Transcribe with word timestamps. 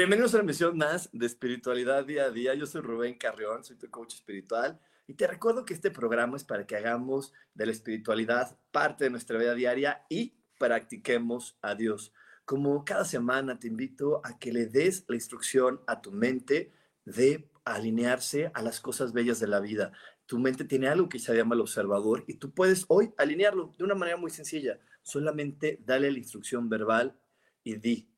Bienvenidos 0.00 0.32
a 0.32 0.38
una 0.38 0.44
emisión 0.44 0.78
más 0.78 1.10
de 1.12 1.26
Espiritualidad 1.26 2.06
Día 2.06 2.24
a 2.24 2.30
Día. 2.30 2.54
Yo 2.54 2.64
soy 2.64 2.80
Rubén 2.80 3.18
Carrión, 3.18 3.62
soy 3.62 3.76
tu 3.76 3.90
coach 3.90 4.14
espiritual 4.14 4.80
y 5.06 5.12
te 5.12 5.26
recuerdo 5.26 5.66
que 5.66 5.74
este 5.74 5.90
programa 5.90 6.38
es 6.38 6.44
para 6.44 6.66
que 6.66 6.74
hagamos 6.74 7.34
de 7.52 7.66
la 7.66 7.72
espiritualidad 7.72 8.58
parte 8.70 9.04
de 9.04 9.10
nuestra 9.10 9.38
vida 9.38 9.54
diaria 9.54 10.06
y 10.08 10.32
practiquemos 10.56 11.58
a 11.60 11.74
Dios. 11.74 12.14
Como 12.46 12.82
cada 12.82 13.04
semana 13.04 13.58
te 13.60 13.68
invito 13.68 14.22
a 14.24 14.38
que 14.38 14.54
le 14.54 14.64
des 14.64 15.04
la 15.06 15.16
instrucción 15.16 15.82
a 15.86 16.00
tu 16.00 16.12
mente 16.12 16.72
de 17.04 17.50
alinearse 17.66 18.50
a 18.54 18.62
las 18.62 18.80
cosas 18.80 19.12
bellas 19.12 19.38
de 19.38 19.48
la 19.48 19.60
vida. 19.60 19.92
Tu 20.24 20.38
mente 20.38 20.64
tiene 20.64 20.88
algo 20.88 21.10
que 21.10 21.18
se 21.18 21.36
llama 21.36 21.56
el 21.56 21.60
observador 21.60 22.24
y 22.26 22.36
tú 22.36 22.54
puedes 22.54 22.86
hoy 22.88 23.12
alinearlo 23.18 23.74
de 23.76 23.84
una 23.84 23.94
manera 23.94 24.16
muy 24.16 24.30
sencilla. 24.30 24.80
Solamente 25.02 25.78
dale 25.84 26.10
la 26.10 26.16
instrucción 26.16 26.70
verbal 26.70 27.20
y 27.62 27.74
di, 27.74 28.09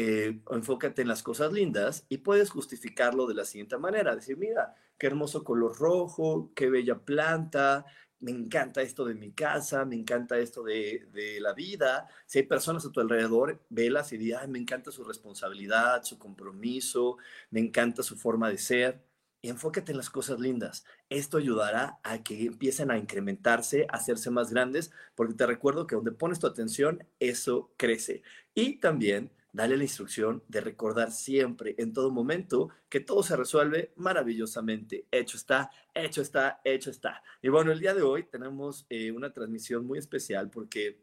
eh, 0.00 0.38
enfócate 0.52 1.02
en 1.02 1.08
las 1.08 1.24
cosas 1.24 1.52
lindas 1.52 2.06
y 2.08 2.18
puedes 2.18 2.50
justificarlo 2.50 3.26
de 3.26 3.34
la 3.34 3.44
siguiente 3.44 3.76
manera, 3.78 4.14
decir, 4.14 4.36
mira, 4.36 4.76
qué 4.96 5.08
hermoso 5.08 5.42
color 5.42 5.76
rojo, 5.76 6.52
qué 6.54 6.70
bella 6.70 7.00
planta, 7.00 7.84
me 8.20 8.30
encanta 8.30 8.80
esto 8.80 9.04
de 9.04 9.16
mi 9.16 9.32
casa, 9.32 9.84
me 9.84 9.96
encanta 9.96 10.38
esto 10.38 10.62
de, 10.62 11.08
la 11.40 11.52
vida. 11.52 12.06
Si 12.26 12.38
hay 12.38 12.46
personas 12.46 12.86
a 12.86 12.92
tu 12.92 13.00
alrededor, 13.00 13.60
velas 13.70 14.12
y 14.12 14.18
di, 14.18 14.32
me 14.46 14.60
encanta 14.60 14.92
su 14.92 15.02
responsabilidad, 15.02 16.04
su 16.04 16.16
compromiso, 16.16 17.16
me 17.50 17.58
encanta 17.58 18.04
su 18.04 18.16
forma 18.16 18.50
de 18.50 18.58
ser. 18.58 19.02
Y 19.42 19.48
enfócate 19.48 19.90
en 19.90 19.98
las 19.98 20.10
cosas 20.10 20.38
lindas. 20.38 20.84
Esto 21.08 21.38
ayudará 21.38 21.98
a 22.04 22.22
que 22.22 22.46
empiecen 22.46 22.92
a 22.92 22.98
incrementarse, 22.98 23.86
a 23.88 23.96
hacerse 23.96 24.30
más 24.30 24.52
grandes, 24.52 24.92
porque 25.16 25.34
te 25.34 25.46
recuerdo 25.46 25.88
que 25.88 25.96
donde 25.96 26.12
pones 26.12 26.38
tu 26.38 26.46
atención, 26.46 27.04
eso 27.18 27.72
crece. 27.76 28.22
Y 28.54 28.78
también 28.78 29.32
dale 29.52 29.76
la 29.76 29.84
instrucción 29.84 30.42
de 30.48 30.60
recordar 30.60 31.10
siempre, 31.10 31.74
en 31.78 31.92
todo 31.92 32.10
momento, 32.10 32.68
que 32.88 33.00
todo 33.00 33.22
se 33.22 33.36
resuelve 33.36 33.92
maravillosamente. 33.96 35.06
Hecho 35.10 35.36
está, 35.36 35.70
hecho 35.94 36.22
está, 36.22 36.60
hecho 36.64 36.90
está. 36.90 37.22
Y 37.42 37.48
bueno, 37.48 37.72
el 37.72 37.80
día 37.80 37.94
de 37.94 38.02
hoy 38.02 38.24
tenemos 38.24 38.86
eh, 38.90 39.10
una 39.10 39.32
transmisión 39.32 39.86
muy 39.86 39.98
especial 39.98 40.50
porque 40.50 41.00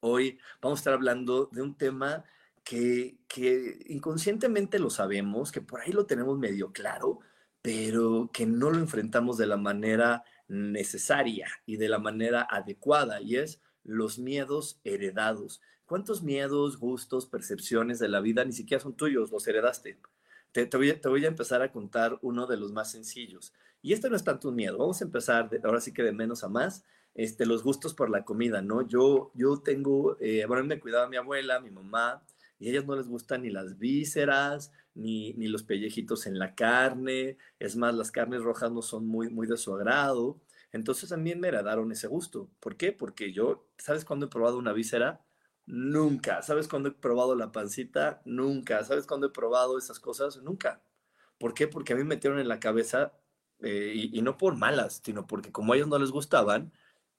hoy 0.00 0.38
vamos 0.60 0.78
a 0.78 0.80
estar 0.80 0.94
hablando 0.94 1.48
de 1.52 1.62
un 1.62 1.76
tema 1.76 2.24
que, 2.64 3.18
que 3.28 3.78
inconscientemente 3.86 4.78
lo 4.78 4.90
sabemos, 4.90 5.52
que 5.52 5.60
por 5.60 5.80
ahí 5.80 5.92
lo 5.92 6.06
tenemos 6.06 6.38
medio 6.38 6.72
claro, 6.72 7.20
pero 7.62 8.30
que 8.32 8.46
no 8.46 8.70
lo 8.70 8.78
enfrentamos 8.78 9.38
de 9.38 9.46
la 9.46 9.56
manera 9.56 10.24
necesaria 10.48 11.48
y 11.66 11.76
de 11.76 11.88
la 11.88 11.98
manera 11.98 12.46
adecuada, 12.50 13.20
y 13.20 13.36
es 13.36 13.60
los 13.84 14.18
miedos 14.18 14.80
heredados. 14.84 15.60
¿Cuántos 15.86 16.22
miedos, 16.22 16.78
gustos, 16.78 17.26
percepciones 17.26 17.98
de 17.98 18.08
la 18.08 18.20
vida 18.20 18.44
ni 18.44 18.52
siquiera 18.52 18.82
son 18.82 18.96
tuyos, 18.96 19.30
los 19.30 19.46
heredaste? 19.46 19.98
Te, 20.52 20.64
voy, 20.76 21.24
a 21.24 21.28
empezar 21.28 21.62
a 21.62 21.72
contar 21.72 22.18
uno 22.22 22.46
de 22.46 22.56
los 22.56 22.72
más 22.72 22.90
sencillos. 22.90 23.52
Y 23.82 23.92
esto 23.92 24.08
no 24.08 24.16
es 24.16 24.24
tanto 24.24 24.48
un 24.48 24.54
miedo, 24.54 24.78
vamos 24.78 25.02
a 25.02 25.04
empezar 25.04 25.50
ahora 25.62 25.80
sí 25.80 25.92
que 25.92 26.02
de 26.02 26.12
menos 26.12 26.42
a 26.42 26.48
más, 26.48 26.84
este, 27.14 27.44
los 27.44 27.62
gustos 27.62 27.92
por 27.92 28.08
la 28.08 28.24
comida, 28.24 28.62
¿no? 28.62 28.86
Yo, 28.86 29.30
yo 29.34 29.60
tengo, 29.60 30.16
eh, 30.20 30.46
bueno, 30.46 30.64
me 30.64 30.80
cuidaba 30.80 31.08
mi 31.08 31.16
abuela, 31.16 31.60
mi 31.60 31.70
mamá, 31.70 32.24
y 32.58 32.68
a 32.68 32.70
ellas 32.70 32.86
no 32.86 32.96
les 32.96 33.08
gustan 33.08 33.42
ni 33.42 33.50
las 33.50 33.78
vísceras, 33.78 34.72
ni, 34.94 35.34
ni 35.34 35.48
los 35.48 35.64
pellejitos 35.64 36.26
en 36.26 36.38
la 36.38 36.54
carne, 36.54 37.36
es 37.58 37.76
más, 37.76 37.94
las 37.94 38.10
carnes 38.10 38.42
rojas 38.42 38.72
no 38.72 38.80
son 38.80 39.06
muy, 39.06 39.28
muy 39.28 39.46
de 39.46 39.56
su 39.56 39.74
agrado. 39.74 40.40
Entonces 40.72 41.10
también 41.10 41.40
me 41.40 41.48
heredaron 41.48 41.92
ese 41.92 42.08
gusto. 42.08 42.50
¿Por 42.58 42.76
qué? 42.76 42.92
Porque 42.92 43.32
yo, 43.32 43.66
¿sabes 43.78 44.04
cuándo 44.04 44.26
he 44.26 44.28
probado 44.28 44.58
una 44.58 44.72
víscera? 44.72 45.23
Nunca. 45.66 46.42
¿Sabes 46.42 46.68
cuándo 46.68 46.90
he 46.90 46.92
probado 46.92 47.34
la 47.34 47.52
pancita? 47.52 48.20
Nunca. 48.24 48.84
¿Sabes 48.84 49.06
cuándo 49.06 49.28
he 49.28 49.30
probado 49.30 49.78
esas 49.78 50.00
cosas? 50.00 50.38
Nunca. 50.42 50.82
¿Por 51.38 51.54
qué? 51.54 51.68
Porque 51.68 51.92
a 51.92 51.96
mí 51.96 52.02
me 52.02 52.10
metieron 52.10 52.38
en 52.38 52.48
la 52.48 52.60
cabeza, 52.60 53.12
eh, 53.60 53.92
y, 54.12 54.22
no 54.22 54.36
por 54.36 54.56
malas, 54.56 55.00
sino 55.04 55.26
porque 55.26 55.52
como 55.52 55.72
a 55.72 55.76
ellos 55.76 55.88
no 55.88 55.98
les 55.98 56.10
gustaban, 56.10 56.72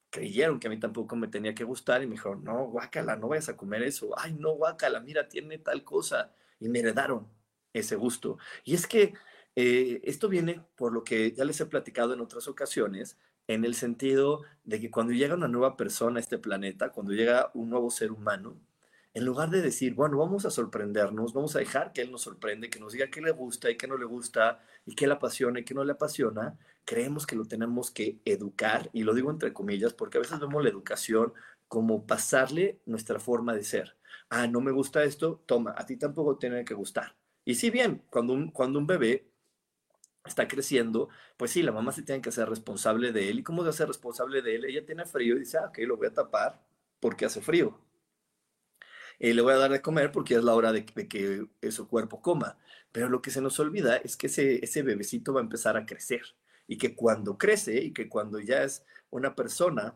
creyeron 0.10 0.60
que 0.60 0.68
a 0.68 0.70
mí 0.70 0.80
tampoco 0.80 1.16
me 1.16 1.28
tenía 1.28 1.56
que 1.56 1.64
gustar 1.64 2.04
y 2.04 2.08
me 2.08 2.14
dijeron, 2.14 2.44
no, 2.44 2.66
guácala, 2.68 3.16
no 3.18 3.30
vayas 3.30 3.50
a 3.50 3.58
comer 3.58 3.84
eso. 3.84 4.18
Ay, 4.18 4.34
no, 4.34 4.52
guácala, 4.54 5.00
mira, 5.02 5.28
tiene 5.28 5.58
tal 5.60 5.84
cosa. 5.84 6.34
Y 6.60 6.70
me 6.70 6.80
heredaron 6.80 7.28
ese 7.74 7.96
gusto. 7.96 8.38
Y 8.64 8.76
es 8.76 8.88
que 8.88 9.14
eh, 9.56 10.02
esto 10.04 10.30
viene 10.30 10.62
por 10.76 10.94
lo 10.94 11.04
que 11.04 11.34
ya 11.34 11.46
les 11.46 11.60
he 11.62 11.66
platicado 11.66 12.14
en 12.14 12.22
otras 12.22 12.48
ocasiones, 12.48 13.18
en 13.48 13.66
el 13.66 13.76
sentido 13.76 14.42
de 14.64 14.80
que 14.80 14.92
cuando 14.92 15.14
llega 15.14 15.36
una 15.36 15.48
nueva 15.48 15.78
persona 15.78 16.18
a 16.18 16.22
este 16.22 16.38
planeta, 16.38 16.90
cuando 16.92 17.14
llega 17.14 17.52
un 17.54 17.70
nuevo 17.70 17.90
ser 17.92 18.12
humano, 18.12 18.58
en 19.14 19.24
lugar 19.24 19.50
de 19.50 19.62
decir, 19.62 19.94
bueno, 19.94 20.18
vamos 20.18 20.46
a 20.46 20.52
sorprendernos, 20.52 21.34
vamos 21.34 21.56
a 21.56 21.60
dejar 21.60 21.94
que 21.94 22.02
Él 22.02 22.12
nos 22.12 22.24
sorprende, 22.24 22.70
que 22.70 22.82
nos 22.82 22.92
diga 22.92 23.08
qué 23.10 23.22
le 23.22 23.32
gusta 23.32 23.72
y 23.72 23.78
qué 23.78 23.88
no 23.88 23.98
le 23.98 24.06
gusta, 24.06 24.60
y 24.86 24.94
qué 24.94 25.08
le 25.08 25.14
apasiona 25.14 25.62
y 25.62 25.64
qué 25.64 25.74
no 25.74 25.86
le 25.86 25.94
apasiona, 25.94 26.58
creemos 26.84 27.26
que 27.26 27.38
lo 27.38 27.46
tenemos 27.46 27.92
que 27.92 28.20
educar, 28.26 28.90
y 28.92 29.04
lo 29.04 29.14
digo 29.14 29.32
entre 29.32 29.54
comillas, 29.54 29.94
porque 29.94 30.18
a 30.18 30.22
veces 30.22 30.40
vemos 30.40 30.62
la 30.62 30.70
educación 30.70 31.34
como 31.68 32.06
pasarle 32.06 32.80
nuestra 32.86 33.20
forma 33.20 33.54
de 33.54 33.64
ser. 33.64 33.96
Ah, 34.30 34.48
no 34.48 34.60
me 34.60 34.72
gusta 34.72 35.04
esto, 35.04 35.42
toma, 35.46 35.74
a 35.78 35.86
ti 35.86 35.98
tampoco 35.98 36.38
tiene 36.38 36.66
que 36.66 36.74
gustar. 36.74 37.16
Y 37.46 37.56
si 37.56 37.70
bien, 37.70 38.04
cuando 38.10 38.34
un, 38.34 38.52
cuando 38.52 38.80
un 38.80 38.88
bebé 38.88 39.30
está 40.26 40.48
creciendo, 40.48 41.10
pues 41.38 41.52
sí, 41.52 41.64
la 41.64 41.72
mamá 41.72 41.92
se 41.92 42.04
tiene 42.04 42.22
que 42.22 42.30
hacer 42.30 42.50
responsable 42.50 43.12
de 43.12 43.30
él. 43.30 43.40
¿Y 43.40 43.44
cómo 43.44 43.64
se 43.64 43.70
hace 43.70 43.86
responsable 43.86 44.42
de 44.42 44.56
él? 44.56 44.66
Ella 44.66 44.86
tiene 44.86 45.06
frío 45.06 45.36
y 45.36 45.40
dice, 45.40 45.58
ah, 45.58 45.68
ok, 45.70 45.80
lo 45.80 45.98
voy 45.98 46.08
a 46.08 46.14
tapar 46.14 46.62
porque 47.00 47.26
hace 47.26 47.42
frío. 47.42 47.80
Y 49.20 49.34
le 49.34 49.42
voy 49.42 49.54
a 49.54 49.58
dar 49.58 49.72
de 49.72 49.82
comer 49.82 50.12
porque 50.12 50.36
es 50.36 50.44
la 50.44 50.54
hora 50.56 50.72
de, 50.72 50.86
que 50.86 51.48
su 51.72 51.88
cuerpo 51.88 52.22
coma. 52.22 52.58
Pero 52.92 53.10
lo 53.10 53.22
que 53.22 53.32
se 53.32 53.42
nos 53.42 53.60
olvida 53.60 53.98
es 53.98 54.18
que 54.18 54.28
ese, 54.28 54.64
ese 54.64 54.82
bebecito 54.84 55.34
va 55.34 55.42
a 55.42 55.44
empezar 55.44 55.78
a 55.78 55.86
crecer 55.86 56.24
y 56.68 56.78
que 56.78 56.96
cuando 56.96 57.38
crece 57.38 57.84
y 57.84 57.94
que 57.94 58.10
cuando 58.10 58.40
ya 58.40 58.64
es 58.64 58.84
una 59.10 59.36
persona 59.36 59.96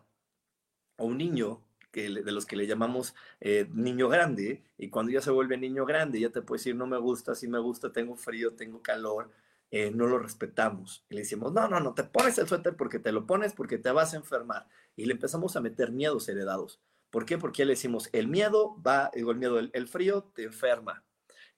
o 0.97 1.05
un 1.05 1.17
niño, 1.17 1.63
que, 1.91 2.09
de 2.09 2.31
los 2.31 2.45
que 2.45 2.55
le 2.55 2.67
llamamos 2.67 3.15
eh, 3.39 3.67
niño 3.73 4.09
grande, 4.09 4.63
y 4.77 4.89
cuando 4.89 5.11
ya 5.11 5.21
se 5.21 5.31
vuelve 5.31 5.57
niño 5.57 5.85
grande, 5.85 6.19
ya 6.19 6.29
te 6.29 6.41
puede 6.41 6.59
decir, 6.59 6.75
no 6.75 6.87
me 6.87 6.97
gusta, 6.97 7.35
sí 7.35 7.47
me 7.47 7.59
gusta, 7.59 7.91
tengo 7.91 8.15
frío, 8.15 8.53
tengo 8.55 8.81
calor, 8.81 9.31
eh, 9.71 9.91
no 9.91 10.07
lo 10.07 10.19
respetamos. 10.19 11.05
Le 11.09 11.19
decimos, 11.19 11.53
no, 11.53 11.67
no, 11.67 11.79
no, 11.79 11.93
te 11.93 12.03
pones 12.03 12.37
el 12.37 12.47
suéter 12.47 12.75
porque 12.75 12.99
te 12.99 13.11
lo 13.11 13.25
pones, 13.25 13.53
porque 13.53 13.77
te 13.77 13.91
vas 13.91 14.13
a 14.13 14.17
enfermar. 14.17 14.67
Y 14.95 15.05
le 15.05 15.13
empezamos 15.13 15.55
a 15.55 15.61
meter 15.61 15.91
miedos 15.91 16.27
heredados. 16.27 16.81
¿Por 17.09 17.25
qué? 17.25 17.37
Porque 17.37 17.65
le 17.65 17.73
decimos, 17.73 18.09
el 18.13 18.27
miedo 18.27 18.81
va, 18.81 19.11
digo, 19.13 19.31
el 19.31 19.37
miedo, 19.37 19.59
el, 19.59 19.87
frío 19.87 20.31
te 20.35 20.43
enferma. 20.43 21.03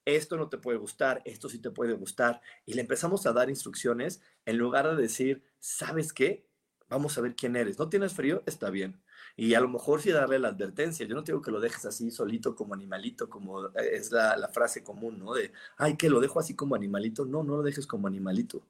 Esto 0.06 0.38
no 0.38 0.50
te 0.50 0.58
puede 0.58 0.78
gustar, 0.78 1.22
esto 1.26 1.48
sí 1.50 1.60
te 1.60 1.72
puede 1.72 1.94
gustar. 1.94 2.42
Y 2.66 2.74
le 2.74 2.82
empezamos 2.82 3.26
a 3.26 3.34
dar 3.34 3.50
instrucciones 3.50 4.22
en 4.46 4.58
lugar 4.58 4.90
de 4.90 5.02
decir, 5.02 5.44
¿sabes 5.60 6.12
qué? 6.14 6.48
Vamos 6.90 7.18
a 7.18 7.22
ver 7.22 7.36
quién 7.36 7.56
eres. 7.56 7.80
¿No 7.80 7.90
tienes 7.90 8.14
frío? 8.14 8.44
Está 8.46 8.70
bien. 8.70 9.02
Y 9.36 9.54
a 9.54 9.62
lo 9.62 9.70
mejor 9.70 10.02
sí 10.02 10.12
darle 10.12 10.40
la 10.40 10.50
advertencia. 10.50 11.06
Yo 11.06 11.16
no 11.16 11.22
digo 11.24 11.42
que 11.42 11.52
lo 11.52 11.60
dejes 11.60 11.86
así 11.86 12.12
solito 12.12 12.56
como 12.56 12.74
animalito, 12.74 13.30
como 13.30 13.68
eh, 13.68 13.72
es 13.94 14.12
la, 14.12 14.38
la, 14.38 14.50
frase 14.50 14.84
común, 14.84 15.20
¿no? 15.20 15.34
De, 15.34 15.52
ay, 15.78 15.96
que 15.98 16.10
lo 16.10 16.20
dejo 16.20 16.40
así 16.40 16.56
como 16.56 16.76
animalito. 16.76 17.26
No, 17.26 17.44
no 17.44 17.58
lo 17.58 17.64
dejes 17.64 17.88
como 17.88 18.08
animalito. 18.08 18.62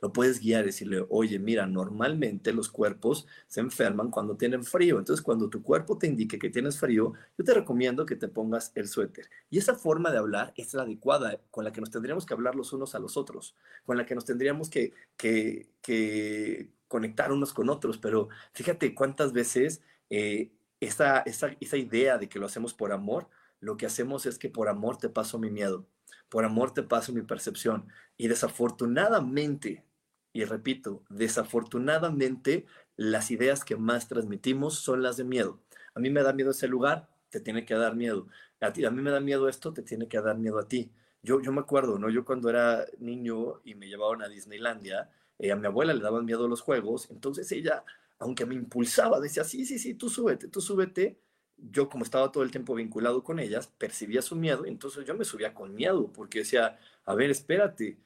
Lo 0.00 0.12
puedes 0.12 0.40
guiar 0.40 0.62
y 0.62 0.66
decirle, 0.66 1.04
oye, 1.08 1.40
mira, 1.40 1.66
normalmente 1.66 2.52
los 2.52 2.68
cuerpos 2.68 3.26
se 3.48 3.60
enferman 3.60 4.10
cuando 4.10 4.36
tienen 4.36 4.64
frío. 4.64 4.98
Entonces, 4.98 5.24
cuando 5.24 5.48
tu 5.50 5.62
cuerpo 5.62 5.98
te 5.98 6.06
indique 6.06 6.38
que 6.38 6.50
tienes 6.50 6.78
frío, 6.78 7.14
yo 7.36 7.44
te 7.44 7.52
recomiendo 7.52 8.06
que 8.06 8.14
te 8.14 8.28
pongas 8.28 8.70
el 8.76 8.86
suéter. 8.86 9.28
Y 9.50 9.58
esa 9.58 9.74
forma 9.74 10.12
de 10.12 10.18
hablar 10.18 10.52
es 10.56 10.72
la 10.74 10.82
adecuada, 10.82 11.40
con 11.50 11.64
la 11.64 11.72
que 11.72 11.80
nos 11.80 11.90
tendríamos 11.90 12.26
que 12.26 12.34
hablar 12.34 12.54
los 12.54 12.72
unos 12.72 12.94
a 12.94 13.00
los 13.00 13.16
otros, 13.16 13.56
con 13.84 13.96
la 13.96 14.06
que 14.06 14.14
nos 14.14 14.24
tendríamos 14.24 14.70
que, 14.70 14.92
que, 15.16 15.68
que 15.82 16.70
conectar 16.86 17.32
unos 17.32 17.52
con 17.52 17.68
otros, 17.68 17.98
pero 17.98 18.28
fíjate 18.52 18.94
cuántas 18.94 19.32
veces 19.32 19.82
eh, 20.10 20.50
esa, 20.80 21.20
esa, 21.20 21.76
idea 21.76 22.18
de 22.18 22.28
que 22.28 22.38
lo 22.38 22.46
hacemos 22.46 22.74
por 22.74 22.92
amor, 22.92 23.28
lo 23.60 23.76
que 23.76 23.86
hacemos 23.86 24.26
es 24.26 24.38
que 24.38 24.48
por 24.48 24.68
amor 24.68 24.98
te 24.98 25.08
paso 25.08 25.38
mi 25.38 25.50
miedo, 25.50 25.86
por 26.28 26.44
amor 26.44 26.72
te 26.72 26.82
paso 26.82 27.12
mi 27.12 27.22
percepción. 27.22 27.88
Y 28.16 28.28
desafortunadamente, 28.28 29.84
y 30.32 30.44
repito, 30.44 31.02
desafortunadamente, 31.08 32.66
las 32.96 33.30
ideas 33.30 33.64
que 33.64 33.76
más 33.76 34.08
transmitimos 34.08 34.78
son 34.78 35.02
las 35.02 35.16
de 35.16 35.24
miedo. 35.24 35.60
A 35.94 36.00
mí 36.00 36.10
me 36.10 36.22
da 36.22 36.32
miedo 36.32 36.50
ese 36.50 36.68
lugar, 36.68 37.08
te 37.30 37.40
tiene 37.40 37.64
que 37.64 37.74
dar 37.74 37.96
miedo. 37.96 38.28
A, 38.60 38.72
ti, 38.72 38.84
a 38.84 38.90
mí 38.90 39.02
me 39.02 39.10
da 39.10 39.20
miedo 39.20 39.48
esto, 39.48 39.72
te 39.72 39.82
tiene 39.82 40.08
que 40.08 40.20
dar 40.20 40.38
miedo 40.38 40.58
a 40.58 40.68
ti. 40.68 40.90
Yo, 41.22 41.40
yo 41.40 41.52
me 41.52 41.60
acuerdo, 41.60 41.98
¿no? 41.98 42.10
Yo 42.10 42.24
cuando 42.24 42.48
era 42.48 42.86
niño 42.98 43.60
y 43.64 43.74
me 43.74 43.88
llevaban 43.88 44.22
a 44.22 44.28
Disneylandia, 44.28 45.10
eh, 45.38 45.52
a 45.52 45.56
mi 45.56 45.66
abuela 45.66 45.94
le 45.94 46.02
daban 46.02 46.24
miedo 46.24 46.48
los 46.48 46.60
juegos, 46.60 47.10
entonces 47.10 47.50
ella, 47.52 47.84
aunque 48.18 48.46
me 48.46 48.54
impulsaba, 48.54 49.20
decía, 49.20 49.44
sí, 49.44 49.64
sí, 49.64 49.78
sí, 49.78 49.94
tú 49.94 50.08
súbete, 50.08 50.48
tú 50.48 50.60
súbete. 50.60 51.20
Yo, 51.56 51.88
como 51.88 52.04
estaba 52.04 52.30
todo 52.30 52.44
el 52.44 52.50
tiempo 52.50 52.74
vinculado 52.74 53.22
con 53.24 53.38
ellas, 53.40 53.66
percibía 53.66 54.22
su 54.22 54.36
miedo, 54.36 54.64
entonces 54.66 55.04
yo 55.06 55.14
me 55.14 55.24
subía 55.24 55.54
con 55.54 55.74
miedo, 55.74 56.12
porque 56.12 56.40
decía, 56.40 56.78
a 57.04 57.14
ver, 57.14 57.30
espérate, 57.30 57.98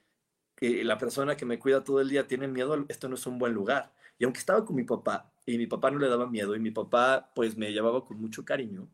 que 0.55 0.85
la 0.85 0.99
persona 0.99 1.37
que 1.37 1.44
me 1.44 1.59
cuida 1.59 1.85
todo 1.85 2.00
el 2.00 2.09
día 2.09 2.26
tiene 2.26 2.49
miedo, 2.49 2.85
esto 2.88 3.09
no 3.09 3.17
es 3.17 3.26
un 3.26 3.38
buen 3.38 3.53
lugar. 3.53 3.93
Y 4.19 4.25
aunque 4.25 4.41
estaba 4.41 4.64
con 4.64 4.76
mi 4.76 4.85
papá, 4.85 5.32
y 5.47 5.59
mi 5.59 5.67
papá 5.67 5.91
no 5.91 5.99
le 5.99 6.09
daba 6.09 6.29
miedo, 6.29 6.55
y 6.56 6.61
mi 6.61 6.70
papá, 6.70 7.32
pues, 7.35 7.56
me 7.56 7.73
llevaba 7.73 8.05
con 8.06 8.20
mucho 8.20 8.44
cariño, 8.44 8.88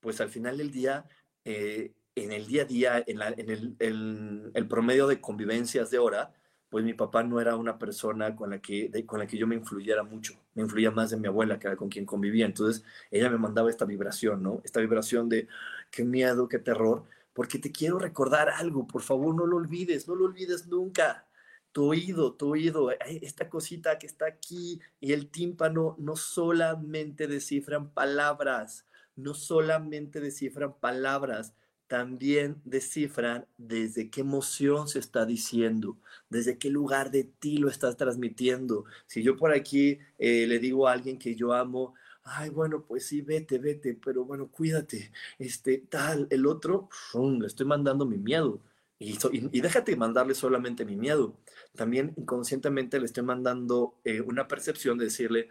pues 0.00 0.20
al 0.20 0.28
final 0.28 0.58
del 0.58 0.70
día, 0.70 1.08
eh, 1.44 1.94
en 2.14 2.32
el 2.32 2.46
día 2.46 2.62
a 2.62 2.64
día, 2.66 3.04
en, 3.06 3.20
el, 3.20 4.52
el 4.54 4.68
promedio 4.68 5.06
de 5.06 5.20
convivencias 5.20 5.90
de 5.90 5.98
hora, 5.98 6.34
pues 6.68 6.84
mi 6.84 6.94
papá 6.94 7.22
no 7.22 7.40
era 7.40 7.56
una 7.56 7.78
persona 7.78 8.34
con 8.34 8.50
la 8.50 8.60
que, 8.60 8.90
con 9.06 9.18
la 9.18 9.26
que 9.26 9.38
yo 9.38 9.46
me 9.46 9.54
influyera 9.54 10.02
mucho, 10.02 10.34
me 10.54 10.62
influía 10.62 10.90
más 10.90 11.10
de 11.10 11.16
mi 11.16 11.28
abuela, 11.28 11.58
que 11.58 11.74
con 11.76 11.88
quien 11.88 12.04
convivía, 12.04 12.46
entonces 12.46 12.84
ella 13.10 13.30
me 13.30 13.38
mandaba 13.38 13.70
esta 13.70 13.84
vibración, 13.84 14.42
¿no? 14.42 14.60
Esta 14.64 14.80
vibración 14.80 15.28
de 15.28 15.48
qué 15.90 16.04
miedo, 16.04 16.48
qué 16.48 16.58
terror, 16.58 17.04
porque 17.32 17.58
te 17.58 17.70
quiero 17.70 17.98
recordar 17.98 18.48
algo, 18.48 18.86
por 18.86 19.02
favor 19.02 19.34
no 19.34 19.46
lo 19.46 19.56
olvides, 19.56 20.08
no 20.08 20.14
lo 20.14 20.24
olvides 20.24 20.66
nunca. 20.66 21.26
Tu 21.72 21.84
oído, 21.84 22.32
tu 22.32 22.52
oído, 22.52 22.90
esta 23.20 23.50
cosita 23.50 23.98
que 23.98 24.06
está 24.06 24.26
aquí 24.26 24.80
y 24.98 25.12
el 25.12 25.28
tímpano 25.28 25.94
no 25.98 26.16
solamente 26.16 27.26
descifran 27.26 27.90
palabras, 27.90 28.86
no 29.14 29.34
solamente 29.34 30.20
descifran 30.20 30.74
palabras, 30.80 31.52
también 31.88 32.60
descifran 32.64 33.46
desde 33.58 34.10
qué 34.10 34.22
emoción 34.22 34.88
se 34.88 34.98
está 34.98 35.24
diciendo, 35.26 35.98
desde 36.28 36.58
qué 36.58 36.70
lugar 36.70 37.10
de 37.10 37.24
ti 37.24 37.58
lo 37.58 37.68
estás 37.68 37.96
transmitiendo. 37.96 38.84
Si 39.06 39.22
yo 39.22 39.36
por 39.36 39.52
aquí 39.52 39.98
eh, 40.18 40.46
le 40.46 40.58
digo 40.58 40.88
a 40.88 40.92
alguien 40.92 41.18
que 41.18 41.34
yo 41.36 41.52
amo, 41.52 41.94
ay, 42.24 42.50
bueno, 42.50 42.84
pues 42.86 43.06
sí, 43.06 43.20
vete, 43.22 43.58
vete, 43.58 43.94
pero 43.94 44.24
bueno, 44.24 44.48
cuídate, 44.50 45.12
este, 45.38 45.78
tal, 45.78 46.26
el 46.30 46.46
otro, 46.46 46.88
le 47.14 47.46
estoy 47.46 47.66
mandando 47.66 48.04
mi 48.06 48.18
miedo. 48.18 48.60
Y, 48.98 49.18
y, 49.32 49.60
déjate 49.60 49.94
mandarle 49.96 50.34
solamente 50.34 50.84
mi 50.86 50.96
miedo. 50.96 51.36
También 51.74 52.14
inconscientemente 52.16 52.98
le 52.98 53.06
estoy 53.06 53.24
mandando 53.24 54.00
eh, 54.04 54.22
una 54.22 54.48
percepción 54.48 54.96
de 54.98 55.04
decirle, 55.04 55.50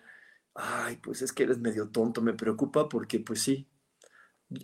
ay, 0.55 0.97
pues 0.97 1.21
es 1.21 1.31
que 1.33 1.43
eres 1.43 1.59
medio 1.59 1.89
tonto, 1.89 2.21
me 2.21 2.33
preocupa 2.33 2.89
porque 2.89 3.19
pues 3.19 3.41
sí, 3.41 3.67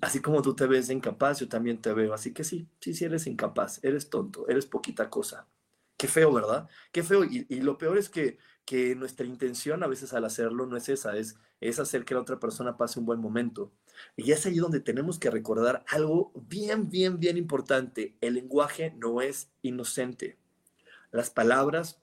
así 0.01 0.21
como 0.21 0.41
tú 0.41 0.55
te 0.55 0.67
ves 0.67 0.89
incapaz, 0.89 1.39
yo 1.39 1.49
también 1.49 1.81
te 1.81 1.93
veo. 1.93 2.13
Así 2.13 2.33
que 2.33 2.43
sí, 2.43 2.67
sí, 2.79 2.93
sí 2.93 3.05
eres 3.05 3.27
incapaz, 3.27 3.83
eres 3.83 4.09
tonto, 4.09 4.47
eres 4.47 4.65
poquita 4.65 5.09
cosa. 5.09 5.47
Qué 5.97 6.07
feo, 6.07 6.33
¿verdad? 6.33 6.67
Qué 6.91 7.03
feo. 7.03 7.23
Y, 7.23 7.45
lo 7.61 7.77
peor 7.77 7.97
es 7.97 8.09
que, 8.09 8.37
que 8.65 8.95
nuestra 8.95 9.25
intención 9.25 9.83
a 9.83 9.87
veces 9.87 10.13
al 10.13 10.25
hacerlo 10.25 10.65
no 10.65 10.77
es 10.77 10.89
esa, 10.89 11.15
es, 11.17 11.37
es 11.59 11.79
hacer 11.79 12.05
que 12.05 12.15
la 12.15 12.21
otra 12.21 12.39
persona 12.39 12.77
pase 12.77 12.99
un 12.99 13.05
buen 13.05 13.19
momento. 13.19 13.71
Y 14.15 14.31
es 14.31 14.45
ahí 14.45 14.57
donde 14.57 14.79
tenemos 14.79 15.19
que 15.19 15.29
recordar 15.29 15.83
algo 15.87 16.31
bien, 16.47 16.89
bien, 16.89 17.19
bien 17.19 17.37
importante. 17.37 18.15
El 18.21 18.35
lenguaje 18.35 18.93
no 18.97 19.21
es 19.21 19.51
inocente. 19.61 20.37
Las 21.11 21.29
palabras 21.29 22.01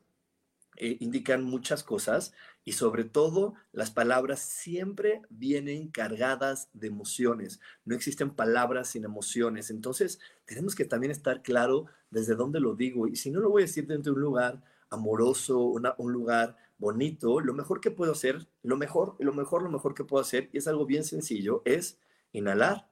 eh, 0.77 0.97
indican 1.01 1.43
muchas 1.43 1.83
cosas 1.83 2.33
y 2.69 2.73
sobre 2.73 3.05
todo 3.05 3.55
las 3.73 3.91
palabras 3.91 4.41
siempre 4.41 5.23
vienen 5.31 5.89
cargadas 5.89 6.69
de 6.75 6.89
emociones. 6.89 7.61
No 7.87 7.95
existen 7.95 8.29
palabras 8.29 8.91
sin 8.91 9.07
emociones. 9.07 9.71
Entonces 9.71 10.21
tenemos 10.45 10.75
que 10.75 10.85
también 10.85 11.11
estar 11.11 11.43
claro 11.43 11.87
desde 12.11 12.35
dónde 12.35 12.61
lo 12.61 12.75
digo. 12.75 13.09
Y 13.09 13.17
si 13.17 13.31
no 13.31 13.41
lo 13.41 13.49
voy 13.49 13.63
a 13.63 13.65
decir 13.65 13.87
dentro 13.87 14.13
de 14.13 14.19
un 14.19 14.23
lugar 14.23 14.63
amoroso, 14.91 15.59
un 15.97 16.13
lugar 16.13 16.59
bonito, 16.77 17.41
lo 17.41 17.55
mejor 17.55 17.81
que 17.81 17.91
puedo 17.91 18.13
hacer, 18.13 18.47
lo 18.63 18.77
mejor, 18.77 19.17
lo 19.19 19.33
mejor, 19.33 19.63
lo 19.63 19.71
mejor 19.71 19.95
que 19.95 20.05
puedo 20.05 20.21
hacer, 20.21 20.51
y 20.53 20.59
es 20.59 20.69
algo 20.69 20.85
bien 20.85 21.05
sencillo, 21.05 21.63
es 21.65 21.99
inhalar, 22.33 22.91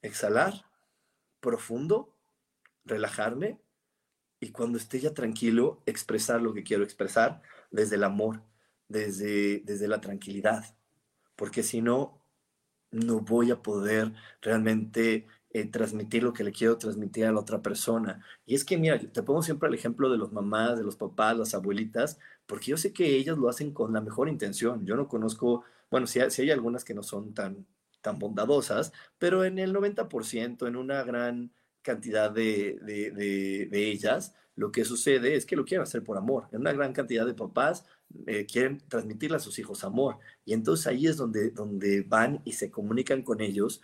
exhalar, 0.00 0.64
profundo, 1.40 2.14
relajarme 2.86 3.60
y 4.40 4.50
cuando 4.50 4.78
esté 4.78 4.98
ya 4.98 5.12
tranquilo, 5.12 5.82
expresar 5.84 6.40
lo 6.40 6.54
que 6.54 6.64
quiero 6.64 6.84
expresar 6.84 7.42
desde 7.70 7.96
el 7.96 8.04
amor, 8.04 8.47
desde, 8.88 9.60
desde 9.60 9.88
la 9.88 10.00
tranquilidad, 10.00 10.64
porque 11.36 11.62
si 11.62 11.82
no, 11.82 12.20
no 12.90 13.20
voy 13.20 13.50
a 13.50 13.62
poder 13.62 14.12
realmente 14.42 15.26
eh, 15.50 15.66
transmitir 15.66 16.22
lo 16.22 16.32
que 16.32 16.44
le 16.44 16.52
quiero 16.52 16.78
transmitir 16.78 17.26
a 17.26 17.32
la 17.32 17.40
otra 17.40 17.62
persona. 17.62 18.24
Y 18.46 18.54
es 18.54 18.64
que, 18.64 18.76
mira, 18.78 18.98
te 18.98 19.22
pongo 19.22 19.42
siempre 19.42 19.68
el 19.68 19.74
ejemplo 19.74 20.10
de 20.10 20.18
los 20.18 20.32
mamás, 20.32 20.78
de 20.78 20.84
los 20.84 20.96
papás, 20.96 21.36
las 21.36 21.54
abuelitas, 21.54 22.18
porque 22.46 22.66
yo 22.66 22.76
sé 22.76 22.92
que 22.92 23.16
ellas 23.16 23.38
lo 23.38 23.48
hacen 23.48 23.72
con 23.72 23.92
la 23.92 24.00
mejor 24.00 24.28
intención. 24.28 24.84
Yo 24.86 24.96
no 24.96 25.08
conozco, 25.08 25.64
bueno, 25.90 26.06
si 26.06 26.20
hay, 26.20 26.28
hay 26.38 26.50
algunas 26.50 26.84
que 26.84 26.94
no 26.94 27.02
son 27.02 27.34
tan, 27.34 27.66
tan 28.02 28.18
bondadosas, 28.18 28.92
pero 29.18 29.44
en 29.44 29.58
el 29.58 29.74
90%, 29.74 30.66
en 30.66 30.76
una 30.76 31.02
gran 31.02 31.52
cantidad 31.82 32.30
de, 32.30 32.78
de, 32.82 33.90
ellas, 33.90 34.34
lo 34.56 34.72
que 34.72 34.84
sucede 34.84 35.34
es 35.34 35.46
que 35.46 35.56
lo 35.56 35.64
quieren 35.64 35.82
hacer 35.82 36.02
por 36.04 36.18
amor. 36.18 36.48
En 36.52 36.60
una 36.60 36.72
gran 36.72 36.92
cantidad 36.92 37.24
de 37.26 37.34
papás 37.34 37.84
eh, 38.26 38.46
quieren 38.46 38.78
transmitirle 38.88 39.36
a 39.36 39.40
sus 39.40 39.58
hijos 39.58 39.84
amor. 39.84 40.18
Y 40.44 40.52
entonces 40.54 40.86
ahí 40.86 41.06
es 41.06 41.16
donde, 41.16 41.50
donde 41.50 42.02
van 42.02 42.40
y 42.44 42.52
se 42.52 42.70
comunican 42.70 43.22
con 43.22 43.40
ellos, 43.40 43.82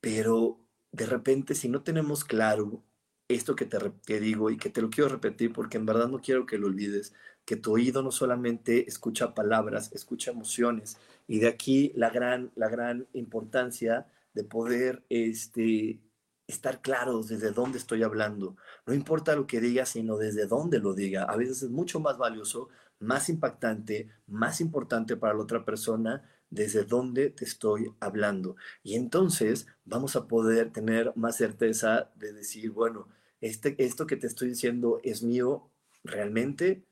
pero 0.00 0.60
de 0.92 1.06
repente 1.06 1.54
si 1.54 1.68
no 1.68 1.82
tenemos 1.82 2.24
claro 2.24 2.82
esto 3.28 3.54
que 3.56 3.66
te, 3.66 3.78
te 4.06 4.20
digo 4.20 4.50
y 4.50 4.56
que 4.56 4.70
te 4.70 4.80
lo 4.82 4.90
quiero 4.90 5.10
repetir 5.10 5.52
porque 5.52 5.76
en 5.76 5.86
verdad 5.86 6.08
no 6.08 6.20
quiero 6.20 6.46
que 6.46 6.58
lo 6.58 6.66
olvides, 6.68 7.14
que 7.44 7.56
tu 7.56 7.72
oído 7.72 8.02
no 8.02 8.10
solamente 8.10 8.88
escucha 8.88 9.34
palabras, 9.34 9.90
escucha 9.92 10.30
emociones. 10.30 10.98
Y 11.26 11.40
de 11.40 11.48
aquí 11.48 11.92
la 11.94 12.10
gran, 12.10 12.50
la 12.56 12.68
gran 12.68 13.06
importancia 13.12 14.06
de 14.34 14.44
poder 14.44 15.04
este, 15.08 16.00
estar 16.46 16.80
claros 16.80 17.28
desde 17.28 17.52
dónde 17.52 17.78
estoy 17.78 18.02
hablando. 18.02 18.56
No 18.86 18.94
importa 18.94 19.36
lo 19.36 19.46
que 19.46 19.60
diga, 19.60 19.84
sino 19.86 20.16
desde 20.16 20.46
dónde 20.46 20.78
lo 20.78 20.94
diga. 20.94 21.24
A 21.24 21.36
veces 21.36 21.62
es 21.62 21.70
mucho 21.70 22.00
más 22.00 22.18
valioso, 22.18 22.68
más 23.00 23.28
impactante, 23.28 24.08
más 24.26 24.60
importante 24.60 25.16
para 25.16 25.34
la 25.34 25.42
otra 25.42 25.64
persona 25.64 26.22
desde 26.50 26.84
dónde 26.84 27.30
te 27.30 27.44
estoy 27.44 27.92
hablando. 28.00 28.56
Y 28.82 28.94
entonces 28.94 29.66
vamos 29.84 30.16
a 30.16 30.26
poder 30.28 30.72
tener 30.72 31.12
más 31.16 31.36
certeza 31.36 32.10
de 32.16 32.32
decir, 32.32 32.70
bueno, 32.70 33.08
este, 33.40 33.76
esto 33.84 34.06
que 34.06 34.16
te 34.16 34.26
estoy 34.26 34.48
diciendo 34.48 35.00
es 35.04 35.22
mío 35.22 35.70
realmente 36.04 36.84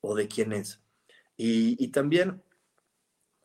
o 0.00 0.14
de 0.14 0.28
quién 0.28 0.52
es. 0.52 0.80
Y, 1.36 1.88
también 1.88 2.42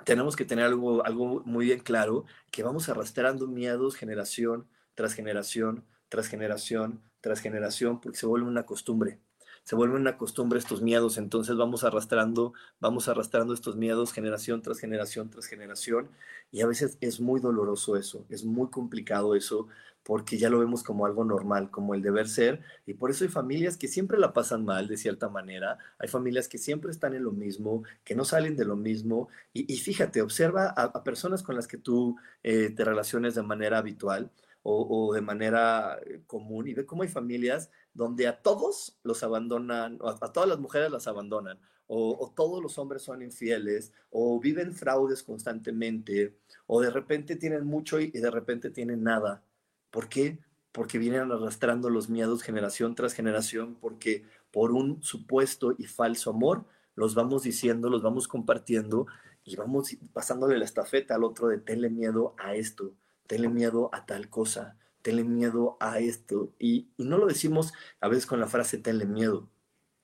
tenemos 0.05 0.35
que 0.35 0.45
tener 0.45 0.65
algo, 0.65 1.05
algo 1.05 1.41
muy 1.45 1.65
bien 1.65 1.79
claro, 1.79 2.25
que 2.51 2.63
vamos 2.63 2.89
arrastrando 2.89 3.47
miedos 3.47 3.95
generación 3.95 4.67
tras 4.95 5.13
generación, 5.13 5.85
tras 6.09 6.27
generación, 6.27 7.01
tras 7.21 7.39
generación, 7.41 7.99
porque 7.99 8.17
se 8.17 8.25
vuelve 8.27 8.47
una 8.47 8.65
costumbre. 8.65 9.19
Se 9.67 9.75
vuelve 9.75 9.97
una 9.97 10.15
costumbre 10.15 10.59
estos 10.59 10.81
miedos, 10.81 11.17
entonces 11.17 11.57
vamos 11.57 11.83
arrastrando, 11.83 12.53
vamos 12.79 13.09
arrastrando 13.09 13.53
estos 13.53 13.75
miedos 13.75 14.13
generación 14.13 14.61
tras 14.61 14.79
generación 14.79 15.29
tras 15.29 15.45
generación, 15.45 16.09
y 16.53 16.61
a 16.61 16.67
veces 16.67 16.97
es 17.01 17.19
muy 17.19 17.41
doloroso 17.41 17.97
eso, 17.97 18.25
es 18.29 18.45
muy 18.45 18.69
complicado 18.69 19.35
eso, 19.35 19.67
porque 20.03 20.37
ya 20.37 20.49
lo 20.49 20.59
vemos 20.59 20.83
como 20.83 21.05
algo 21.05 21.25
normal, 21.25 21.69
como 21.69 21.93
el 21.95 22.01
deber 22.01 22.29
ser, 22.29 22.61
y 22.85 22.93
por 22.93 23.11
eso 23.11 23.25
hay 23.25 23.29
familias 23.29 23.75
que 23.75 23.89
siempre 23.89 24.17
la 24.17 24.31
pasan 24.31 24.63
mal 24.63 24.87
de 24.87 24.95
cierta 24.95 25.27
manera, 25.27 25.77
hay 25.99 26.07
familias 26.07 26.47
que 26.47 26.59
siempre 26.59 26.89
están 26.89 27.13
en 27.13 27.25
lo 27.25 27.33
mismo, 27.33 27.83
que 28.05 28.15
no 28.15 28.23
salen 28.23 28.55
de 28.55 28.63
lo 28.63 28.77
mismo, 28.77 29.27
y, 29.51 29.75
fíjate, 29.75 30.21
observa 30.21 30.69
a, 30.69 31.03
personas 31.03 31.43
con 31.43 31.57
las 31.57 31.67
que 31.67 31.77
tú 31.77 32.15
eh, 32.41 32.69
te 32.69 32.85
relaciones 32.85 33.35
de 33.35 33.43
manera 33.43 33.79
habitual, 33.79 34.31
o, 34.69 35.13
de 35.13 35.21
manera 35.21 35.97
eh, 36.05 36.21
común 36.27 36.67
y 36.67 36.73
ve 36.73 36.85
cómo 36.85 37.03
hay 37.03 37.07
familias 37.07 37.69
donde 37.93 38.27
a 38.27 38.41
todos 38.41 38.99
los 39.03 39.23
abandonan, 39.23 39.97
a, 40.03 40.25
a 40.25 40.33
todas 40.33 40.49
las 40.49 40.59
mujeres 40.59 40.91
las 40.91 41.07
abandonan, 41.07 41.57
o, 41.87 42.33
todos 42.35 42.61
los 42.61 42.77
hombres 42.77 43.01
son 43.01 43.21
infieles, 43.21 43.93
o 44.09 44.39
viven 44.39 44.73
fraudes 44.73 45.23
constantemente, 45.23 46.37
o 46.65 46.81
de 46.81 46.89
repente 46.89 47.37
tienen 47.37 47.65
mucho 47.65 47.99
y, 47.99 48.11
de 48.11 48.29
repente 48.29 48.69
tienen 48.69 49.03
nada. 49.03 49.41
¿Por 49.89 50.09
qué? 50.09 50.39
Porque 50.73 50.97
vienen 50.97 51.31
arrastrando 51.31 51.89
los 51.89 52.09
miedos 52.09 52.43
generación 52.43 52.93
tras 52.93 53.13
generación, 53.13 53.77
porque 53.79 54.25
por 54.51 54.73
un 54.73 55.01
supuesto 55.01 55.73
y 55.77 55.85
falso 55.85 56.31
amor, 56.31 56.65
los 56.95 57.15
vamos 57.15 57.43
diciendo, 57.43 57.89
los 57.89 58.01
vamos 58.01 58.27
compartiendo 58.27 59.07
y 59.45 59.55
vamos 59.55 59.95
pasándole 60.11 60.57
la 60.57 60.65
estafeta 60.65 61.15
al 61.15 61.23
otro 61.23 61.47
de 61.47 61.57
tenle 61.57 61.89
miedo 61.89 62.35
a 62.37 62.55
esto, 62.55 62.91
tenle 63.27 63.49
miedo 63.49 63.89
a 63.93 64.05
tal 64.05 64.29
cosa, 64.29 64.77
tenle 65.01 65.23
miedo 65.23 65.77
a 65.79 65.99
esto. 65.99 66.53
Y, 66.59 66.89
no 66.97 67.17
lo 67.17 67.27
decimos 67.27 67.73
a 68.01 68.07
veces 68.07 68.25
con 68.25 68.39
la 68.39 68.47
frase 68.47 68.77
tenle 68.77 69.05
miedo, 69.05 69.49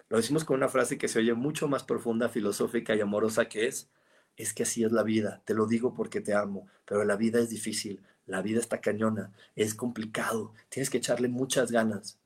lo 0.10 0.18
decimos 0.18 0.46
con 0.46 0.58
una 0.58 0.70
frase 0.70 0.98
que 0.98 1.08
se 1.08 1.20
oye 1.20 1.34
mucho 1.34 1.68
más 1.68 1.84
profunda, 1.84 2.30
filosófica 2.30 2.96
y 2.96 3.02
amorosa 3.02 3.46
que 3.50 3.68
es, 3.68 3.90
es 4.38 4.54
que 4.54 4.64
así 4.64 4.84
es 4.84 4.92
la 4.92 5.04
vida, 5.04 5.42
te 5.46 5.54
lo 5.54 5.66
digo 5.66 5.94
porque 5.94 6.22
te 6.22 6.34
amo, 6.34 6.68
pero 6.86 7.04
la 7.04 7.16
vida 7.16 7.40
es 7.40 7.50
difícil, 7.50 8.02
la 8.26 8.42
vida 8.42 8.60
está 8.60 8.80
cañona, 8.82 9.34
es 9.56 9.74
complicado, 9.76 10.54
tienes 10.70 10.90
que 10.90 10.98
echarle 10.98 11.30
muchas 11.30 11.72
ganas. 11.72 12.20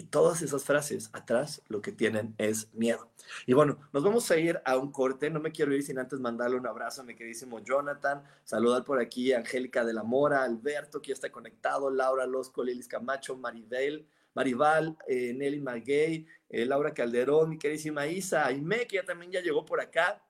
Y 0.00 0.04
todas 0.04 0.40
esas 0.40 0.64
frases 0.64 1.10
atrás 1.12 1.60
lo 1.68 1.82
que 1.82 1.92
tienen 1.92 2.34
es 2.38 2.72
miedo. 2.72 3.12
Y 3.44 3.52
bueno, 3.52 3.78
nos 3.92 4.02
vamos 4.02 4.30
a 4.30 4.38
ir 4.38 4.58
a 4.64 4.78
un 4.78 4.90
corte. 4.90 5.28
No 5.28 5.40
me 5.40 5.52
quiero 5.52 5.74
ir 5.74 5.82
sin 5.82 5.98
antes 5.98 6.18
mandarle 6.20 6.56
un 6.56 6.66
abrazo 6.66 7.02
a 7.02 7.04
mi 7.04 7.14
queridísimo 7.14 7.58
Jonathan. 7.58 8.24
Saludar 8.42 8.82
por 8.82 8.98
aquí 8.98 9.34
a 9.34 9.40
Angélica 9.40 9.84
de 9.84 9.92
la 9.92 10.02
Mora, 10.02 10.42
Alberto, 10.42 11.02
que 11.02 11.08
ya 11.08 11.12
está 11.12 11.30
conectado, 11.30 11.90
Laura 11.90 12.24
Losco, 12.24 12.64
Lilis 12.64 12.88
Camacho, 12.88 13.36
Maribel, 13.36 14.08
Maribal, 14.32 14.96
eh, 15.06 15.34
Nelly 15.34 15.60
Maguey, 15.60 16.26
eh, 16.48 16.64
Laura 16.64 16.94
Calderón, 16.94 17.50
mi 17.50 17.58
queridísima 17.58 18.06
Isa, 18.06 18.46
Aime, 18.46 18.86
que 18.86 18.96
ya 18.96 19.04
también 19.04 19.30
ya 19.30 19.42
llegó 19.42 19.66
por 19.66 19.82
acá. 19.82 20.24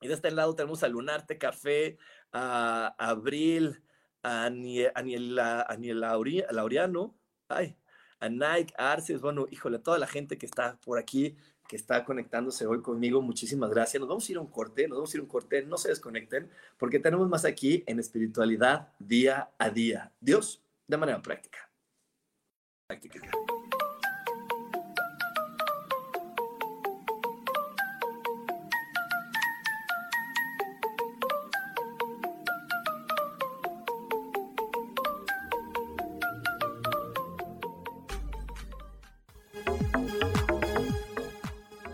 Y 0.00 0.08
de 0.08 0.14
este 0.14 0.32
lado 0.32 0.56
tenemos 0.56 0.82
a 0.82 0.88
Lunarte 0.88 1.38
Café, 1.38 1.98
a 2.32 2.96
Abril, 2.98 3.80
a 4.24 4.46
Aniel, 4.46 5.36
Laureano, 6.50 7.16
ay, 7.46 7.76
a 8.20 8.28
Nike, 8.28 8.74
a 8.76 8.92
Arces, 8.92 9.20
bueno, 9.20 9.46
híjole, 9.50 9.78
a 9.78 9.82
toda 9.82 9.98
la 9.98 10.06
gente 10.06 10.38
que 10.38 10.46
está 10.46 10.76
por 10.84 10.98
aquí, 10.98 11.36
que 11.68 11.76
está 11.76 12.04
conectándose 12.04 12.66
hoy 12.66 12.80
conmigo, 12.80 13.20
muchísimas 13.20 13.70
gracias. 13.70 14.00
Nos 14.00 14.08
vamos 14.08 14.28
a 14.28 14.32
ir 14.32 14.38
a 14.38 14.40
un 14.40 14.46
corte, 14.46 14.88
nos 14.88 14.98
vamos 14.98 15.12
a 15.12 15.16
ir 15.16 15.20
a 15.20 15.22
un 15.24 15.28
corte, 15.28 15.62
no 15.64 15.76
se 15.76 15.90
desconecten, 15.90 16.50
porque 16.78 16.98
tenemos 16.98 17.28
más 17.28 17.44
aquí 17.44 17.84
en 17.86 17.98
espiritualidad 18.00 18.88
día 18.98 19.50
a 19.58 19.70
día. 19.70 20.12
Dios, 20.20 20.62
de 20.86 20.96
manera 20.96 21.20
práctica. 21.20 21.70
Práctica. 22.88 23.20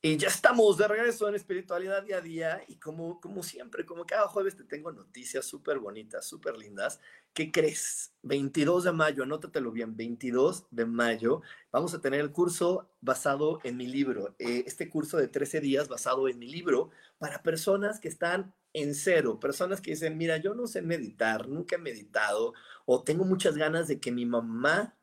Y 0.00 0.16
ya 0.16 0.28
estamos 0.28 0.76
de 0.76 0.86
regreso 0.86 1.28
en 1.28 1.34
espiritualidad 1.34 2.04
día 2.04 2.18
a 2.18 2.20
día 2.20 2.62
y 2.68 2.76
como, 2.76 3.20
como 3.20 3.42
siempre, 3.42 3.84
como 3.84 4.06
cada 4.06 4.28
jueves 4.28 4.54
te 4.54 4.62
tengo 4.62 4.92
noticias 4.92 5.44
súper 5.44 5.80
bonitas, 5.80 6.24
súper 6.24 6.56
lindas. 6.56 7.00
¿Qué 7.32 7.50
crees? 7.50 8.14
22 8.22 8.84
de 8.84 8.92
mayo, 8.92 9.24
anótatelo 9.24 9.72
bien, 9.72 9.96
22 9.96 10.66
de 10.70 10.86
mayo 10.86 11.42
vamos 11.72 11.94
a 11.94 12.00
tener 12.00 12.20
el 12.20 12.30
curso 12.30 12.88
basado 13.00 13.58
en 13.64 13.76
mi 13.76 13.88
libro. 13.88 14.36
Eh, 14.38 14.62
este 14.66 14.88
curso 14.88 15.16
de 15.16 15.26
13 15.26 15.60
días 15.60 15.88
basado 15.88 16.28
en 16.28 16.38
mi 16.38 16.48
libro 16.48 16.90
para 17.18 17.42
personas 17.42 17.98
que 17.98 18.06
están 18.08 18.54
en 18.74 18.94
cero, 18.94 19.40
personas 19.40 19.80
que 19.80 19.92
dicen, 19.92 20.16
mira, 20.16 20.36
yo 20.36 20.54
no 20.54 20.68
sé 20.68 20.80
meditar, 20.80 21.48
nunca 21.48 21.74
he 21.74 21.78
meditado 21.78 22.54
o 22.84 23.02
tengo 23.02 23.24
muchas 23.24 23.56
ganas 23.56 23.88
de 23.88 23.98
que 23.98 24.12
mi 24.12 24.26
mamá 24.26 24.97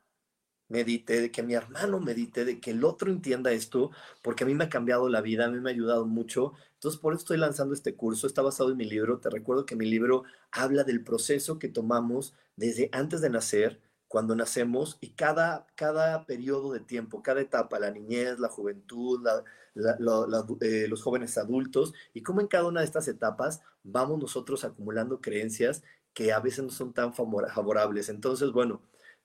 medite, 0.68 1.20
de 1.20 1.30
que 1.30 1.42
mi 1.42 1.54
hermano 1.54 2.00
medite, 2.00 2.44
de 2.44 2.60
que 2.60 2.72
el 2.72 2.84
otro 2.84 3.10
entienda 3.10 3.52
esto, 3.52 3.90
porque 4.22 4.44
a 4.44 4.46
mí 4.46 4.54
me 4.54 4.64
ha 4.64 4.68
cambiado 4.68 5.08
la 5.08 5.20
vida, 5.20 5.46
a 5.46 5.48
mí 5.50 5.60
me 5.60 5.70
ha 5.70 5.72
ayudado 5.72 6.06
mucho. 6.06 6.52
Entonces, 6.74 7.00
por 7.00 7.12
eso 7.12 7.20
estoy 7.20 7.38
lanzando 7.38 7.74
este 7.74 7.94
curso. 7.94 8.26
Está 8.26 8.42
basado 8.42 8.70
en 8.70 8.76
mi 8.76 8.84
libro. 8.84 9.18
Te 9.18 9.30
recuerdo 9.30 9.66
que 9.66 9.76
mi 9.76 9.86
libro 9.86 10.24
habla 10.50 10.84
del 10.84 11.02
proceso 11.04 11.58
que 11.58 11.68
tomamos 11.68 12.34
desde 12.56 12.88
antes 12.92 13.20
de 13.20 13.30
nacer, 13.30 13.80
cuando 14.08 14.36
nacemos, 14.36 14.98
y 15.00 15.10
cada, 15.10 15.66
cada 15.74 16.26
periodo 16.26 16.72
de 16.72 16.80
tiempo, 16.80 17.22
cada 17.22 17.40
etapa, 17.40 17.80
la 17.80 17.90
niñez, 17.90 18.38
la 18.38 18.48
juventud, 18.48 19.26
eh, 20.60 20.86
los 20.88 21.02
jóvenes 21.02 21.36
adultos, 21.38 21.92
y 22.14 22.22
cómo 22.22 22.40
en 22.40 22.46
cada 22.46 22.66
una 22.66 22.80
de 22.80 22.86
estas 22.86 23.08
etapas 23.08 23.62
vamos 23.82 24.18
nosotros 24.20 24.64
acumulando 24.64 25.20
creencias 25.20 25.82
que 26.14 26.32
a 26.32 26.40
veces 26.40 26.64
no 26.64 26.70
son 26.70 26.94
tan 26.94 27.12
favorables. 27.14 28.08
Entonces, 28.08 28.52
bueno, 28.52 28.80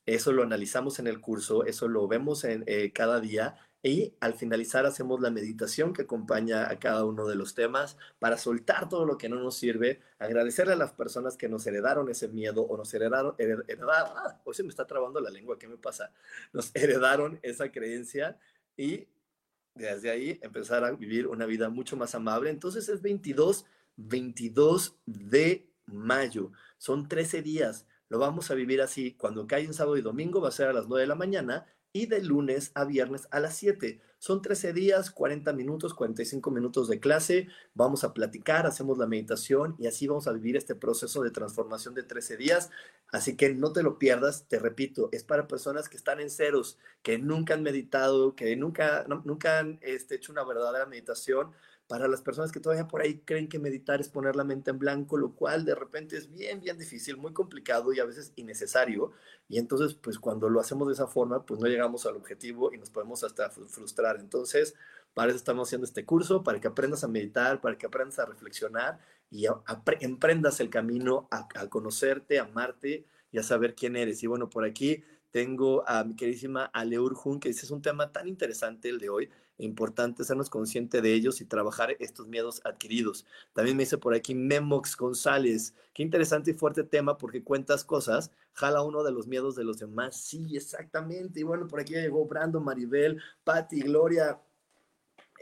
eso 0.05 0.31
lo 0.31 0.43
analizamos 0.43 0.99
en 0.99 1.07
el 1.07 1.21
curso, 1.21 1.65
eso 1.65 1.87
lo 1.87 2.07
vemos 2.07 2.43
en, 2.43 2.63
eh, 2.67 2.91
cada 2.91 3.19
día 3.19 3.55
y 3.83 4.13
al 4.19 4.35
finalizar 4.35 4.85
hacemos 4.85 5.21
la 5.21 5.31
meditación 5.31 5.93
que 5.93 6.03
acompaña 6.03 6.69
a 6.69 6.77
cada 6.79 7.03
uno 7.03 7.27
de 7.27 7.35
los 7.35 7.55
temas 7.55 7.97
para 8.19 8.37
soltar 8.37 8.89
todo 8.89 9.05
lo 9.05 9.17
que 9.17 9.27
no 9.27 9.37
nos 9.37 9.57
sirve, 9.57 10.01
agradecerle 10.19 10.73
a 10.73 10.77
las 10.77 10.91
personas 10.91 11.35
que 11.35 11.49
nos 11.49 11.65
heredaron 11.65 12.09
ese 12.09 12.27
miedo 12.27 12.61
o 12.63 12.77
nos 12.77 12.93
heredaron, 12.93 13.33
heredaron 13.37 13.89
ah, 13.89 14.39
hoy 14.43 14.53
se 14.53 14.63
me 14.63 14.69
está 14.69 14.85
trabando 14.85 15.19
la 15.19 15.31
lengua, 15.31 15.57
¿qué 15.57 15.67
me 15.67 15.77
pasa? 15.77 16.11
Nos 16.53 16.71
heredaron 16.75 17.39
esa 17.41 17.71
creencia 17.71 18.37
y 18.77 19.07
desde 19.75 20.11
ahí 20.11 20.39
empezar 20.41 20.83
a 20.83 20.91
vivir 20.91 21.27
una 21.27 21.45
vida 21.45 21.69
mucho 21.69 21.95
más 21.95 22.13
amable. 22.13 22.49
Entonces 22.49 22.87
es 22.89 23.01
22, 23.01 23.65
22 23.95 24.95
de 25.05 25.67
mayo, 25.85 26.51
son 26.77 27.07
13 27.07 27.41
días 27.41 27.85
lo 28.11 28.19
vamos 28.19 28.51
a 28.51 28.55
vivir 28.55 28.81
así. 28.81 29.13
Cuando 29.13 29.47
cae 29.47 29.63
en 29.63 29.73
sábado 29.73 29.95
y 29.95 30.01
domingo 30.01 30.41
va 30.41 30.49
a 30.49 30.51
ser 30.51 30.67
a 30.67 30.73
las 30.73 30.89
9 30.89 31.03
de 31.03 31.07
la 31.07 31.15
mañana 31.15 31.65
y 31.93 32.07
de 32.07 32.21
lunes 32.21 32.71
a 32.75 32.83
viernes 32.83 33.29
a 33.31 33.39
las 33.39 33.55
7. 33.55 34.01
Son 34.19 34.41
13 34.41 34.73
días, 34.73 35.11
40 35.11 35.53
minutos, 35.53 35.93
45 35.93 36.51
minutos 36.51 36.89
de 36.89 36.99
clase. 36.99 37.47
Vamos 37.73 38.03
a 38.03 38.13
platicar, 38.13 38.67
hacemos 38.67 38.97
la 38.97 39.07
meditación 39.07 39.77
y 39.79 39.87
así 39.87 40.07
vamos 40.07 40.27
a 40.27 40.33
vivir 40.33 40.57
este 40.57 40.75
proceso 40.75 41.23
de 41.23 41.31
transformación 41.31 41.93
de 41.95 42.03
13 42.03 42.35
días. 42.35 42.69
Así 43.13 43.37
que 43.37 43.55
no 43.55 43.71
te 43.71 43.81
lo 43.81 43.97
pierdas, 43.97 44.45
te 44.49 44.59
repito, 44.59 45.07
es 45.13 45.23
para 45.23 45.47
personas 45.47 45.87
que 45.87 45.95
están 45.95 46.19
en 46.19 46.29
ceros, 46.29 46.77
que 47.03 47.17
nunca 47.17 47.53
han 47.53 47.63
meditado, 47.63 48.35
que 48.35 48.57
nunca, 48.57 49.05
nunca 49.23 49.59
han 49.59 49.79
este, 49.81 50.15
hecho 50.15 50.33
una 50.33 50.43
verdadera 50.43 50.85
meditación 50.85 51.53
para 51.91 52.07
las 52.07 52.21
personas 52.21 52.53
que 52.53 52.61
todavía 52.61 52.87
por 52.87 53.01
ahí 53.01 53.19
creen 53.25 53.49
que 53.49 53.59
meditar 53.59 53.99
es 53.99 54.07
poner 54.07 54.37
la 54.37 54.45
mente 54.45 54.71
en 54.71 54.79
blanco, 54.79 55.17
lo 55.17 55.35
cual 55.35 55.65
de 55.65 55.75
repente 55.75 56.15
es 56.15 56.31
bien, 56.31 56.61
bien 56.61 56.77
difícil, 56.77 57.17
muy 57.17 57.33
complicado 57.33 57.91
y 57.91 57.99
a 57.99 58.05
veces 58.05 58.31
innecesario. 58.37 59.11
Y 59.49 59.59
entonces, 59.59 59.95
pues 59.95 60.17
cuando 60.17 60.47
lo 60.47 60.61
hacemos 60.61 60.87
de 60.87 60.93
esa 60.93 61.07
forma, 61.07 61.45
pues 61.45 61.59
no 61.59 61.67
llegamos 61.67 62.05
al 62.05 62.15
objetivo 62.15 62.73
y 62.73 62.77
nos 62.77 62.89
podemos 62.89 63.25
hasta 63.25 63.49
frustrar. 63.49 64.21
Entonces, 64.21 64.73
para 65.13 65.31
eso 65.31 65.35
estamos 65.35 65.67
haciendo 65.67 65.83
este 65.83 66.05
curso, 66.05 66.43
para 66.43 66.61
que 66.61 66.69
aprendas 66.69 67.03
a 67.03 67.09
meditar, 67.09 67.59
para 67.59 67.77
que 67.77 67.87
aprendas 67.87 68.19
a 68.19 68.25
reflexionar 68.25 68.97
y 69.29 69.47
emprendas 69.99 70.61
el 70.61 70.69
camino 70.69 71.27
a, 71.29 71.49
a 71.55 71.67
conocerte, 71.67 72.39
a 72.39 72.43
amarte 72.43 73.05
y 73.33 73.37
a 73.37 73.43
saber 73.43 73.75
quién 73.75 73.97
eres. 73.97 74.23
Y 74.23 74.27
bueno, 74.27 74.49
por 74.49 74.63
aquí 74.63 75.03
tengo 75.31 75.83
a 75.85 76.05
mi 76.05 76.15
queridísima 76.15 76.63
Aleur 76.67 77.15
Jun, 77.15 77.41
que 77.41 77.49
dice, 77.49 77.65
es 77.65 77.71
un 77.71 77.81
tema 77.81 78.13
tan 78.13 78.29
interesante 78.29 78.87
el 78.87 78.99
de 78.99 79.09
hoy, 79.09 79.29
importante 79.63 80.23
sernos 80.23 80.49
conscientes 80.49 81.01
de 81.01 81.13
ellos 81.13 81.41
y 81.41 81.45
trabajar 81.45 81.95
estos 81.99 82.27
miedos 82.27 82.61
adquiridos. 82.65 83.25
También 83.53 83.77
me 83.77 83.83
dice 83.83 83.97
por 83.97 84.13
aquí 84.13 84.35
Memox 84.35 84.97
González, 84.97 85.73
qué 85.93 86.03
interesante 86.03 86.51
y 86.51 86.53
fuerte 86.53 86.83
tema 86.83 87.17
porque 87.17 87.43
cuentas 87.43 87.83
cosas, 87.83 88.31
jala 88.53 88.81
uno 88.81 89.03
de 89.03 89.11
los 89.11 89.27
miedos 89.27 89.55
de 89.55 89.63
los 89.63 89.79
demás. 89.79 90.17
Sí, 90.17 90.55
exactamente. 90.55 91.39
Y 91.39 91.43
bueno, 91.43 91.67
por 91.67 91.79
aquí 91.79 91.93
llegó 91.93 92.25
Brando, 92.25 92.59
Maribel, 92.59 93.21
Patti, 93.43 93.81
Gloria, 93.81 94.39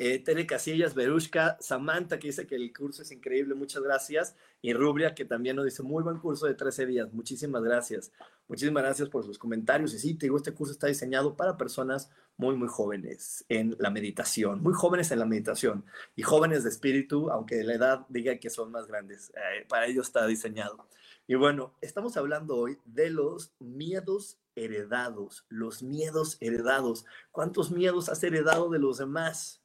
eh, 0.01 0.17
Tere 0.19 0.45
Casillas, 0.45 0.95
Berushka, 0.95 1.57
Samantha, 1.59 2.19
que 2.19 2.27
dice 2.27 2.47
que 2.47 2.55
el 2.55 2.71
curso 2.71 3.01
es 3.01 3.11
increíble, 3.11 3.53
muchas 3.53 3.83
gracias. 3.83 4.33
Y 4.61 4.71
Rubria, 4.71 5.13
que 5.13 5.25
también 5.25 5.57
nos 5.57 5.65
dice, 5.65 5.83
muy 5.83 6.01
buen 6.03 6.19
curso 6.19 6.45
de 6.45 6.53
13 6.53 6.85
días, 6.85 7.11
muchísimas 7.11 7.61
gracias. 7.61 8.13
Muchísimas 8.47 8.81
gracias 8.81 9.09
por 9.09 9.25
sus 9.25 9.37
comentarios. 9.37 9.93
Y 9.93 9.99
sí, 9.99 10.13
te 10.13 10.27
digo, 10.27 10.37
este 10.37 10.53
curso 10.53 10.71
está 10.71 10.87
diseñado 10.87 11.35
para 11.35 11.57
personas 11.57 12.09
muy, 12.37 12.55
muy 12.55 12.69
jóvenes 12.69 13.43
en 13.49 13.75
la 13.77 13.89
meditación, 13.89 14.63
muy 14.63 14.71
jóvenes 14.71 15.11
en 15.11 15.19
la 15.19 15.25
meditación 15.25 15.83
y 16.15 16.21
jóvenes 16.21 16.63
de 16.63 16.69
espíritu, 16.69 17.29
aunque 17.29 17.61
la 17.65 17.73
edad 17.73 18.05
diga 18.07 18.37
que 18.37 18.49
son 18.49 18.71
más 18.71 18.87
grandes, 18.87 19.33
eh, 19.35 19.65
para 19.67 19.85
ellos 19.87 20.07
está 20.07 20.25
diseñado. 20.27 20.87
Y 21.27 21.35
bueno, 21.35 21.73
estamos 21.81 22.15
hablando 22.15 22.55
hoy 22.55 22.77
de 22.85 23.09
los 23.09 23.51
miedos 23.59 24.39
heredados, 24.55 25.45
los 25.49 25.83
miedos 25.83 26.37
heredados. 26.39 27.05
¿Cuántos 27.31 27.69
miedos 27.69 28.07
has 28.07 28.23
heredado 28.23 28.69
de 28.69 28.79
los 28.79 28.99
demás? 28.99 29.58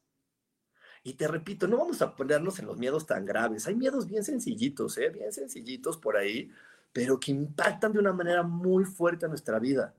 Y 1.07 1.15
te 1.15 1.29
repito, 1.29 1.69
no 1.69 1.77
vamos 1.77 2.01
a 2.01 2.17
ponernos 2.17 2.59
en 2.59 2.67
los 2.67 2.79
miedos 2.79 3.07
tan 3.07 3.27
graves. 3.27 3.67
Hay 3.67 3.75
miedos 3.75 4.09
bien 4.09 4.25
sencillitos, 4.25 4.97
¿eh? 4.97 5.11
bien 5.11 5.31
sencillitos 5.33 5.99
por 5.99 6.17
ahí, 6.17 6.51
pero 6.95 7.21
que 7.21 7.31
impactan 7.31 7.93
de 7.93 7.99
una 7.99 8.15
manera 8.15 8.43
muy 8.43 8.87
fuerte 8.87 9.27
a 9.27 9.29
nuestra 9.29 9.59
vida. 9.59 9.95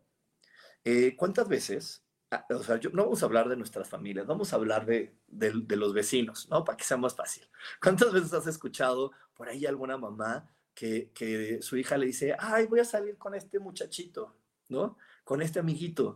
Eh, 0.83 1.15
¿Cuántas 1.15 1.47
veces? 1.47 2.03
Ah, 2.31 2.43
o 2.49 2.63
sea, 2.63 2.77
yo, 2.77 2.89
no 2.89 3.03
vamos 3.03 3.21
a 3.21 3.27
hablar 3.27 3.47
de 3.47 3.55
nuestras 3.55 3.87
familias, 3.87 4.25
vamos 4.25 4.51
a 4.51 4.55
hablar 4.55 4.87
de, 4.87 5.15
de, 5.27 5.75
los 5.75 5.93
vecinos, 5.93 6.49
¿no? 6.49 6.65
Para 6.65 6.75
que 6.75 6.83
sea 6.83 6.97
más 6.97 7.15
fácil. 7.15 7.47
¿Cuántas 7.79 8.11
veces 8.11 8.33
has 8.33 8.47
escuchado 8.47 9.11
por 9.35 9.47
ahí 9.47 9.67
alguna 9.67 9.99
mamá 9.99 10.49
que, 10.73 11.11
que 11.13 11.61
su 11.61 11.77
hija 11.77 11.97
le 11.97 12.07
dice, 12.07 12.35
ay, 12.39 12.65
voy 12.65 12.79
a 12.79 12.85
salir 12.85 13.15
con 13.19 13.35
este 13.35 13.59
muchachito, 13.59 14.35
¿no? 14.69 14.97
Con 15.23 15.43
este 15.43 15.59
amiguito. 15.59 16.15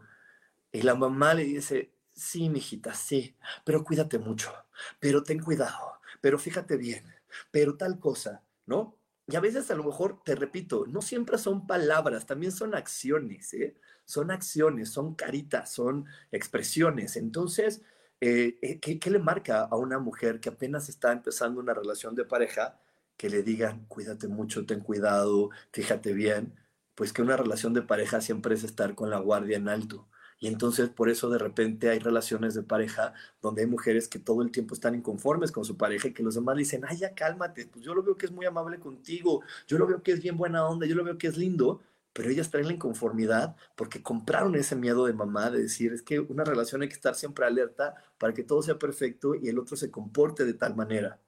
Y 0.71 0.81
la 0.81 0.95
mamá 0.95 1.35
le 1.35 1.43
dice, 1.43 1.91
sí, 2.19 2.49
mijita, 2.49 2.93
sí, 2.93 3.35
pero 3.65 3.83
cuídate 3.83 4.19
mucho, 4.19 4.51
pero 4.99 5.23
ten 5.23 5.39
cuidado, 5.39 5.99
pero 6.21 6.37
fíjate 6.37 6.77
bien, 6.77 7.05
pero 7.51 7.77
tal 7.77 7.99
cosa, 7.99 8.43
¿no? 8.65 8.97
Y 9.27 9.35
a 9.35 9.39
veces 9.39 9.69
a 9.71 9.75
lo 9.75 9.83
mejor, 9.83 10.21
te 10.23 10.35
repito, 10.35 10.85
no 10.87 11.01
siempre 11.01 11.37
son 11.37 11.67
palabras, 11.67 12.25
también 12.25 12.51
son 12.51 12.73
acciones, 12.75 13.53
¿eh? 13.53 13.75
Son 14.05 14.31
acciones, 14.31 14.89
son 14.89 15.13
caritas, 15.13 15.71
son 15.71 16.05
expresiones. 16.31 17.15
Entonces, 17.15 17.83
eh, 18.21 18.57
eh, 18.61 18.79
¿qué, 18.79 18.99
¿qué, 18.99 19.11
le 19.11 19.19
marca 19.19 19.61
a 19.61 19.75
una 19.75 19.99
mujer 19.99 20.39
que 20.39 20.49
apenas 20.49 20.89
está 20.89 21.11
empezando 21.11 21.59
una 21.61 21.75
relación 21.75 22.15
de 22.15 22.25
pareja 22.25 22.79
que 23.17 23.29
le 23.29 23.43
digan, 23.43 23.85
cuídate 23.87 24.27
mucho, 24.27 24.65
ten 24.65 24.79
cuidado, 24.81 25.51
fíjate 25.71 26.13
bien? 26.13 26.55
Pues 26.95 27.13
que 27.13 27.21
una 27.21 27.37
relación 27.37 27.73
de 27.73 27.83
pareja 27.83 28.21
siempre 28.21 28.55
es 28.55 28.63
estar 28.63 28.95
con 28.95 29.09
la 29.11 29.19
guardia 29.19 29.57
en 29.57 29.69
alto 29.69 30.09
y 30.39 30.47
entonces 30.47 30.89
por 30.89 31.09
eso 31.09 31.29
de 31.29 31.37
repente 31.37 31.89
hay 31.89 31.99
relaciones 31.99 32.53
de 32.53 32.63
pareja 32.63 33.13
donde 33.41 33.61
hay 33.61 33.67
mujeres 33.67 34.07
que 34.07 34.19
todo 34.19 34.41
el 34.41 34.51
tiempo 34.51 34.73
están 34.73 34.95
inconformes 34.95 35.51
con 35.51 35.65
su 35.65 35.77
pareja 35.77 36.07
y 36.07 36.13
que 36.13 36.23
los 36.23 36.35
demás 36.35 36.57
dicen, 36.57 36.83
ay, 36.87 36.97
ya 36.97 37.13
cálmate, 37.13 37.67
pues 37.67 37.83
yo 37.83 37.93
lo 37.93 38.03
veo 38.03 38.17
que 38.17 38.25
es 38.25 38.31
muy 38.31 38.45
amable 38.45 38.79
contigo, 38.79 39.43
yo 39.67 39.77
lo 39.77 39.87
veo 39.87 40.01
que 40.01 40.13
es 40.13 40.21
bien 40.21 40.37
buena 40.37 40.65
onda, 40.65 40.85
yo 40.85 40.95
lo 40.95 41.03
veo 41.03 41.17
que 41.17 41.27
es 41.27 41.37
lindo, 41.37 41.81
pero 42.13 42.29
ellas 42.29 42.49
traen 42.49 42.67
la 42.67 42.73
inconformidad 42.73 43.55
porque 43.75 44.01
compraron 44.01 44.55
ese 44.55 44.75
miedo 44.75 45.05
de 45.05 45.13
mamá 45.13 45.51
de 45.51 45.61
decir, 45.63 45.93
es 45.93 46.01
que 46.01 46.19
una 46.19 46.43
relación 46.43 46.81
hay 46.81 46.87
que 46.89 46.95
estar 46.95 47.15
siempre 47.15 47.45
alerta 47.45 47.95
para 48.17 48.33
que 48.33 48.43
todo 48.43 48.61
sea 48.61 48.79
perfecto 48.79 49.35
y 49.35 49.49
el 49.49 49.59
otro 49.59 49.77
se 49.77 49.91
comporte 49.91 50.45
de 50.45 50.53
tal 50.53 50.75
manera 50.75 51.19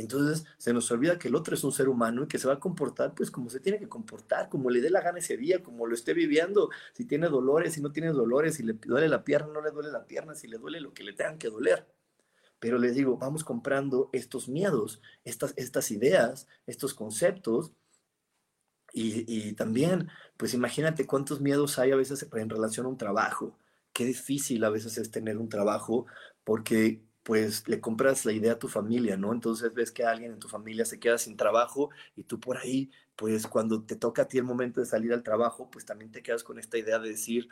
entonces 0.00 0.46
se 0.58 0.72
nos 0.72 0.90
olvida 0.90 1.18
que 1.18 1.28
el 1.28 1.34
otro 1.34 1.54
es 1.54 1.64
un 1.64 1.72
ser 1.72 1.88
humano 1.88 2.24
y 2.24 2.28
que 2.28 2.38
se 2.38 2.48
va 2.48 2.54
a 2.54 2.60
comportar 2.60 3.14
pues 3.14 3.30
como 3.30 3.50
se 3.50 3.60
tiene 3.60 3.78
que 3.78 3.88
comportar, 3.88 4.48
como 4.48 4.70
le 4.70 4.80
dé 4.80 4.90
la 4.90 5.00
gana 5.00 5.18
ese 5.18 5.36
día, 5.36 5.62
como 5.62 5.86
lo 5.86 5.94
esté 5.94 6.14
viviendo, 6.14 6.70
si 6.92 7.04
tiene 7.04 7.28
dolores, 7.28 7.74
si 7.74 7.80
no 7.80 7.92
tiene 7.92 8.08
dolores, 8.08 8.56
si 8.56 8.62
le 8.62 8.74
duele 8.74 9.08
la 9.08 9.24
pierna, 9.24 9.52
no 9.52 9.60
le 9.62 9.70
duele 9.70 9.90
la 9.90 10.06
pierna, 10.06 10.34
si 10.34 10.48
le 10.48 10.58
duele 10.58 10.80
lo 10.80 10.94
que 10.94 11.04
le 11.04 11.12
tengan 11.12 11.38
que 11.38 11.48
doler. 11.48 11.86
Pero 12.58 12.78
les 12.78 12.94
digo, 12.94 13.16
vamos 13.16 13.44
comprando 13.44 14.10
estos 14.12 14.48
miedos, 14.48 15.00
estas, 15.24 15.54
estas 15.56 15.90
ideas, 15.90 16.46
estos 16.66 16.94
conceptos 16.94 17.72
y, 18.92 19.24
y 19.26 19.52
también, 19.54 20.08
pues 20.36 20.54
imagínate 20.54 21.06
cuántos 21.06 21.40
miedos 21.40 21.78
hay 21.78 21.92
a 21.92 21.96
veces 21.96 22.26
en 22.32 22.50
relación 22.50 22.86
a 22.86 22.88
un 22.88 22.98
trabajo. 22.98 23.58
Qué 23.92 24.04
difícil 24.04 24.64
a 24.64 24.70
veces 24.70 24.98
es 24.98 25.10
tener 25.10 25.38
un 25.38 25.48
trabajo 25.48 26.06
porque 26.44 27.02
pues 27.22 27.68
le 27.68 27.80
compras 27.80 28.24
la 28.24 28.32
idea 28.32 28.52
a 28.52 28.58
tu 28.58 28.68
familia, 28.68 29.16
¿no? 29.16 29.32
Entonces 29.32 29.72
ves 29.74 29.92
que 29.92 30.04
alguien 30.04 30.32
en 30.32 30.38
tu 30.38 30.48
familia 30.48 30.84
se 30.84 30.98
queda 30.98 31.18
sin 31.18 31.36
trabajo 31.36 31.90
y 32.16 32.24
tú 32.24 32.40
por 32.40 32.56
ahí, 32.58 32.90
pues 33.16 33.46
cuando 33.46 33.82
te 33.84 33.96
toca 33.96 34.22
a 34.22 34.28
ti 34.28 34.38
el 34.38 34.44
momento 34.44 34.80
de 34.80 34.86
salir 34.86 35.12
al 35.12 35.22
trabajo, 35.22 35.70
pues 35.70 35.84
también 35.84 36.10
te 36.10 36.22
quedas 36.22 36.42
con 36.44 36.58
esta 36.58 36.78
idea 36.78 36.98
de 36.98 37.10
decir, 37.10 37.48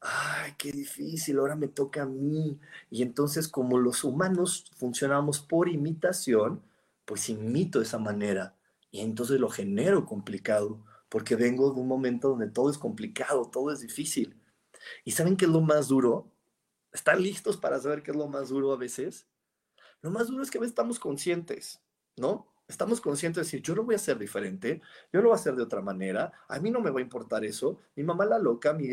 ay, 0.00 0.54
qué 0.58 0.72
difícil, 0.72 1.38
ahora 1.38 1.56
me 1.56 1.68
toca 1.68 2.02
a 2.02 2.06
mí. 2.06 2.58
Y 2.90 3.02
entonces 3.02 3.48
como 3.48 3.78
los 3.78 4.04
humanos 4.04 4.70
funcionamos 4.76 5.40
por 5.40 5.68
imitación, 5.68 6.62
pues 7.04 7.28
imito 7.28 7.80
esa 7.82 7.98
manera 7.98 8.56
y 8.90 9.00
entonces 9.00 9.40
lo 9.40 9.50
genero 9.50 10.06
complicado, 10.06 10.80
porque 11.08 11.36
vengo 11.36 11.72
de 11.72 11.80
un 11.80 11.88
momento 11.88 12.30
donde 12.30 12.48
todo 12.48 12.70
es 12.70 12.78
complicado, 12.78 13.50
todo 13.50 13.72
es 13.72 13.80
difícil. 13.80 14.36
¿Y 15.04 15.12
saben 15.12 15.36
qué 15.36 15.44
es 15.46 15.50
lo 15.50 15.60
más 15.60 15.88
duro? 15.88 16.30
¿Están 16.96 17.22
listos 17.22 17.58
para 17.58 17.78
saber 17.78 18.02
qué 18.02 18.10
es 18.10 18.16
lo 18.16 18.26
más 18.26 18.48
duro 18.48 18.72
a 18.72 18.76
veces? 18.78 19.26
Lo 20.00 20.10
más 20.10 20.28
duro 20.28 20.42
es 20.42 20.50
que 20.50 20.56
a 20.56 20.62
veces 20.62 20.72
estamos 20.72 20.98
conscientes, 20.98 21.82
¿no? 22.16 22.50
Estamos 22.68 23.02
conscientes 23.02 23.36
de 23.36 23.42
decir, 23.42 23.60
yo 23.60 23.74
lo 23.74 23.84
voy 23.84 23.96
a 23.96 23.96
hacer 23.96 24.18
diferente, 24.18 24.80
yo 25.12 25.20
lo 25.20 25.28
voy 25.28 25.32
a 25.32 25.38
hacer 25.38 25.54
de 25.56 25.62
otra 25.62 25.82
manera, 25.82 26.32
a 26.48 26.58
mí 26.58 26.70
no 26.70 26.80
me 26.80 26.88
va 26.90 27.00
a 27.00 27.02
importar 27.02 27.44
eso, 27.44 27.78
mi 27.96 28.02
mamá 28.02 28.24
la 28.24 28.38
loca, 28.38 28.72
mi, 28.72 28.88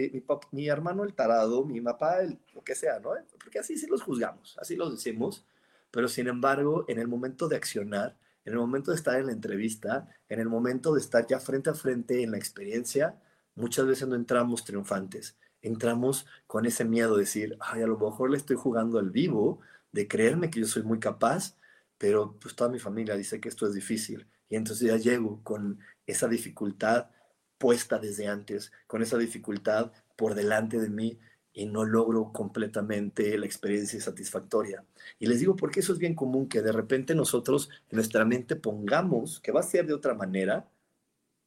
mi, 0.51 0.67
hermano 0.67 1.05
el 1.05 1.13
tarado, 1.13 1.63
mi 1.63 1.79
papá 1.79 2.19
el, 2.19 2.37
lo 2.53 2.61
que 2.61 2.75
sea, 2.75 2.99
¿no? 2.99 3.11
Porque 3.41 3.59
así 3.59 3.77
sí 3.77 3.87
los 3.87 4.03
juzgamos, 4.03 4.57
así 4.59 4.75
los 4.75 4.91
decimos, 4.91 5.45
pero 5.89 6.09
sin 6.09 6.27
embargo, 6.27 6.83
en 6.89 6.99
el 6.99 7.07
momento 7.07 7.47
de 7.47 7.55
accionar, 7.55 8.17
en 8.43 8.51
el 8.51 8.59
momento 8.59 8.91
de 8.91 8.97
estar 8.97 9.17
en 9.17 9.27
la 9.27 9.31
entrevista, 9.31 10.09
en 10.27 10.41
el 10.41 10.49
momento 10.49 10.93
de 10.93 10.99
estar 10.99 11.25
ya 11.25 11.39
frente 11.39 11.69
a 11.69 11.73
frente 11.73 12.21
en 12.21 12.31
la 12.31 12.37
experiencia, 12.37 13.17
muchas 13.55 13.85
veces 13.85 14.09
no 14.09 14.15
entramos 14.15 14.65
triunfantes 14.65 15.37
entramos 15.63 16.28
con 16.45 16.67
ese 16.67 16.86
miedo 16.86 17.15
de 17.15 17.21
decir, 17.21 17.58
ay, 17.60 17.82
a 17.82 17.88
lo 17.88 17.97
mejor 17.97 18.30
le 18.30 18.38
estoy 18.38 18.58
jugando 18.58 18.99
al 18.99 19.10
vivo, 19.10 19.62
de 19.91 20.08
creerme 20.08 20.49
que 20.49 20.60
yo 20.60 20.67
soy 20.67 20.84
muy 20.84 20.99
capaz, 20.99 21.58
pero 21.97 22.38
pues 22.39 22.56
toda 22.56 22.69
mi 22.69 22.80
familia 22.80 23.15
dice 23.15 23.39
que 23.39 23.49
esto 23.49 23.65
es 23.65 23.73
difícil. 23.73 24.28
Y 24.49 24.56
entonces 24.56 24.88
ya 24.88 24.97
llego 24.97 25.41
con 25.43 25.80
esa 26.06 26.28
dificultad 26.28 27.08
puesta 27.58 27.97
desde 27.97 28.28
antes, 28.28 28.71
con 28.88 29.02
esa 29.02 29.17
dificultad 29.17 29.91
por 30.17 30.36
delante 30.36 30.80
de 30.80 30.89
mí 30.89 31.19
y 31.54 31.65
no 31.65 31.86
logro 31.86 32.34
completamente 32.34 33.38
la 33.38 33.45
experiencia 33.45 34.02
satisfactoria. 34.02 34.84
Y 35.19 35.28
les 35.28 35.39
digo 35.39 35.56
porque 35.56 35.80
eso 35.80 35.93
es 35.93 35.99
bien 35.99 36.15
común, 36.15 36.49
que 36.49 36.62
de 36.62 36.71
repente 36.71 37.15
nosotros 37.15 37.69
en 37.89 37.95
nuestra 37.97 38.26
mente 38.26 38.56
pongamos 38.56 39.39
que 39.39 39.52
va 39.52 39.62
a 39.62 39.63
ser 39.63 39.86
de 39.86 39.93
otra 39.93 40.13
manera, 40.13 40.69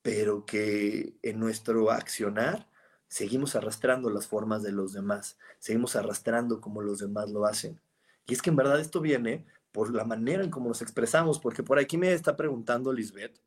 pero 0.03 0.47
que 0.47 1.17
en 1.23 1.41
nuestro 1.41 1.91
accionar 1.91 2.69
seguimos 3.09 3.57
arrastrando 3.57 4.11
las 4.11 4.27
formas 4.27 4.63
de 4.63 4.73
los 4.73 4.93
demás, 4.93 5.39
seguimos 5.59 5.97
arrastrando 5.97 6.61
como 6.61 6.83
los 6.83 6.99
demás 6.99 7.31
lo 7.31 7.47
hacen. 7.47 7.81
Y 8.27 8.35
es 8.35 8.43
que 8.43 8.51
en 8.51 8.57
verdad 8.57 8.81
esto 8.81 9.01
viene 9.01 9.47
por 9.73 9.95
la 9.95 10.05
manera 10.05 10.43
en 10.43 10.51
cómo 10.51 10.69
nos 10.69 10.83
expresamos, 10.83 11.39
porque 11.39 11.63
por 11.63 11.79
aquí 11.79 11.99
me 11.99 12.13
está 12.13 12.37
preguntando 12.37 12.93
Lisbeth, 12.93 13.39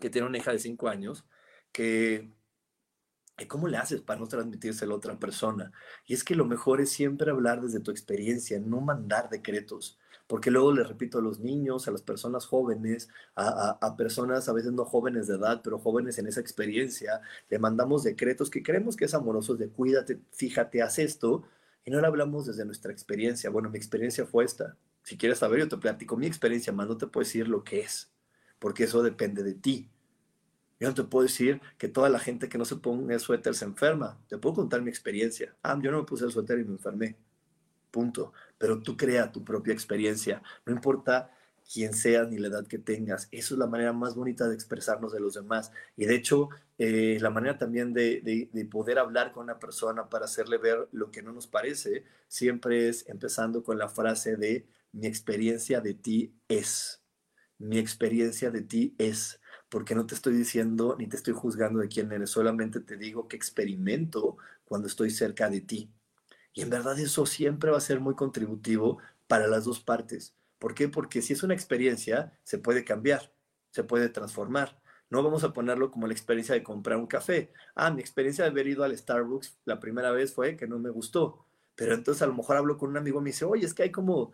que 0.00 0.10
tiene 0.10 0.26
una 0.26 0.38
hija 0.38 0.52
de 0.52 0.58
cinco 0.58 0.88
años, 0.88 1.24
que 1.72 2.32
¿cómo 3.46 3.68
le 3.68 3.76
haces 3.76 4.00
para 4.02 4.18
no 4.18 4.26
transmitírselo 4.26 4.94
a 4.94 4.98
otra 4.98 5.18
persona? 5.18 5.72
Y 6.04 6.14
es 6.14 6.24
que 6.24 6.34
lo 6.34 6.44
mejor 6.44 6.80
es 6.80 6.90
siempre 6.90 7.30
hablar 7.30 7.60
desde 7.60 7.80
tu 7.80 7.90
experiencia, 7.90 8.58
no 8.58 8.80
mandar 8.80 9.30
decretos 9.30 9.99
porque 10.30 10.52
luego 10.52 10.72
le 10.72 10.84
repito 10.84 11.18
a 11.18 11.22
los 11.22 11.40
niños, 11.40 11.88
a 11.88 11.90
las 11.90 12.02
personas 12.02 12.46
jóvenes, 12.46 13.08
a, 13.34 13.96
personas 13.96 14.48
a 14.48 14.52
veces 14.52 14.70
no 14.70 14.84
jóvenes 14.84 15.26
de 15.26 15.34
edad, 15.34 15.60
pero 15.60 15.80
jóvenes 15.80 16.18
en 16.18 16.28
esa 16.28 16.40
experiencia, 16.40 17.20
le 17.48 17.58
mandamos 17.58 18.04
decretos 18.04 18.48
que 18.48 18.62
creemos 18.62 18.94
que 18.94 19.06
es 19.06 19.14
amorosos 19.14 19.58
de 19.58 19.70
cuídate, 19.70 20.20
fíjate, 20.30 20.82
haz 20.82 21.00
esto, 21.00 21.42
y 21.84 21.90
no 21.90 22.00
le 22.00 22.06
hablamos 22.06 22.46
desde 22.46 22.64
nuestra 22.64 22.92
experiencia. 22.92 23.50
Bueno, 23.50 23.70
mi 23.70 23.78
experiencia 23.78 24.24
fue 24.24 24.44
esta. 24.44 24.76
Si 25.02 25.18
quieres 25.18 25.38
saber, 25.38 25.58
yo 25.58 25.68
te 25.68 25.78
platico 25.78 26.16
mi 26.16 26.28
experiencia, 26.28 26.72
más 26.72 26.86
no 26.86 26.96
te 26.96 27.08
puedo 27.08 27.24
decir 27.24 27.48
lo 27.48 27.64
que 27.64 27.80
es, 27.80 28.12
porque 28.60 28.84
eso 28.84 29.02
depende 29.02 29.42
de 29.42 29.54
ti. 29.54 29.90
Yo 30.78 30.86
no 30.86 30.94
te 30.94 31.02
puedo 31.02 31.24
decir 31.24 31.60
que 31.76 31.88
toda 31.88 32.08
la 32.08 32.20
gente 32.20 32.48
que 32.48 32.56
no 32.56 32.64
se 32.64 32.76
pone 32.76 33.14
el 33.14 33.18
suéter 33.18 33.56
se 33.56 33.64
enferma. 33.64 34.16
Te 34.28 34.38
puedo 34.38 34.54
contar 34.54 34.80
mi 34.80 34.90
experiencia. 34.90 35.56
Ah, 35.60 35.76
yo 35.82 35.90
no 35.90 35.98
me 35.98 36.04
puse 36.04 36.24
el 36.24 36.30
suéter 36.30 36.60
y 36.60 36.64
me 36.64 36.74
enfermé. 36.74 37.16
Punto. 37.90 38.32
Pero 38.60 38.82
tú 38.82 38.96
crea 38.96 39.32
tu 39.32 39.42
propia 39.44 39.72
experiencia. 39.74 40.42
No 40.66 40.72
importa 40.72 41.32
quién 41.72 41.94
seas 41.94 42.28
ni 42.28 42.38
la 42.38 42.48
edad 42.48 42.66
que 42.66 42.78
tengas. 42.78 43.28
Eso 43.32 43.54
es 43.54 43.58
la 43.58 43.66
manera 43.66 43.92
más 43.92 44.14
bonita 44.14 44.48
de 44.48 44.54
expresarnos 44.54 45.12
de 45.12 45.20
los 45.20 45.34
demás. 45.34 45.72
Y 45.96 46.04
de 46.06 46.14
hecho, 46.16 46.50
eh, 46.78 47.18
la 47.20 47.30
manera 47.30 47.58
también 47.58 47.92
de, 47.92 48.20
de, 48.52 48.64
poder 48.66 48.98
hablar 48.98 49.32
con 49.32 49.44
una 49.44 49.58
persona 49.58 50.08
para 50.08 50.26
hacerle 50.26 50.58
ver 50.58 50.88
lo 50.92 51.10
que 51.10 51.22
no 51.22 51.32
nos 51.32 51.46
parece, 51.46 52.04
siempre 52.28 52.88
es 52.88 53.08
empezando 53.08 53.62
con 53.62 53.78
la 53.78 53.88
frase 53.88 54.36
de 54.36 54.66
mi 54.92 55.06
experiencia 55.06 55.80
de 55.80 55.94
ti 55.94 56.34
es. 56.48 57.02
Mi 57.58 57.78
experiencia 57.78 58.50
de 58.50 58.62
ti 58.62 58.94
es 58.98 59.40
porque 59.68 59.94
no 59.94 60.06
te 60.06 60.14
estoy 60.14 60.34
diciendo 60.34 60.96
ni 60.98 61.06
te 61.08 61.16
estoy 61.16 61.34
juzgando 61.34 61.80
de 61.80 61.88
quién 61.88 62.10
eres, 62.12 62.30
solamente 62.30 62.80
te 62.80 62.96
digo 62.96 63.28
que 63.28 63.36
experimento 63.36 64.36
cuando 64.64 64.88
estoy 64.88 65.10
cerca 65.10 65.48
de 65.50 65.60
ti. 65.60 65.90
Y 66.52 66.62
en 66.62 66.70
verdad 66.70 66.98
eso 66.98 67.26
siempre 67.26 67.70
va 67.70 67.78
a 67.78 67.80
ser 67.80 68.00
muy 68.00 68.14
contributivo 68.14 68.98
para 69.26 69.46
las 69.46 69.64
dos 69.64 69.80
partes. 69.80 70.34
¿Por 70.58 70.74
qué? 70.74 70.88
Porque 70.88 71.22
si 71.22 71.32
es 71.32 71.42
una 71.42 71.54
experiencia, 71.54 72.38
se 72.42 72.58
puede 72.58 72.84
cambiar, 72.84 73.32
se 73.70 73.84
puede 73.84 74.08
transformar. 74.08 74.80
No 75.08 75.22
vamos 75.22 75.44
a 75.44 75.52
ponerlo 75.52 75.90
como 75.90 76.06
la 76.06 76.12
experiencia 76.12 76.54
de 76.54 76.62
comprar 76.62 76.98
un 76.98 77.06
café. 77.06 77.52
Ah, 77.74 77.90
mi 77.90 78.00
experiencia 78.00 78.44
de 78.44 78.50
haber 78.50 78.66
ido 78.66 78.84
al 78.84 78.96
Starbucks 78.96 79.58
la 79.64 79.80
primera 79.80 80.10
vez 80.12 80.34
fue 80.34 80.56
que 80.56 80.66
no 80.66 80.78
me 80.78 80.90
gustó. 80.90 81.46
Pero 81.74 81.94
entonces 81.94 82.22
a 82.22 82.26
lo 82.26 82.34
mejor 82.34 82.56
hablo 82.56 82.76
con 82.76 82.90
un 82.90 82.96
amigo 82.96 83.20
y 83.20 83.24
me 83.24 83.30
dice, 83.30 83.44
oye, 83.44 83.66
es 83.66 83.74
que 83.74 83.84
hay 83.84 83.90
como 83.90 84.32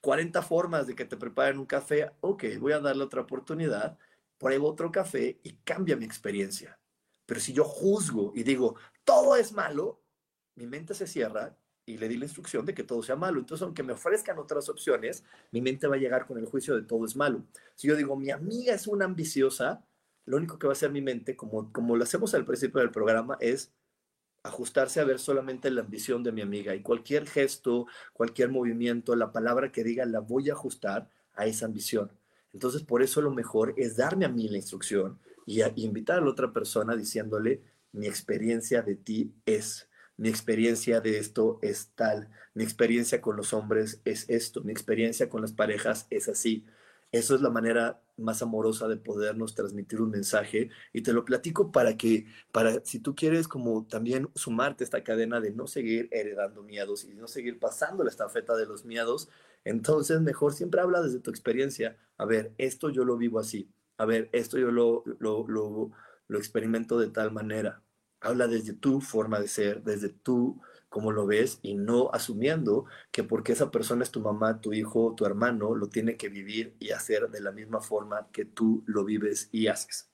40 0.00 0.42
formas 0.42 0.86
de 0.86 0.94
que 0.94 1.04
te 1.04 1.16
preparen 1.16 1.58
un 1.58 1.66
café. 1.66 2.10
Ok, 2.20 2.44
voy 2.58 2.72
a 2.72 2.80
darle 2.80 3.04
otra 3.04 3.22
oportunidad 3.22 3.98
pruebo 4.38 4.68
otro 4.68 4.92
café 4.92 5.40
y 5.42 5.54
cambia 5.64 5.96
mi 5.96 6.04
experiencia. 6.04 6.78
Pero 7.26 7.40
si 7.40 7.52
yo 7.52 7.64
juzgo 7.64 8.32
y 8.34 8.42
digo, 8.42 8.76
todo 9.02 9.36
es 9.36 9.52
malo, 9.52 10.02
mi 10.56 10.66
mente 10.66 10.94
se 10.94 11.06
cierra 11.06 11.56
y 11.86 11.98
le 11.98 12.08
di 12.08 12.16
la 12.16 12.24
instrucción 12.24 12.64
de 12.64 12.74
que 12.74 12.84
todo 12.84 13.02
sea 13.02 13.16
malo. 13.16 13.38
Entonces, 13.38 13.62
aunque 13.62 13.82
me 13.82 13.92
ofrezcan 13.92 14.38
otras 14.38 14.68
opciones, 14.68 15.24
mi 15.50 15.60
mente 15.60 15.86
va 15.86 15.96
a 15.96 15.98
llegar 15.98 16.26
con 16.26 16.38
el 16.38 16.46
juicio 16.46 16.74
de 16.74 16.82
todo 16.82 17.04
es 17.04 17.16
malo. 17.16 17.44
Si 17.74 17.88
yo 17.88 17.96
digo, 17.96 18.16
mi 18.16 18.30
amiga 18.30 18.74
es 18.74 18.86
una 18.86 19.04
ambiciosa, 19.04 19.84
lo 20.24 20.38
único 20.38 20.58
que 20.58 20.66
va 20.66 20.72
a 20.72 20.76
hacer 20.76 20.90
mi 20.90 21.02
mente, 21.02 21.36
como, 21.36 21.72
como 21.72 21.96
lo 21.96 22.04
hacemos 22.04 22.34
al 22.34 22.46
principio 22.46 22.80
del 22.80 22.90
programa, 22.90 23.36
es 23.40 23.72
ajustarse 24.42 25.00
a 25.00 25.04
ver 25.04 25.18
solamente 25.18 25.70
la 25.70 25.80
ambición 25.80 26.22
de 26.22 26.32
mi 26.32 26.42
amiga. 26.42 26.74
Y 26.74 26.82
cualquier 26.82 27.26
gesto, 27.26 27.86
cualquier 28.12 28.50
movimiento, 28.50 29.16
la 29.16 29.32
palabra 29.32 29.72
que 29.72 29.84
diga, 29.84 30.04
la 30.06 30.20
voy 30.20 30.50
a 30.50 30.52
ajustar 30.52 31.08
a 31.34 31.46
esa 31.46 31.66
ambición. 31.66 32.10
Entonces, 32.52 32.82
por 32.82 33.02
eso 33.02 33.20
lo 33.20 33.30
mejor 33.30 33.74
es 33.76 33.96
darme 33.96 34.26
a 34.26 34.28
mí 34.28 34.48
la 34.48 34.58
instrucción 34.58 35.18
y, 35.46 35.62
invitar 35.82 36.18
a 36.18 36.20
la 36.20 36.30
otra 36.30 36.52
persona 36.52 36.94
diciéndole, 36.96 37.62
mi 37.92 38.06
experiencia 38.06 38.82
de 38.82 38.96
ti 38.96 39.34
es, 39.46 39.88
mi 40.16 40.28
experiencia 40.28 41.00
de 41.00 41.18
esto 41.18 41.58
es 41.62 41.90
tal, 41.94 42.30
mi 42.54 42.64
experiencia 42.64 43.20
con 43.20 43.36
los 43.36 43.52
hombres 43.52 44.00
es 44.04 44.28
esto, 44.28 44.62
mi 44.62 44.72
experiencia 44.72 45.28
con 45.28 45.42
las 45.42 45.52
parejas 45.52 46.06
es 46.10 46.28
así. 46.28 46.64
Eso 47.12 47.36
es 47.36 47.40
la 47.42 47.50
manera 47.50 48.02
más 48.16 48.42
amorosa 48.42 48.88
de 48.88 48.96
podernos 48.96 49.54
transmitir 49.54 50.00
un 50.00 50.10
mensaje 50.10 50.70
y 50.92 51.02
te 51.02 51.12
lo 51.12 51.24
platico 51.24 51.70
para 51.70 51.96
que, 51.96 52.26
para 52.52 52.84
si 52.84 52.98
tú 52.98 53.14
quieres 53.14 53.46
como 53.46 53.86
también 53.86 54.28
sumarte 54.34 54.82
a 54.82 54.86
esta 54.86 55.04
cadena 55.04 55.40
de 55.40 55.52
no 55.52 55.68
seguir 55.68 56.08
heredando 56.10 56.62
miedos 56.64 57.04
y 57.04 57.14
no 57.14 57.28
seguir 57.28 57.60
pasando 57.60 58.02
la 58.02 58.10
estafeta 58.10 58.56
de 58.56 58.66
los 58.66 58.84
miedos, 58.84 59.28
entonces, 59.64 60.20
mejor 60.20 60.52
siempre 60.52 60.80
habla 60.80 61.00
desde 61.02 61.20
tu 61.20 61.30
experiencia. 61.30 61.96
A 62.18 62.26
ver, 62.26 62.54
esto 62.58 62.90
yo 62.90 63.04
lo 63.04 63.16
vivo 63.16 63.38
así. 63.38 63.70
A 63.96 64.04
ver, 64.04 64.28
esto 64.32 64.58
yo 64.58 64.70
lo, 64.70 65.02
lo, 65.18 65.46
lo, 65.48 65.90
lo 66.28 66.38
experimento 66.38 66.98
de 66.98 67.08
tal 67.10 67.32
manera. 67.32 67.82
Habla 68.24 68.48
desde 68.48 68.72
tu 68.72 69.02
forma 69.02 69.38
de 69.38 69.48
ser, 69.48 69.82
desde 69.82 70.08
tú 70.08 70.60
cómo 70.88 71.12
lo 71.12 71.26
ves 71.26 71.58
y 71.60 71.74
no 71.74 72.08
asumiendo 72.12 72.86
que 73.10 73.22
porque 73.22 73.52
esa 73.52 73.70
persona 73.70 74.02
es 74.02 74.10
tu 74.10 74.20
mamá, 74.20 74.62
tu 74.62 74.72
hijo, 74.72 75.14
tu 75.14 75.26
hermano, 75.26 75.74
lo 75.74 75.88
tiene 75.88 76.16
que 76.16 76.30
vivir 76.30 76.74
y 76.78 76.90
hacer 76.92 77.28
de 77.28 77.42
la 77.42 77.52
misma 77.52 77.80
forma 77.80 78.28
que 78.32 78.46
tú 78.46 78.82
lo 78.86 79.04
vives 79.04 79.50
y 79.52 79.66
haces. 79.66 80.08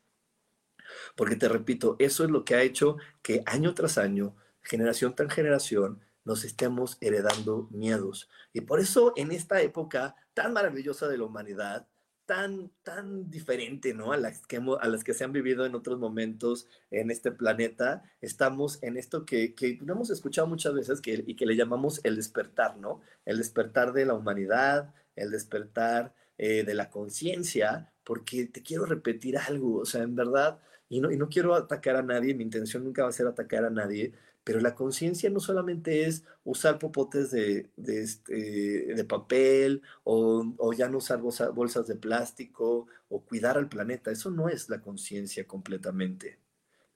Porque 1.15 1.37
te 1.37 1.49
repito, 1.49 1.95
eso 2.01 2.25
es 2.25 2.31
lo 2.31 2.45
que 2.45 2.57
ha 2.57 2.63
hecho 2.63 2.97
que 3.23 3.45
año 3.47 3.75
tras 3.75 3.97
año, 3.97 4.35
generación 4.61 5.15
tras 5.15 5.33
generación, 5.33 6.01
nos 6.25 6.45
estemos 6.45 6.99
heredando 7.01 7.69
miedos. 7.71 8.29
Y 8.53 8.63
por 8.63 8.81
eso 8.81 9.13
en 9.15 9.31
esta 9.31 9.61
época 9.63 10.17
tan 10.35 10.53
maravillosa 10.53 11.07
de 11.07 11.19
la 11.19 11.25
humanidad, 11.25 11.87
tan, 12.31 12.71
tan 12.85 13.29
diferente, 13.29 13.93
¿no? 13.93 14.13
A 14.13 14.17
las, 14.17 14.47
que 14.47 14.59
a 14.59 14.89
las 14.89 15.03
que 15.03 15.15
se 15.15 15.25
han 15.25 15.33
vivido 15.33 15.67
en 15.67 15.75
otros 15.75 15.99
momentos 15.99 16.69
en 16.93 17.11
este 17.11 17.33
planeta, 17.33 18.05
estamos 18.21 18.81
en 18.85 18.97
esto 18.97 19.27
que, 19.27 19.57
que 19.57 19.81
no 19.83 19.95
hemos 19.95 20.11
escuchado 20.11 20.47
muchas 20.47 20.73
veces 20.73 21.01
que, 21.01 21.25
y 21.27 21.35
que 21.35 21.45
le 21.45 21.57
llamamos 21.57 22.01
el 22.05 22.15
despertar, 22.15 22.77
¿no? 22.77 23.01
El 23.25 23.39
despertar 23.39 23.93
de 23.93 24.05
la 24.07 24.15
humanidad, 24.15 24.95
el 25.17 25.33
despertar 25.33 26.15
eh, 26.39 26.63
de 26.63 26.75
la 26.75 26.89
conciencia, 26.89 27.93
porque 28.05 28.47
te 28.47 28.63
quiero 28.63 28.85
repetir 28.85 29.37
algo, 29.37 29.79
o 29.79 29.85
sea, 29.85 30.05
en 30.05 30.15
verdad, 30.15 30.61
y 30.91 31.01
no, 31.01 31.11
y 31.11 31.17
no 31.17 31.29
quiero 31.31 31.55
atacar 31.55 31.97
a 31.97 32.03
nadie, 32.03 32.35
mi 32.35 32.45
intención 32.45 32.85
nunca 32.85 33.05
va 33.05 33.09
a 33.09 33.13
ser 33.13 33.27
atacar 33.27 33.65
a 33.65 33.71
nadie, 33.71 34.13
pero 34.45 34.61
la 34.61 34.75
conciencia 34.75 35.31
no 35.31 35.41
solamente 35.41 36.07
es 36.07 36.25
usar 36.45 36.79
popotes 36.79 37.31
de, 37.31 37.71
de, 37.77 38.03
este, 38.03 38.95
de 38.95 39.05
papel 39.05 39.83
o, 40.03 40.53
o, 40.59 40.73
ya 40.73 40.89
no 40.89 40.99
usar 40.99 41.21
bolsas 41.21 41.87
de 41.87 41.95
plástico 41.95 42.87
o 43.09 43.25
cuidar 43.25 43.57
al 43.57 43.69
planeta. 43.69 44.11
Eso 44.11 44.31
no 44.31 44.49
es 44.49 44.69
la 44.69 44.81
conciencia 44.81 45.47
completamente. 45.47 46.39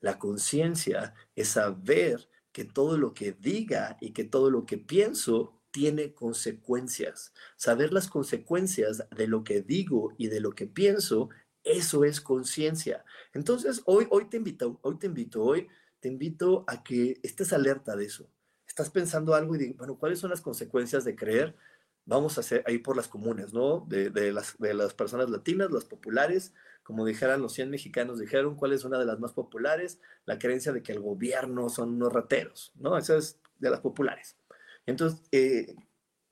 La 0.00 0.18
conciencia 0.18 1.14
es 1.36 1.48
saber 1.48 2.28
que 2.50 2.64
todo 2.64 2.98
lo 2.98 3.14
que 3.14 3.32
diga 3.32 3.98
y 4.00 4.12
que 4.12 4.24
todo 4.24 4.50
lo 4.50 4.66
que 4.66 4.78
pienso 4.78 5.52
tiene 5.70 6.14
consecuencias. 6.14 7.32
Saber 7.56 7.92
las 7.92 8.08
consecuencias 8.08 9.04
de 9.10 9.26
lo 9.26 9.42
que 9.42 9.60
digo 9.60 10.14
y 10.16 10.28
de 10.28 10.38
lo 10.38 10.52
que 10.52 10.68
pienso, 10.68 11.30
eso 11.64 12.04
es 12.04 12.20
conciencia. 12.20 13.04
Entonces, 13.32 13.82
hoy, 13.86 14.06
hoy 14.10 14.26
te 14.26 14.36
invito, 14.36 14.78
hoy 14.82 14.98
te 14.98 15.06
invito, 15.06 15.42
hoy 15.42 15.68
te 15.98 16.08
invito 16.08 16.64
a 16.68 16.82
que 16.82 17.18
estés 17.22 17.52
alerta 17.52 17.96
de 17.96 18.04
eso. 18.04 18.28
Estás 18.66 18.90
pensando 18.90 19.34
algo 19.34 19.54
y 19.54 19.58
digo, 19.58 19.74
bueno, 19.78 19.98
¿cuáles 19.98 20.18
son 20.18 20.30
las 20.30 20.42
consecuencias 20.42 21.04
de 21.04 21.16
creer? 21.16 21.56
Vamos 22.04 22.36
a 22.36 22.42
hacer 22.42 22.62
ahí 22.66 22.78
por 22.78 22.96
las 22.96 23.08
comunes, 23.08 23.54
¿no? 23.54 23.86
De, 23.88 24.10
las, 24.32 24.58
de 24.58 24.74
las 24.74 24.92
personas 24.92 25.30
latinas, 25.30 25.70
las 25.70 25.86
populares, 25.86 26.52
como 26.82 27.06
dijeran 27.06 27.40
los 27.40 27.54
100 27.54 27.70
mexicanos, 27.70 28.18
dijeron 28.18 28.56
cuál 28.56 28.74
es 28.74 28.84
una 28.84 28.98
de 28.98 29.06
las 29.06 29.18
más 29.18 29.32
populares, 29.32 30.00
la 30.26 30.38
creencia 30.38 30.72
de 30.72 30.82
que 30.82 30.92
el 30.92 31.00
gobierno 31.00 31.70
son 31.70 31.94
unos 31.94 32.12
rateros, 32.12 32.72
¿no? 32.74 32.98
Esa 32.98 33.16
es 33.16 33.40
de 33.58 33.70
las 33.70 33.80
populares. 33.80 34.36
Entonces, 34.84 35.22
eh, 35.32 35.74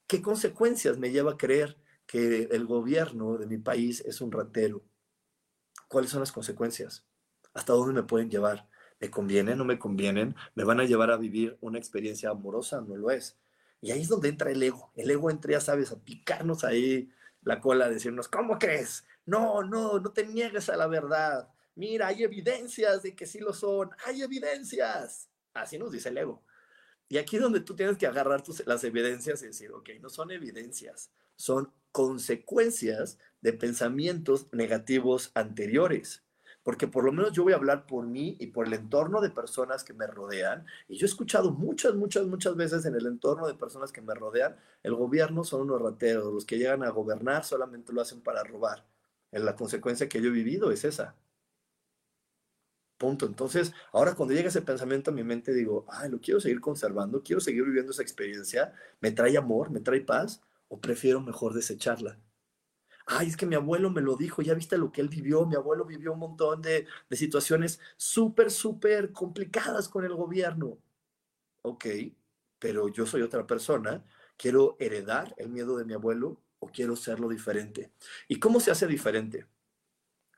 ¿qué 0.07 0.21
consecuencias 0.21 0.99
me 0.99 1.11
lleva 1.11 1.33
a 1.33 1.39
creer 1.39 1.79
que 2.07 2.49
el 2.51 2.67
gobierno 2.67 3.39
de 3.39 3.47
mi 3.47 3.57
país 3.57 4.03
es 4.05 4.21
un 4.21 4.31
ratero? 4.31 4.83
¿Cuáles 5.93 6.11
son 6.11 6.21
las 6.21 6.33
consecuencias? 6.33 7.05
¿Hasta 7.53 7.75
dónde 7.75 7.93
me 7.93 8.03
pueden 8.03 8.31
llevar? 8.31 8.67
¿Me 8.99 9.11
convienen? 9.11 9.59
¿No 9.59 9.67
me 9.67 9.79
convienen? 9.79 10.35
¿Me 10.55 10.65
van 10.65 10.81
a 10.81 10.85
llevar 10.85 11.11
a 11.11 11.19
vivir 11.19 11.59
una 11.61 11.77
experiencia 11.77 12.31
amorosa? 12.31 12.81
No 12.81 12.97
lo 12.97 13.11
es. 13.11 13.37
Y 13.83 13.91
ahí 13.91 14.01
es 14.01 14.09
donde 14.09 14.31
entra 14.31 14.51
el 14.51 14.63
ego. 14.63 14.91
El 14.97 15.11
ego 15.11 15.31
entra, 15.31 15.53
ya 15.53 15.61
sabes, 15.61 15.93
a 15.93 16.01
picarnos 16.01 16.65
ahí 16.65 17.13
la 17.43 17.61
cola, 17.61 17.85
a 17.85 17.91
decirnos, 17.91 18.27
¿cómo 18.27 18.59
crees? 18.59 19.05
No, 19.27 19.63
no, 19.65 20.01
no 20.01 20.13
te 20.13 20.25
niegues 20.27 20.71
a 20.71 20.79
la 20.79 20.87
verdad. 20.87 21.51
Mira, 21.75 22.07
hay 22.07 22.23
evidencias 22.23 23.03
de 23.03 23.15
que 23.15 23.27
sí 23.27 23.41
lo 23.41 23.53
son. 23.53 23.91
Hay 24.07 24.23
evidencias. 24.23 25.29
Así 25.53 25.79
nos 25.79 25.93
dice 25.93 26.09
el 26.09 26.17
ego. 26.17 26.43
Y 27.11 27.19
aquí 27.19 27.37
es 27.37 27.43
donde 27.43 27.61
tú 27.61 27.77
tienes 27.77 27.99
que 27.99 28.07
agarrar 28.07 28.43
tus, 28.43 28.67
las 28.67 28.83
evidencias 28.85 29.43
y 29.43 29.49
decir, 29.49 29.71
ok, 29.73 29.91
no 30.01 30.09
son 30.09 30.31
evidencias, 30.31 31.11
son 31.37 31.71
consecuencias 31.91 33.19
de 33.43 33.53
pensamientos 33.53 34.49
negativos 34.53 35.31
anteriores 35.35 36.23
porque 36.63 36.87
por 36.87 37.05
lo 37.05 37.13
menos 37.13 37.33
yo 37.33 37.43
voy 37.43 37.53
a 37.53 37.57
hablar 37.57 37.87
por 37.87 38.07
mí 38.07 38.37
y 38.39 38.49
por 38.49 38.67
el 38.67 38.75
entorno 38.75 39.21
de 39.21 39.31
personas 39.31 39.83
que 39.85 39.93
me 39.93 40.07
rodean. 40.07 40.65
Y 40.89 40.97
yo 40.97 41.07
he 41.07 41.09
escuchado 41.09 41.51
muchas, 41.51 41.95
muchas, 41.95 42.27
muchas 42.27 42.57
veces 42.57 42.85
en 42.85 42.95
el 42.95 43.07
entorno 43.07 43.47
de 43.47 43.55
personas 43.55 43.93
que 43.93 44.01
me 44.01 44.15
rodean, 44.15 44.57
el 44.83 44.95
gobierno 44.95 45.45
son 45.45 45.63
unos 45.63 45.83
rateros, 45.83 46.33
los 46.33 46.45
que 46.45 46.59
llegan 46.59 46.85
a 46.85 46.91
gobernar 46.91 47.45
solamente 47.45 47.93
lo 47.93 48.01
hacen 48.01 48.21
para 48.21 48.45
robar. 48.45 48.87
La 49.33 49.57
consecuencia 49.57 50.09
que 50.09 50.21
yo 50.21 50.29
he 50.29 50.33
vivido 50.33 50.71
es 50.71 50.85
esa. 50.85 51.17
Punto. 52.99 53.27
Entonces, 53.27 53.73
ahora 53.93 54.15
cuando 54.15 54.35
llega 54.35 54.49
ese 54.49 54.63
pensamiento 54.63 55.11
a 55.11 55.15
mi 55.15 55.25
mente, 55.25 55.53
digo, 55.53 55.85
ay, 55.89 56.09
lo 56.09 56.21
quiero 56.21 56.41
seguir 56.41 56.61
conservando, 56.61 57.23
quiero 57.23 57.41
seguir 57.41 57.65
viviendo 57.65 57.91
esa 57.91 58.03
experiencia, 58.03 58.73
me 59.01 59.11
trae 59.11 59.37
amor, 59.37 59.71
me 59.71 59.81
trae 59.81 60.01
paz, 60.03 60.41
o 60.69 60.81
prefiero 60.81 61.21
mejor 61.21 61.55
desecharla 61.55 62.19
ay, 63.19 63.29
es 63.29 63.37
que 63.37 63.47
mi 63.47 63.55
abuelo 63.55 63.91
me 63.91 64.01
lo 64.01 64.17
dijo, 64.17 64.43
ya 64.43 64.55
viste 64.55 64.79
lo 64.79 64.93
que 64.93 65.01
él 65.01 65.09
vivió, 65.09 65.47
mi 65.47 65.57
abuelo 65.57 65.85
vivió 65.85 66.13
un 66.13 66.21
montón 66.21 66.63
de, 66.63 66.87
de 67.09 67.17
situaciones 67.17 67.81
súper, 67.97 68.51
súper 68.51 69.13
complicadas 69.13 69.89
con 69.89 70.05
el 70.05 70.15
gobierno. 70.15 70.79
Ok, 71.63 71.87
pero 72.59 72.89
yo 72.89 73.07
soy 73.07 73.23
otra 73.23 73.47
persona, 73.47 74.05
quiero 74.37 74.77
heredar 74.81 75.35
el 75.37 75.49
miedo 75.51 75.77
de 75.77 75.85
mi 75.85 75.95
abuelo, 75.95 76.41
o 76.63 76.69
quiero 76.69 76.95
serlo 76.95 77.29
diferente. 77.29 77.91
¿Y 78.29 78.39
cómo 78.39 78.61
se 78.61 78.71
hace 78.71 78.87
diferente? 78.87 79.47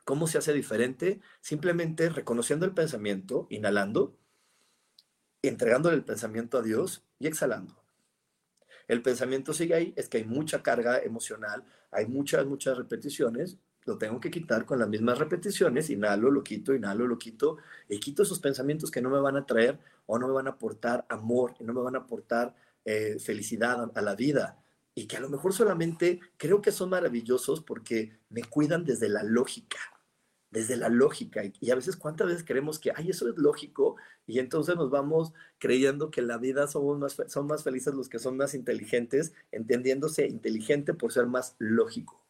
¿Cómo 0.07 0.27
se 0.27 0.39
hace 0.39 0.55
diferente? 0.55 1.21
Simplemente 1.43 2.09
reconociendo 2.09 2.65
el 2.65 2.73
pensamiento, 2.73 3.47
inhalando, 3.51 4.17
entregándole 5.43 5.97
el 5.97 6.05
pensamiento 6.05 6.57
a 6.57 6.63
Dios 6.63 7.05
y 7.19 7.27
exhalando. 7.27 7.84
El 8.89 9.03
pensamiento 9.03 9.53
sigue 9.53 9.75
ahí, 9.75 9.95
es 9.97 10.09
que 10.09 10.19
hay 10.19 10.25
mucha 10.25 10.63
carga 10.63 10.99
emocional, 10.99 11.65
hay 11.91 12.07
muchas, 12.07 12.47
muchas 12.47 12.77
repeticiones, 12.77 13.59
lo 13.85 13.99
tengo 13.99 14.21
que 14.21 14.31
quitar 14.31 14.65
con 14.65 14.79
las 14.79 14.89
mismas 14.89 15.19
repeticiones, 15.19 15.91
inhalo, 15.91 16.31
lo 16.31 16.43
quito, 16.43 16.75
inhalo, 16.75 17.07
lo 17.07 17.19
quito, 17.19 17.59
y 17.89 17.99
quito 18.01 18.23
esos 18.23 18.41
pensamientos 18.41 18.91
que 18.91 19.03
no 19.03 19.11
me 19.11 19.21
van 19.21 19.37
a 19.37 19.47
traer 19.47 19.79
o 20.07 20.19
no 20.19 20.27
me 20.29 20.35
van 20.35 20.47
a 20.47 20.51
aportar 20.51 21.07
amor, 21.09 21.55
y 21.61 21.65
no 21.65 21.73
me 21.73 21.83
van 21.83 21.97
a 21.97 22.01
aportar 22.01 22.55
eh, 22.85 23.19
felicidad 23.19 23.91
a 23.95 24.03
la 24.03 24.15
vida, 24.15 24.59
y 24.95 25.07
que 25.07 25.17
a 25.17 25.21
lo 25.21 25.29
mejor 25.29 25.53
solamente 25.53 26.21
creo 26.37 26.63
que 26.63 26.73
son 26.73 26.91
maravillosos 26.91 27.61
porque 27.61 28.19
me 28.31 28.45
cuidan 28.45 28.85
desde 28.85 29.09
la 29.09 29.23
lógica, 29.23 29.79
desde 30.55 30.77
la 30.77 30.89
lógica. 30.89 31.43
Y, 31.61 31.71
a 31.73 31.75
veces, 31.75 31.97
¿cuántas 31.97 32.29
veces 32.29 32.45
creemos 32.47 32.79
que, 32.79 32.93
ay, 32.95 33.11
eso 33.11 33.29
es 33.29 33.37
lógico? 33.37 33.97
Y 34.25 34.39
entonces 34.39 34.77
nos 34.77 34.89
vamos 34.89 35.33
creyendo 35.59 36.13
que 36.13 36.21
en 36.21 36.29
la 36.29 36.39
vida 36.39 36.69
somos 36.69 36.97
más, 36.97 37.17
son 37.27 37.49
más 37.49 37.65
felices 37.65 37.93
los 37.93 38.09
que 38.09 38.21
son 38.21 38.37
más 38.37 38.55
inteligentes, 38.55 39.35
entendiéndose 39.51 40.29
inteligente 40.29 40.95
por 40.95 41.13
ser 41.13 41.27
más 41.27 41.57
lógico. 41.59 42.25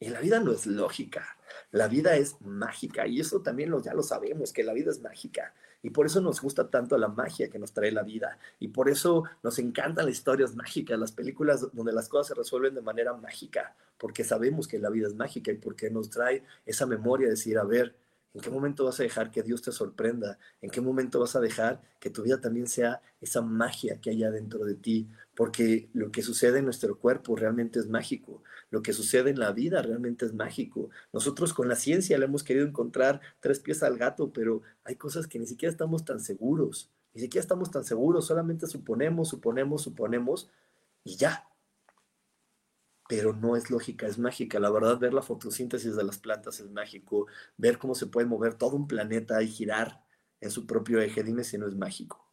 Y 0.00 0.08
la 0.08 0.20
vida 0.20 0.40
no 0.40 0.52
es 0.52 0.66
lógica, 0.66 1.36
la 1.70 1.86
vida 1.86 2.16
es 2.16 2.40
mágica. 2.40 3.06
Y 3.06 3.20
eso 3.20 3.42
también 3.42 3.70
lo, 3.70 3.82
ya 3.82 3.92
lo 3.92 4.02
sabemos, 4.02 4.54
que 4.54 4.64
la 4.64 4.72
vida 4.72 4.90
es 4.90 5.02
mágica. 5.02 5.54
Y 5.82 5.90
por 5.90 6.06
eso 6.06 6.20
nos 6.20 6.40
gusta 6.40 6.68
tanto 6.68 6.98
la 6.98 7.08
magia 7.08 7.48
que 7.48 7.58
nos 7.58 7.72
trae 7.72 7.92
la 7.92 8.02
vida. 8.02 8.38
Y 8.58 8.68
por 8.68 8.88
eso 8.88 9.24
nos 9.42 9.58
encantan 9.58 10.06
las 10.06 10.14
historias 10.14 10.56
mágicas, 10.56 10.98
las 10.98 11.12
películas 11.12 11.72
donde 11.72 11.92
las 11.92 12.08
cosas 12.08 12.28
se 12.28 12.34
resuelven 12.34 12.74
de 12.74 12.82
manera 12.82 13.14
mágica, 13.14 13.76
porque 13.96 14.24
sabemos 14.24 14.66
que 14.66 14.78
la 14.78 14.90
vida 14.90 15.06
es 15.06 15.14
mágica 15.14 15.52
y 15.52 15.56
porque 15.56 15.90
nos 15.90 16.10
trae 16.10 16.42
esa 16.66 16.86
memoria 16.86 17.26
de 17.26 17.32
decir, 17.32 17.58
a 17.58 17.64
ver, 17.64 17.94
¿En 18.34 18.40
qué 18.42 18.50
momento 18.50 18.84
vas 18.84 19.00
a 19.00 19.02
dejar 19.02 19.30
que 19.30 19.42
Dios 19.42 19.62
te 19.62 19.72
sorprenda? 19.72 20.38
¿En 20.60 20.70
qué 20.70 20.80
momento 20.80 21.18
vas 21.18 21.34
a 21.34 21.40
dejar 21.40 21.80
que 21.98 22.10
tu 22.10 22.22
vida 22.22 22.40
también 22.40 22.66
sea 22.66 23.00
esa 23.20 23.40
magia 23.40 24.00
que 24.00 24.10
hay 24.10 24.18
dentro 24.18 24.64
de 24.64 24.74
ti? 24.74 25.08
Porque 25.34 25.88
lo 25.94 26.12
que 26.12 26.22
sucede 26.22 26.58
en 26.58 26.66
nuestro 26.66 26.98
cuerpo 26.98 27.36
realmente 27.36 27.78
es 27.78 27.88
mágico. 27.88 28.42
Lo 28.70 28.82
que 28.82 28.92
sucede 28.92 29.30
en 29.30 29.38
la 29.38 29.52
vida 29.52 29.80
realmente 29.82 30.26
es 30.26 30.34
mágico. 30.34 30.90
Nosotros 31.12 31.54
con 31.54 31.68
la 31.68 31.76
ciencia 31.76 32.18
le 32.18 32.26
hemos 32.26 32.44
querido 32.44 32.66
encontrar 32.66 33.20
tres 33.40 33.60
pies 33.60 33.82
al 33.82 33.96
gato, 33.96 34.32
pero 34.32 34.62
hay 34.84 34.96
cosas 34.96 35.26
que 35.26 35.38
ni 35.38 35.46
siquiera 35.46 35.72
estamos 35.72 36.04
tan 36.04 36.20
seguros. 36.20 36.90
Ni 37.14 37.22
siquiera 37.22 37.42
estamos 37.42 37.70
tan 37.70 37.84
seguros, 37.84 38.26
solamente 38.26 38.66
suponemos, 38.66 39.28
suponemos, 39.28 39.82
suponemos 39.82 40.50
y 41.02 41.16
ya 41.16 41.48
pero 43.08 43.32
no 43.32 43.56
es 43.56 43.70
lógica, 43.70 44.06
es 44.06 44.18
mágica. 44.18 44.60
La 44.60 44.70
verdad, 44.70 44.98
ver 44.98 45.14
la 45.14 45.22
fotosíntesis 45.22 45.96
de 45.96 46.04
las 46.04 46.18
plantas 46.18 46.60
es 46.60 46.70
mágico, 46.70 47.26
ver 47.56 47.78
cómo 47.78 47.94
se 47.94 48.06
puede 48.06 48.26
mover 48.26 48.54
todo 48.54 48.76
un 48.76 48.86
planeta 48.86 49.42
y 49.42 49.48
girar 49.48 50.04
en 50.40 50.50
su 50.50 50.66
propio 50.66 51.00
eje, 51.00 51.22
dime 51.24 51.44
si 51.44 51.58
no 51.58 51.66
es 51.66 51.74
mágico. 51.74 52.24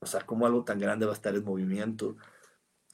O 0.00 0.06
sea, 0.06 0.20
cómo 0.26 0.46
algo 0.46 0.64
tan 0.64 0.78
grande 0.78 1.06
va 1.06 1.12
a 1.12 1.14
estar 1.16 1.34
en 1.34 1.44
movimiento, 1.44 2.16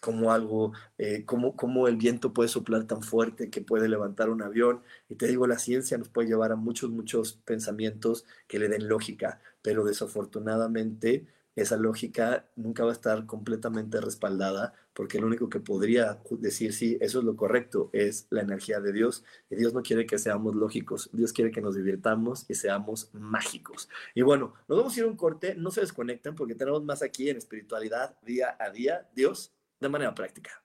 cómo 0.01 0.33
algo, 0.33 0.73
eh, 0.99 1.25
cómo, 1.25 1.57
cómo 1.57 1.89
el 1.89 1.97
viento 1.97 2.33
puede 2.33 2.49
soplar 2.49 2.85
tan 2.87 3.03
fuerte 3.03 3.51
que 3.51 3.61
puede 3.63 3.89
levantar 3.89 4.31
un 4.31 4.43
avión. 4.43 4.83
Y 5.09 5.17
te 5.17 5.27
digo, 5.27 5.47
la 5.47 5.59
ciencia 5.59 5.99
nos 5.99 6.09
puede 6.09 6.29
llevar 6.29 6.53
a 6.53 6.57
muchos, 6.57 6.91
muchos 6.91 7.35
pensamientos 7.45 8.25
que 8.47 8.59
le 8.59 8.69
den 8.69 8.89
lógica, 8.89 9.41
pero 9.63 9.85
desafortunadamente 9.85 11.27
esa 11.61 11.77
lógica 11.77 12.47
nunca 12.57 12.85
va 12.85 12.91
a 12.91 12.93
estar 12.93 13.27
completamente 13.27 14.01
respaldada 14.01 14.75
porque 14.93 15.21
lo 15.21 15.29
único 15.29 15.49
que 15.49 15.61
podría 15.61 16.21
decir 16.31 16.73
sí, 16.73 16.99
eso 17.01 17.21
es 17.21 17.25
lo 17.25 17.37
correcto, 17.37 17.89
es 17.93 18.27
la 18.31 18.41
energía 18.41 18.81
de 18.81 18.93
Dios. 18.93 19.25
Y 19.49 19.55
Dios 19.55 19.73
no 19.73 19.83
quiere 19.83 20.07
que 20.07 20.19
seamos 20.19 20.57
lógicos, 20.57 21.09
Dios 21.13 21.33
quiere 21.33 21.53
que 21.53 21.61
nos 21.61 21.77
divirtamos 21.77 22.47
y 22.49 22.55
seamos 22.55 23.11
mágicos. 23.13 23.89
Y 24.15 24.23
bueno, 24.23 24.55
nos 24.67 24.79
vamos 24.79 24.97
a 24.97 24.99
ir 24.99 25.07
a 25.07 25.09
un 25.09 25.17
corte, 25.17 25.55
no 25.55 25.71
se 25.71 25.83
desconecten 25.83 26.35
porque 26.35 26.57
tenemos 26.57 26.83
más 26.85 27.03
aquí 27.03 27.31
en 27.31 27.37
espiritualidad 27.37 28.19
día 28.23 28.57
a 28.59 28.71
día, 28.71 29.09
Dios, 29.15 29.53
de 29.79 29.89
manera 29.89 30.15
práctica. 30.15 30.65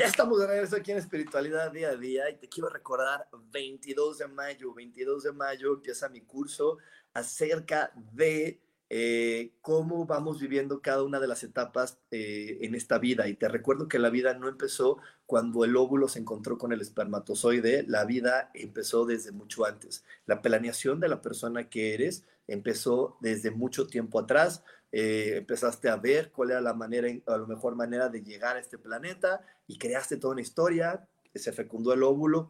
Ya 0.00 0.06
estamos 0.06 0.38
de 0.38 0.76
aquí 0.78 0.92
en 0.92 0.96
Espiritualidad 0.96 1.70
Día 1.72 1.90
a 1.90 1.96
Día 1.96 2.30
y 2.30 2.36
te 2.36 2.48
quiero 2.48 2.70
recordar, 2.70 3.28
22 3.52 4.16
de 4.16 4.28
mayo, 4.28 4.72
22 4.72 5.24
de 5.24 5.32
mayo 5.32 5.74
empieza 5.74 6.08
mi 6.08 6.22
curso 6.22 6.78
acerca 7.12 7.92
de 8.14 8.62
eh, 8.88 9.52
cómo 9.60 10.06
vamos 10.06 10.40
viviendo 10.40 10.80
cada 10.80 11.02
una 11.02 11.20
de 11.20 11.28
las 11.28 11.42
etapas 11.42 11.98
eh, 12.10 12.60
en 12.62 12.74
esta 12.74 12.96
vida. 12.96 13.28
Y 13.28 13.34
te 13.34 13.48
recuerdo 13.48 13.88
que 13.88 13.98
la 13.98 14.08
vida 14.08 14.32
no 14.32 14.48
empezó 14.48 14.96
cuando 15.26 15.66
el 15.66 15.76
óvulo 15.76 16.08
se 16.08 16.20
encontró 16.20 16.56
con 16.56 16.72
el 16.72 16.80
espermatozoide, 16.80 17.84
la 17.86 18.06
vida 18.06 18.50
empezó 18.54 19.04
desde 19.04 19.32
mucho 19.32 19.66
antes. 19.66 20.02
La 20.24 20.40
planeación 20.40 20.98
de 21.00 21.08
la 21.08 21.20
persona 21.20 21.68
que 21.68 21.92
eres 21.92 22.24
empezó 22.48 23.18
desde 23.20 23.50
mucho 23.50 23.86
tiempo 23.86 24.18
atrás. 24.18 24.64
Eh, 24.92 25.34
empezaste 25.38 25.88
a 25.88 25.96
ver 25.96 26.30
cuál 26.32 26.50
era 26.50 26.60
la 26.60 26.74
manera, 26.74 27.08
a 27.26 27.38
la 27.38 27.46
mejor 27.46 27.76
manera 27.76 28.08
de 28.08 28.22
llegar 28.22 28.56
a 28.56 28.60
este 28.60 28.78
planeta 28.78 29.40
y 29.66 29.78
creaste 29.78 30.16
toda 30.16 30.32
una 30.32 30.42
historia, 30.42 31.06
se 31.34 31.52
fecundó 31.52 31.92
el 31.92 32.02
óvulo, 32.02 32.48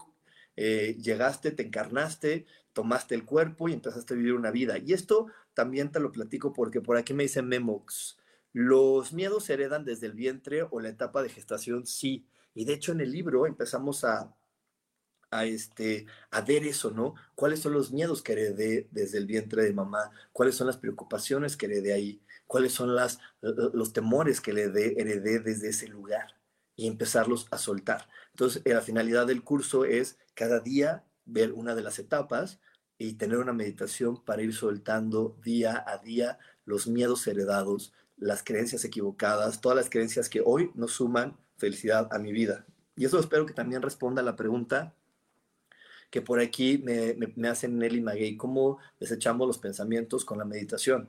llegaste, 0.57 1.53
te 1.53 1.62
encarnaste, 1.62 2.46
tomaste 2.72 3.14
el 3.14 3.24
cuerpo 3.24 3.68
y 3.68 3.72
empezaste 3.72 4.14
a 4.14 4.16
vivir 4.16 4.35
una 4.35 4.50
vida. 4.50 4.79
Y 4.79 4.92
esto 4.92 5.29
también 5.55 5.90
te 5.90 6.00
lo 6.00 6.12
platico 6.12 6.53
porque 6.53 6.81
por 6.81 6.96
aquí 6.96 7.14
me 7.14 7.24
dice 7.24 7.42
Memox, 7.42 8.18
los 8.53 9.12
miedos 9.12 9.44
se 9.44 9.55
heredan 9.55 9.85
desde 9.85 10.07
el 10.07 10.14
vientre 10.14 10.62
o 10.62 10.81
la 10.81 10.88
etapa 10.88 11.22
de 11.22 11.29
gestación, 11.29 11.87
sí. 11.87 12.26
Y 12.55 12.64
de 12.64 12.74
hecho 12.74 12.92
en 12.92 13.00
el 13.00 13.12
libro 13.12 13.46
empezamos 13.46 14.05
a, 14.05 14.35
a, 15.31 15.45
este, 15.45 16.07
ver 16.47 16.62
¿no? 16.95 17.14
¿Cuáles 17.35 17.61
son 17.61 17.73
los 17.73 17.93
miedos 17.93 18.23
que 18.23 18.33
heredé 18.33 18.88
desde 18.90 19.19
el 19.19 19.27
vientre 19.27 19.62
de 19.62 19.73
mamá? 19.73 20.11
¿Cuáles 20.33 20.57
son 20.57 20.66
las 20.66 20.77
preocupaciones 20.77 21.57
que 21.57 21.66
heredé 21.66 21.93
ahí? 21.93 22.23
¿Cuáles 22.47 22.73
son 22.73 22.97
los 23.40 23.93
temores 23.93 24.40
que 24.40 24.51
heredé, 24.51 25.01
heredé 25.01 25.38
desde 25.38 25.69
ese 25.69 25.88
lugar? 25.88 26.37
Y 26.77 26.87
empezarlos 26.87 27.47
a 27.51 27.59
soltar. 27.59 28.09
Entonces, 28.31 28.62
la 28.64 28.81
finalidad 28.81 29.27
del 29.27 29.45
curso 29.45 29.85
es 29.85 30.19
cada 30.35 30.61
día 30.61 31.05
ver 31.25 31.53
una 31.53 31.75
de 31.75 31.83
las 31.83 31.99
etapas 31.99 32.61
y 32.99 33.14
tener 33.14 33.38
una 33.38 33.53
meditación 33.53 34.23
para 34.25 34.43
ir 34.43 34.55
soltando 34.55 35.38
día 35.43 35.85
a 35.87 35.99
día 35.99 36.38
los 36.64 36.87
miedos 36.87 37.27
heredados, 37.27 37.93
las 38.16 38.43
creencias 38.43 38.85
equivocadas, 38.85 39.61
todas 39.61 39.77
las 39.77 39.90
creencias 39.90 40.29
que 40.29 40.43
hoy 40.45 40.71
no 40.75 40.88
suman 40.88 41.38
felicidad 41.57 42.09
a 42.12 42.19
mi 42.19 42.33
vida. 42.33 42.66
Y 42.97 43.05
eso 43.05 43.19
espero 43.19 43.47
que 43.47 43.55
también 43.55 43.83
responda 43.83 44.23
a 44.23 44.25
la 44.25 44.37
pregunta 44.37 44.95
que 46.11 46.20
por 46.20 46.40
aquí 46.40 46.79
me, 46.79 47.14
me, 47.37 47.49
hacen 47.49 47.79
Nelly 47.79 48.01
Maguey, 48.01 48.37
¿cómo 48.37 48.79
desechamos 48.99 49.46
los 49.46 49.59
pensamientos 49.59 50.25
con 50.25 50.38
la 50.38 50.44
meditación? 50.44 51.09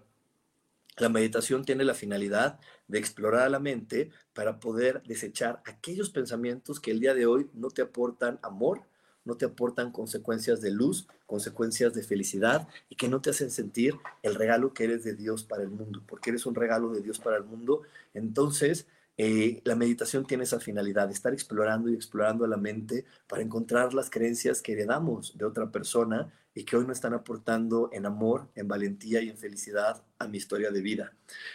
La 0.98 1.10
meditación 1.10 1.66
tiene 1.66 1.84
la 1.84 1.94
finalidad 1.94 2.60
de 2.88 3.00
explorar 3.00 3.50
la 3.50 3.60
mente 3.60 4.12
para 4.34 4.60
poder 4.60 5.02
desechar 5.04 5.62
aquellos 5.66 6.10
pensamientos 6.10 6.80
que 6.80 6.92
el 6.92 7.00
día 7.00 7.14
de 7.16 7.26
hoy 7.26 7.50
no 7.54 7.70
te 7.70 7.82
aportan 7.82 8.40
amor, 8.44 8.82
no 9.24 9.36
te 9.36 9.46
aportan 9.46 9.92
consecuencias 9.92 10.62
de 10.62 10.72
luz, 10.72 11.08
consecuencias 11.26 11.94
de 11.94 12.04
felicidad 12.04 12.68
y 12.90 12.96
que 12.96 13.08
no 13.08 13.22
te 13.22 13.30
hacen 13.30 13.52
sentir 13.52 13.96
el 14.22 14.36
regalo 14.36 14.74
que 14.74 14.84
eres 14.84 15.04
de 15.04 15.16
Dios 15.16 15.44
para 15.44 15.64
el 15.64 15.70
mundo, 15.70 16.04
porque 16.08 16.32
eres 16.32 16.46
un 16.46 16.56
regalo 16.56 16.90
de 16.90 17.02
Dios 17.02 17.20
para 17.20 17.38
el 17.38 17.44
mundo. 17.44 17.84
Entonces, 18.14 18.86
eh, 19.24 19.62
la 19.66 19.76
meditación 19.76 20.26
tiene 20.26 20.46
esa 20.46 20.60
finalidad, 20.60 21.12
estar 21.12 21.32
explorando 21.32 21.92
y 21.92 21.94
explorando 21.94 22.48
la 22.48 22.58
mente 22.58 23.06
para 23.28 23.44
encontrar 23.44 23.94
las 23.94 24.10
creencias 24.10 24.64
que 24.64 24.72
heredamos 24.72 25.38
de 25.38 25.46
otra 25.46 25.70
persona 25.70 26.34
y 26.54 26.66
que 26.66 26.76
hoy 26.76 26.86
no 26.86 26.92
están 26.92 27.14
aportando 27.14 27.90
en 27.94 28.06
amor, 28.06 28.50
en 28.56 28.68
valentía 28.68 29.22
y 29.22 29.30
en 29.30 29.38
felicidad 29.38 30.04
a 30.20 30.28
mi 30.28 30.38
historia 30.38 30.72
de 30.72 30.82
vida. 30.82 31.14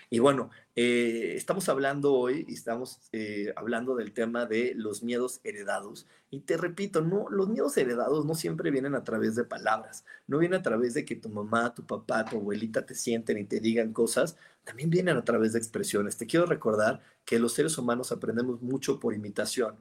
Y 0.08 0.18
bueno, 0.20 0.50
eh, 0.74 1.34
estamos 1.36 1.68
hablando 1.68 2.14
hoy 2.14 2.44
y 2.48 2.54
estamos 2.54 3.00
eh, 3.12 3.52
hablando 3.56 3.94
del 3.94 4.12
tema 4.12 4.46
de 4.46 4.72
los 4.74 5.02
miedos 5.02 5.40
heredados. 5.44 6.06
Y 6.30 6.40
te 6.40 6.56
repito, 6.56 7.02
no, 7.02 7.28
los 7.30 7.48
miedos 7.48 7.76
heredados 7.76 8.24
no 8.24 8.34
siempre 8.34 8.70
vienen 8.70 8.94
a 8.94 9.04
través 9.04 9.36
de 9.36 9.44
palabras, 9.44 10.04
no 10.26 10.38
vienen 10.38 10.60
a 10.60 10.62
través 10.62 10.94
de 10.94 11.04
que 11.04 11.16
tu 11.16 11.28
mamá, 11.28 11.74
tu 11.74 11.86
papá, 11.86 12.24
tu 12.24 12.36
abuelita 12.36 12.86
te 12.86 12.94
sienten 12.94 13.38
y 13.38 13.44
te 13.44 13.60
digan 13.60 13.92
cosas, 13.92 14.36
también 14.64 14.90
vienen 14.90 15.16
a 15.16 15.24
través 15.24 15.52
de 15.52 15.58
expresiones. 15.58 16.16
Te 16.16 16.26
quiero 16.26 16.46
recordar 16.46 17.02
que 17.24 17.38
los 17.38 17.52
seres 17.52 17.78
humanos 17.78 18.12
aprendemos 18.12 18.62
mucho 18.62 18.98
por 18.98 19.14
imitación 19.14 19.76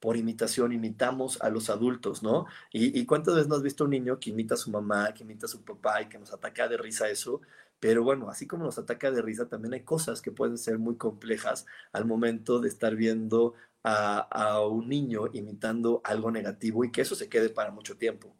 por 0.00 0.16
imitación, 0.16 0.72
imitamos 0.72 1.40
a 1.42 1.50
los 1.50 1.70
adultos, 1.70 2.22
¿no? 2.22 2.46
Y, 2.72 3.04
cuántas 3.06 3.34
veces 3.34 3.48
no 3.48 3.56
has 3.56 3.62
visto 3.62 3.84
un 3.84 3.90
niño 3.90 4.18
que 4.18 4.30
imita 4.30 4.54
a 4.54 4.56
su 4.56 4.70
mamá, 4.70 5.12
que 5.14 5.24
imita 5.24 5.46
a 5.46 5.48
su 5.48 5.62
papá 5.62 6.02
y 6.02 6.08
que 6.08 6.18
nos 6.18 6.32
ataca 6.32 6.68
de 6.68 6.78
risa 6.78 7.08
eso, 7.10 7.40
pero 7.80 8.02
bueno, 8.02 8.30
así 8.30 8.46
como 8.46 8.64
nos 8.64 8.78
ataca 8.78 9.10
de 9.10 9.22
risa, 9.22 9.48
también 9.48 9.74
hay 9.74 9.82
cosas 9.84 10.22
que 10.22 10.32
pueden 10.32 10.58
ser 10.58 10.78
muy 10.78 10.96
complejas 10.96 11.66
al 11.92 12.04
momento 12.06 12.60
de 12.60 12.68
estar 12.68 12.96
viendo 12.96 13.54
a, 13.82 14.60
un 14.66 14.88
niño 14.88 15.28
imitando 15.32 16.00
algo 16.04 16.30
negativo 16.30 16.84
y 16.84 16.92
que 16.92 17.02
eso 17.02 17.14
se 17.14 17.28
quede 17.28 17.50
para 17.50 17.70
mucho 17.70 17.96
tiempo. 17.96 18.36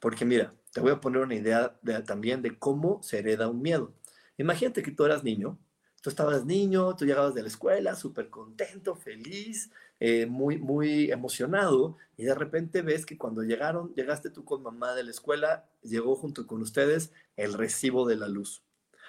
Porque 0.00 0.24
mira, 0.24 0.54
te 0.72 0.80
voy 0.80 0.92
a 0.92 1.00
poner 1.00 1.22
una 1.22 1.34
idea 1.34 1.78
también 2.06 2.42
de 2.42 2.58
cómo 2.58 3.02
se 3.02 3.18
hereda 3.18 3.48
un 3.48 3.62
miedo. 3.62 3.94
Imagínate 4.38 4.82
que 4.82 4.90
tú 4.92 5.04
eras 5.04 5.24
niño, 5.24 5.58
tú 6.00 6.10
estabas 6.10 6.44
niño, 6.44 6.96
tú 6.96 7.04
llegabas 7.04 7.34
de 7.34 7.42
la 7.42 7.48
escuela 7.48 7.94
súper 7.94 8.30
contento, 8.30 8.94
feliz, 8.94 9.70
eh, 9.98 10.26
muy, 10.26 10.58
muy 10.58 11.10
emocionado 11.10 11.98
y 12.16 12.24
de 12.24 12.34
repente 12.34 12.82
ves 12.82 13.04
que 13.04 13.18
cuando 13.18 13.42
llegaron, 13.42 13.92
llegaste 13.94 14.30
tú 14.30 14.44
con 14.44 14.62
mamá 14.62 14.94
de 14.94 15.04
la 15.04 15.10
escuela, 15.10 15.68
llegó 15.82 16.16
junto 16.16 16.46
con 16.46 16.62
ustedes 16.62 17.12
el 17.36 17.52
recibo 17.52 18.06
de 18.06 18.16
la 18.16 18.28
luz. 18.28 18.62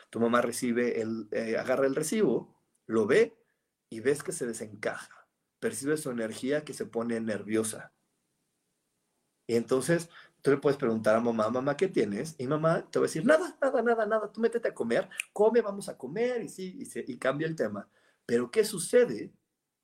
Tu 0.09 0.19
mamá 0.19 0.41
recibe 0.41 1.01
el, 1.01 1.29
eh, 1.31 1.57
agarra 1.57 1.87
el 1.87 1.95
recibo, 1.95 2.53
lo 2.85 3.07
ve 3.07 3.37
y 3.89 4.01
ves 4.01 4.23
que 4.23 4.33
se 4.33 4.45
desencaja. 4.45 5.27
Percibe 5.59 5.95
su 5.95 6.11
energía 6.11 6.65
que 6.65 6.73
se 6.73 6.85
pone 6.85 7.19
nerviosa. 7.21 7.93
Y 9.47 9.55
entonces 9.55 10.09
tú 10.41 10.51
le 10.51 10.57
puedes 10.57 10.77
preguntar 10.77 11.15
a 11.15 11.19
mamá, 11.19 11.49
mamá, 11.49 11.77
¿qué 11.77 11.87
tienes? 11.87 12.35
Y 12.37 12.47
mamá 12.47 12.85
te 12.89 12.99
va 12.99 13.05
a 13.05 13.07
decir, 13.07 13.25
nada, 13.25 13.57
nada, 13.61 13.81
nada, 13.81 14.05
nada, 14.05 14.31
tú 14.31 14.41
métete 14.41 14.69
a 14.69 14.73
comer, 14.73 15.09
come, 15.33 15.61
vamos 15.61 15.89
a 15.89 15.97
comer 15.97 16.41
y 16.43 16.49
sí, 16.49 16.77
y, 16.79 17.13
y 17.13 17.17
cambia 17.17 17.47
el 17.47 17.55
tema. 17.55 17.87
Pero 18.25 18.49
¿qué 18.51 18.63
sucede? 18.63 19.31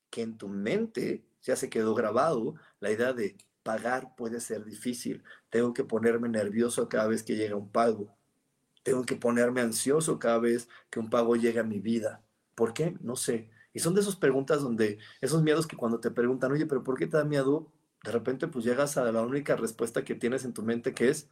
que 0.10 0.22
en 0.22 0.38
tu 0.38 0.48
mente 0.48 1.26
ya 1.42 1.56
se 1.56 1.70
quedó 1.70 1.94
grabado 1.94 2.56
la 2.80 2.92
idea 2.92 3.14
de 3.14 3.38
pagar 3.64 4.16
puede 4.16 4.40
ser 4.40 4.66
difícil. 4.66 5.24
Tengo 5.50 5.74
que 5.74 5.84
ponerme 5.84 6.30
nervioso 6.30 6.88
cada 6.90 7.08
vez 7.08 7.24
que 7.24 7.36
llega 7.36 7.56
un 7.56 7.72
pago. 7.72 8.16
Tengo 8.84 9.04
que 9.06 9.16
ponerme 9.16 9.62
ansioso 9.62 10.20
cada 10.20 10.40
vez 10.40 10.70
que 10.90 11.00
un 11.00 11.10
pago 11.10 11.36
llega 11.36 11.62
a 11.62 11.66
mi 11.66 11.80
vida. 11.80 12.24
¿Por 12.56 12.74
qué? 12.74 12.96
No 13.02 13.16
sé. 13.16 13.50
Y 13.74 13.80
son 13.80 13.94
de 13.94 14.02
esas 14.02 14.16
preguntas 14.16 14.62
donde, 14.62 14.98
esos 15.22 15.44
miedos 15.44 15.68
que 15.68 15.78
cuando 15.78 16.00
te 16.00 16.12
preguntan, 16.12 16.52
oye, 16.52 16.66
pero 16.66 16.84
¿por 16.84 16.98
qué 16.98 17.06
te 17.08 17.18
da 17.18 17.26
miedo? 17.26 17.72
De 18.08 18.14
repente 18.14 18.48
pues 18.48 18.64
llegas 18.64 18.96
a 18.96 19.12
la 19.12 19.22
única 19.22 19.58
respuesta 19.58 20.06
que 20.06 20.16
tienes 20.16 20.46
en 20.46 20.54
tu 20.54 20.64
mente 20.64 20.94
que 20.94 21.10
es, 21.10 21.28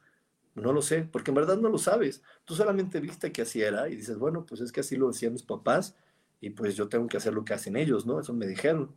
no 0.56 0.74
lo 0.74 0.82
sé, 0.82 1.08
porque 1.10 1.32
en 1.32 1.36
verdad 1.36 1.56
no 1.58 1.70
lo 1.70 1.78
sabes. 1.78 2.22
Tú 2.44 2.54
solamente 2.54 3.00
viste 3.00 3.32
que 3.32 3.44
así 3.44 3.62
era 3.62 3.88
y 3.88 3.96
dices, 3.96 4.18
bueno, 4.18 4.46
pues 4.46 4.60
es 4.60 4.74
que 4.74 4.82
así 4.82 4.98
lo 4.98 5.08
decían 5.08 5.32
mis 5.32 5.44
papás 5.44 5.96
y 6.42 6.50
pues 6.50 6.76
yo 6.76 6.90
tengo 6.90 7.08
que 7.08 7.16
hacer 7.16 7.34
lo 7.34 7.46
que 7.46 7.54
hacen 7.54 7.78
ellos, 7.78 8.06
¿no? 8.06 8.20
Eso 8.20 8.34
me 8.34 8.46
dijeron. 8.46 8.94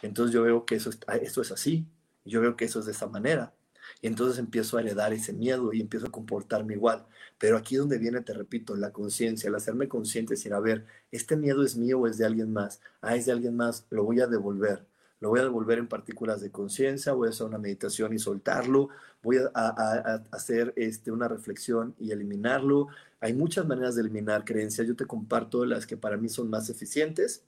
Entonces 0.00 0.32
yo 0.32 0.42
veo 0.42 0.64
que 0.64 0.76
eso, 0.76 0.88
eso 1.20 1.42
es 1.42 1.52
así, 1.52 1.86
yo 2.24 2.40
veo 2.40 2.56
que 2.56 2.64
eso 2.64 2.80
es 2.80 2.86
de 2.86 2.92
esa 2.92 3.06
manera. 3.08 3.52
Y 4.00 4.06
entonces 4.06 4.38
empiezo 4.38 4.78
a 4.78 4.80
heredar 4.80 5.12
ese 5.12 5.34
miedo 5.34 5.74
y 5.74 5.82
empiezo 5.82 6.06
a 6.06 6.10
comportarme 6.10 6.72
igual. 6.76 7.04
Pero 7.36 7.58
aquí 7.58 7.76
donde 7.76 7.98
viene, 7.98 8.22
te 8.22 8.32
repito, 8.32 8.74
la 8.74 8.90
conciencia, 8.90 9.48
el 9.48 9.54
hacerme 9.54 9.86
consciente, 9.86 10.32
decir, 10.32 10.54
a 10.54 10.60
ver, 10.60 10.86
este 11.10 11.36
miedo 11.36 11.62
es 11.62 11.76
mío 11.76 12.00
o 12.00 12.06
es 12.06 12.16
de 12.16 12.24
alguien 12.24 12.54
más. 12.54 12.80
Ah, 13.02 13.16
es 13.16 13.26
de 13.26 13.32
alguien 13.32 13.54
más, 13.54 13.86
lo 13.90 14.04
voy 14.04 14.18
a 14.22 14.26
devolver. 14.26 14.86
Lo 15.20 15.30
voy 15.30 15.40
a 15.40 15.44
devolver 15.44 15.78
en 15.78 15.88
partículas 15.88 16.40
de 16.40 16.50
conciencia, 16.50 17.12
voy 17.12 17.28
a 17.28 17.30
hacer 17.30 17.46
una 17.46 17.58
meditación 17.58 18.12
y 18.12 18.18
soltarlo, 18.18 18.88
voy 19.22 19.38
a, 19.38 19.50
a, 19.54 20.22
hacer 20.30 20.72
este, 20.76 21.10
una 21.10 21.26
reflexión 21.28 21.94
y 21.98 22.12
eliminarlo, 22.12 22.88
hay 23.20 23.34
muchas 23.34 23.66
maneras 23.66 23.94
de 23.94 24.02
eliminar 24.02 24.44
creencias. 24.44 24.86
Yo 24.86 24.96
te 24.96 25.06
comparto 25.06 25.64
las 25.64 25.86
que 25.86 25.96
para 25.96 26.16
mí 26.16 26.28
son 26.28 26.48
más 26.50 26.70
eficientes. 26.70 27.42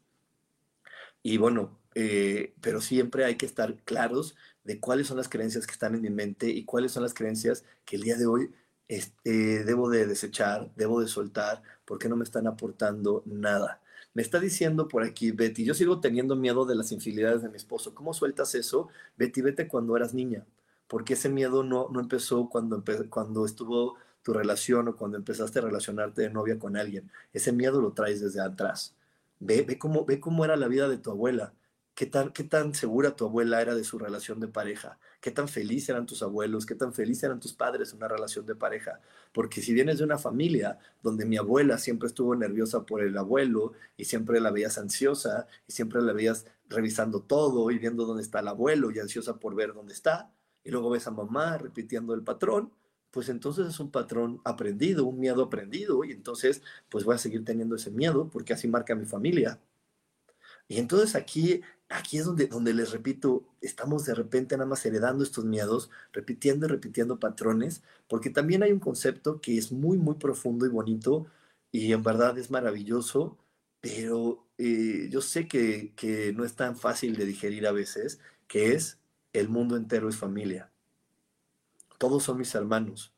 Y 1.23 1.37
bueno, 1.37 1.79
eh, 1.95 2.55
pero 2.61 2.81
siempre 2.81 3.25
hay 3.25 3.37
que 3.37 3.47
estar 3.47 3.77
claros 3.85 4.37
de 4.65 4.81
cuáles 4.81 5.07
son 5.07 5.17
las 5.17 5.29
creencias 5.29 5.67
que 5.67 5.73
están 5.73 5.95
en 5.95 6.03
mi 6.03 6.11
mente 6.11 6.49
y 6.49 6.65
cuáles 6.65 6.93
son 6.93 7.03
las 7.03 7.15
creencias 7.15 7.65
que 7.85 7.97
el 7.97 8.03
día 8.03 8.17
de 8.17 8.27
hoy 8.27 8.51
este, 8.89 9.65
debo 9.65 9.89
de 9.91 10.07
desechar, 10.07 10.73
debo 10.77 11.01
de 11.01 11.09
soltar, 11.09 11.63
porque 11.85 12.09
no 12.09 12.17
me 12.17 12.25
están 12.25 12.47
aportando 12.47 13.23
nada. 13.27 13.81
Me 14.15 14.23
está 14.23 14.41
diciendo 14.41 14.89
por 14.89 15.05
aquí 15.05 15.31
Betty, 15.31 15.65
yo 15.65 15.75
sigo 15.75 16.01
teniendo 16.01 16.35
miedo 16.37 16.65
de 16.67 16.75
las 16.75 16.91
infidelidades 16.93 17.43
de 17.43 17.49
mi 17.49 17.57
esposo. 17.57 17.95
¿Cómo 17.95 18.13
sueltas 18.13 18.55
eso? 18.55 18.89
Betty, 19.17 19.41
vete 19.41 19.69
cuando 19.69 19.97
eras 19.97 20.15
niña, 20.15 20.45
porque 20.89 21.15
ese 21.15 21.29
miedo 21.29 21.63
no, 21.63 21.89
no 21.91 22.01
empezó 22.01 22.49
cuando, 22.49 22.83
cuando 23.09 23.47
estuvo 23.47 23.97
tu 24.23 24.33
relación 24.33 24.89
o 24.89 24.97
cuando 24.97 25.17
empezaste 25.17 25.61
a 25.61 25.63
relacionarte 25.63 26.23
de 26.23 26.31
novia 26.31 26.59
con 26.59 26.77
alguien. 26.77 27.11
Ese 27.33 27.53
miedo 27.53 27.81
lo 27.81 27.93
traes 27.93 28.21
desde 28.21 28.41
atrás. 28.41 28.95
Ve, 29.39 29.63
ve, 29.63 29.79
cómo, 29.79 30.05
ve 30.05 30.21
cómo 30.21 30.45
era 30.45 30.57
la 30.57 30.69
vida 30.69 30.89
de 30.89 30.99
tu 30.99 31.11
abuela. 31.11 31.55
¿Qué 31.95 32.07
tan, 32.07 32.33
¿Qué 32.33 32.45
tan 32.45 32.75
segura 32.75 33.15
tu 33.15 33.27
abuela 33.27 33.61
era 33.61 33.75
de 33.75 33.85
su 33.85 33.99
relación 33.99 34.41
de 34.41 34.49
pareja? 34.49 34.99
¿Qué 35.21 35.31
tan 35.31 35.49
feliz 35.49 35.89
eran 35.89 36.07
tus 36.07 36.23
abuelos? 36.23 36.65
¿Qué 36.65 36.75
tan 36.75 36.95
feliz 36.95 37.23
eran 37.23 37.41
tus 37.41 37.53
padres 37.53 37.91
en 37.91 37.99
una 37.99 38.09
relación 38.09 38.47
de 38.47 38.55
pareja? 38.55 39.01
Porque 39.33 39.61
si 39.61 39.75
vienes 39.75 39.99
de 39.99 40.05
una 40.05 40.17
familia 40.17 40.79
donde 41.03 41.27
mi 41.27 41.37
abuela 41.37 41.77
siempre 41.77 42.09
estuvo 42.09 42.35
nerviosa 42.35 42.87
por 42.87 43.03
el 43.03 43.17
abuelo 43.19 43.73
y 43.99 44.07
siempre 44.07 44.41
la 44.41 44.51
veías 44.51 44.79
ansiosa 44.79 45.47
y 45.67 45.73
siempre 45.73 46.01
la 46.01 46.15
veías 46.15 46.47
revisando 46.71 47.21
todo 47.23 47.71
y 47.71 47.79
viendo 47.79 48.07
dónde 48.07 48.23
está 48.23 48.41
el 48.41 48.49
abuelo 48.49 48.91
y 48.91 48.99
ansiosa 48.99 49.39
por 49.39 49.55
ver 49.55 49.75
dónde 49.75 49.93
está, 49.93 50.33
y 50.65 50.71
luego 50.71 50.91
ves 50.91 51.07
a 51.07 51.11
mamá 51.11 51.59
repitiendo 51.59 52.15
el 52.15 52.23
patrón, 52.23 52.73
pues 53.11 53.29
entonces 53.29 53.67
es 53.67 53.81
un 53.81 53.91
patrón 53.91 54.41
aprendido, 54.45 55.05
un 55.05 55.19
miedo 55.19 55.43
aprendido, 55.43 56.05
y 56.05 56.13
entonces 56.13 56.63
pues 56.89 57.05
voy 57.05 57.17
a 57.17 57.19
seguir 57.19 57.45
teniendo 57.45 57.75
ese 57.77 57.91
miedo 57.91 58.29
porque 58.31 58.53
así 58.53 58.69
marca 58.69 58.95
mi 58.95 59.05
familia. 59.05 59.59
Y 60.69 60.79
entonces 60.79 61.17
aquí, 61.17 61.63
aquí 61.91 62.19
es 62.19 62.25
donde, 62.25 62.47
donde 62.47 62.73
les 62.73 62.93
repito, 62.93 63.45
estamos 63.61 64.05
de 64.07 64.15
repente 64.15 64.57
nada 64.57 64.69
más 64.69 64.87
heredando 64.87 65.25
estos 65.25 65.45
miedos, 65.45 65.91
repitiendo 66.13 66.67
y 66.67 66.69
repitiendo 66.71 67.19
patrones, 67.19 67.83
porque 68.09 68.31
también 68.31 68.63
hay 68.63 68.73
un 68.73 68.81
concepto 68.81 69.41
que 69.41 69.59
es 69.59 69.73
muy, 69.73 69.99
muy 69.99 70.15
profundo 70.15 70.67
y 70.67 70.71
bonito 70.71 71.27
y 71.73 71.93
en 71.93 72.03
verdad 72.03 72.39
es 72.39 72.51
maravilloso, 72.51 73.37
pero 73.81 74.47
eh, 74.59 75.09
yo 75.11 75.21
sé 75.21 75.49
que, 75.49 75.93
que 75.97 76.33
no 76.33 76.45
es 76.45 76.55
tan 76.55 76.77
fácil 76.77 77.17
de 77.17 77.27
digerir 77.27 77.67
a 77.67 77.73
veces, 77.73 78.21
que 78.47 78.73
es 78.75 78.99
el 79.33 79.49
mundo 79.49 79.77
entero 79.77 80.09
es 80.09 80.17
familia. 80.17 80.71
Todos 81.99 82.25
son 82.25 82.39
mis 82.39 82.55
hermanos. 82.55 83.13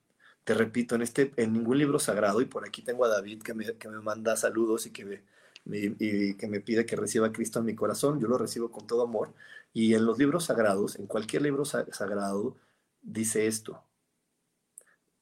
Te 0.44 0.54
repito, 0.54 0.94
en, 0.94 1.02
este, 1.02 1.32
en 1.36 1.52
ningún 1.52 1.78
libro 1.78 1.98
sagrado, 1.98 2.40
y 2.40 2.46
por 2.46 2.66
aquí 2.66 2.82
tengo 2.82 3.04
a 3.04 3.08
David 3.08 3.42
que 3.42 3.54
me, 3.54 3.76
que 3.76 3.88
me 3.88 4.00
manda 4.00 4.36
saludos 4.36 4.86
y 4.86 4.90
que 4.90 5.04
me, 5.04 5.22
y, 5.64 6.34
que 6.36 6.48
me 6.48 6.60
pide 6.60 6.86
que 6.86 6.96
reciba 6.96 7.28
a 7.28 7.32
Cristo 7.32 7.58
en 7.60 7.66
mi 7.66 7.74
corazón, 7.74 8.20
yo 8.20 8.28
lo 8.28 8.38
recibo 8.38 8.70
con 8.70 8.86
todo 8.86 9.02
amor. 9.02 9.34
Y 9.72 9.94
en 9.94 10.06
los 10.06 10.18
libros 10.18 10.44
sagrados, 10.44 10.96
en 10.98 11.06
cualquier 11.06 11.42
libro 11.42 11.64
sagrado, 11.64 12.56
dice 13.02 13.46
esto, 13.46 13.84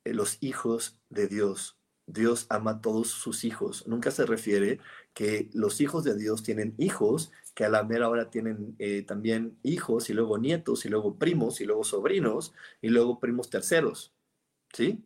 eh, 0.04 0.14
los 0.14 0.38
hijos 0.40 0.98
de 1.08 1.28
Dios. 1.28 1.76
Dios 2.06 2.46
ama 2.48 2.72
a 2.72 2.80
todos 2.80 3.08
sus 3.08 3.44
hijos. 3.44 3.86
Nunca 3.86 4.10
se 4.10 4.26
refiere 4.26 4.80
que 5.14 5.48
los 5.52 5.80
hijos 5.80 6.04
de 6.04 6.16
Dios 6.16 6.42
tienen 6.42 6.74
hijos, 6.78 7.32
que 7.54 7.64
a 7.64 7.68
la 7.68 7.84
mera 7.84 8.08
hora 8.08 8.30
tienen 8.30 8.74
eh, 8.78 9.02
también 9.02 9.58
hijos 9.62 10.10
y 10.10 10.14
luego 10.14 10.38
nietos 10.38 10.84
y 10.84 10.88
luego 10.88 11.18
primos 11.18 11.60
y 11.60 11.66
luego 11.66 11.84
sobrinos 11.84 12.52
y 12.82 12.88
luego 12.88 13.20
primos 13.20 13.50
terceros. 13.50 14.12
¿Sí? 14.72 15.04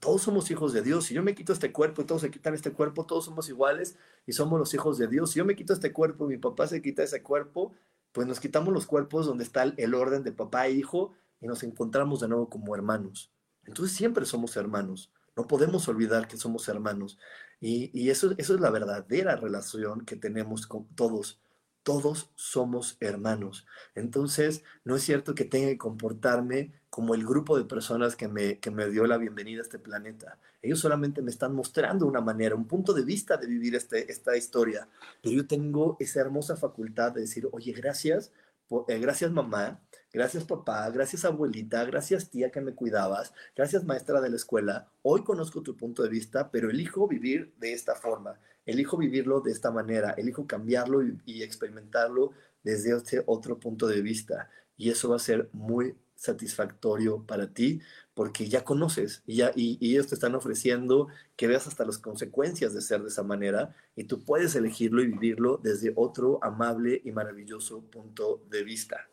Todos 0.00 0.22
somos 0.22 0.50
hijos 0.50 0.72
de 0.72 0.82
Dios. 0.82 1.06
Si 1.06 1.14
yo 1.14 1.22
me 1.22 1.34
quito 1.34 1.52
este 1.52 1.72
cuerpo 1.72 2.02
y 2.02 2.04
todos 2.04 2.22
se 2.22 2.30
quitan 2.30 2.54
este 2.54 2.72
cuerpo, 2.72 3.06
todos 3.06 3.24
somos 3.24 3.48
iguales 3.48 3.96
y 4.26 4.32
somos 4.32 4.58
los 4.58 4.72
hijos 4.74 4.98
de 4.98 5.08
Dios. 5.08 5.30
Si 5.30 5.38
yo 5.38 5.44
me 5.44 5.56
quito 5.56 5.72
este 5.72 5.92
cuerpo 5.92 6.26
y 6.26 6.34
mi 6.34 6.38
papá 6.38 6.66
se 6.66 6.82
quita 6.82 7.02
ese 7.02 7.22
cuerpo, 7.22 7.72
pues 8.12 8.26
nos 8.26 8.40
quitamos 8.40 8.72
los 8.72 8.86
cuerpos 8.86 9.26
donde 9.26 9.44
está 9.44 9.64
el 9.64 9.94
orden 9.94 10.22
de 10.22 10.32
papá 10.32 10.66
e 10.66 10.72
hijo 10.72 11.12
y 11.40 11.46
nos 11.46 11.62
encontramos 11.62 12.20
de 12.20 12.28
nuevo 12.28 12.48
como 12.48 12.74
hermanos. 12.74 13.30
Entonces 13.64 13.96
siempre 13.96 14.24
somos 14.24 14.56
hermanos. 14.56 15.10
No 15.36 15.46
podemos 15.46 15.88
olvidar 15.88 16.28
que 16.28 16.36
somos 16.36 16.68
hermanos. 16.68 17.18
Y, 17.60 18.10
eso, 18.10 18.34
eso 18.36 18.54
es 18.54 18.60
la 18.60 18.70
verdadera 18.70 19.36
relación 19.36 20.04
que 20.04 20.16
tenemos 20.16 20.66
con 20.66 20.86
todos 20.94 21.40
todos 21.84 22.30
somos 22.34 22.96
hermanos. 22.98 23.66
Entonces, 23.94 24.64
no 24.84 24.96
es 24.96 25.02
cierto 25.02 25.34
que 25.34 25.44
tenga 25.44 25.68
que 25.68 25.78
comportarme 25.78 26.72
como 26.90 27.14
el 27.14 27.24
grupo 27.24 27.56
de 27.56 27.64
personas 27.64 28.16
que 28.16 28.26
me, 28.26 28.58
que 28.58 28.70
me 28.70 28.88
dio 28.88 29.06
la 29.06 29.18
bienvenida 29.18 29.60
a 29.60 29.62
este 29.62 29.78
planeta. 29.78 30.38
Ellos 30.62 30.80
solamente 30.80 31.22
me 31.22 31.30
están 31.30 31.54
mostrando 31.54 32.06
una 32.06 32.20
manera, 32.20 32.54
un 32.54 32.66
punto 32.66 32.94
de 32.94 33.04
vista 33.04 33.36
de 33.36 33.46
vivir 33.46 33.74
este, 33.74 34.10
esta 34.10 34.36
historia. 34.36 34.88
Pero 35.22 35.36
yo 35.36 35.46
tengo 35.46 35.96
esa 36.00 36.20
hermosa 36.20 36.56
facultad 36.56 37.12
de 37.12 37.20
decir, 37.20 37.48
oye, 37.52 37.72
gracias, 37.72 38.32
eh, 38.88 38.98
gracias 38.98 39.30
mamá, 39.30 39.80
gracias 40.14 40.44
papá, 40.44 40.88
gracias 40.88 41.26
abuelita, 41.26 41.84
gracias 41.84 42.30
tía 42.30 42.50
que 42.50 42.62
me 42.62 42.74
cuidabas, 42.74 43.34
gracias 43.54 43.84
maestra 43.84 44.22
de 44.22 44.30
la 44.30 44.36
escuela. 44.36 44.88
Hoy 45.02 45.24
conozco 45.24 45.62
tu 45.62 45.76
punto 45.76 46.02
de 46.02 46.08
vista, 46.08 46.50
pero 46.50 46.70
elijo 46.70 47.06
vivir 47.06 47.52
de 47.58 47.74
esta 47.74 47.94
forma 47.94 48.38
elijo 48.66 48.96
vivirlo 48.96 49.40
de 49.40 49.52
esta 49.52 49.70
manera, 49.70 50.14
elijo 50.16 50.46
cambiarlo 50.46 51.02
y, 51.02 51.42
experimentarlo 51.42 52.32
desde 52.62 52.96
este 52.96 53.22
otro 53.26 53.58
punto 53.58 53.86
de 53.86 54.02
vista. 54.02 54.50
Y 54.76 54.90
eso 54.90 55.10
va 55.10 55.16
a 55.16 55.20
ser 55.20 55.48
muy 55.52 55.96
satisfactorio 56.16 57.24
para 57.26 57.52
ti 57.52 57.80
porque 58.14 58.48
ya 58.48 58.64
conoces 58.64 59.22
y, 59.26 59.36
ya, 59.36 59.50
y, 59.54 59.78
ellos 59.90 60.06
te 60.06 60.14
están 60.14 60.34
ofreciendo 60.34 61.08
que 61.36 61.46
veas 61.48 61.66
hasta 61.66 61.84
las 61.84 61.98
consecuencias 61.98 62.72
de 62.72 62.80
ser 62.80 63.02
de 63.02 63.08
esa 63.08 63.22
manera 63.22 63.74
y 63.96 64.04
tú 64.04 64.24
puedes 64.24 64.54
elegirlo 64.54 65.02
y 65.02 65.08
vivirlo 65.08 65.60
desde 65.62 65.92
otro 65.96 66.38
amable 66.42 67.00
y 67.04 67.12
maravilloso 67.12 67.82
punto 67.90 68.42
de 68.48 68.62
vista. 68.62 69.08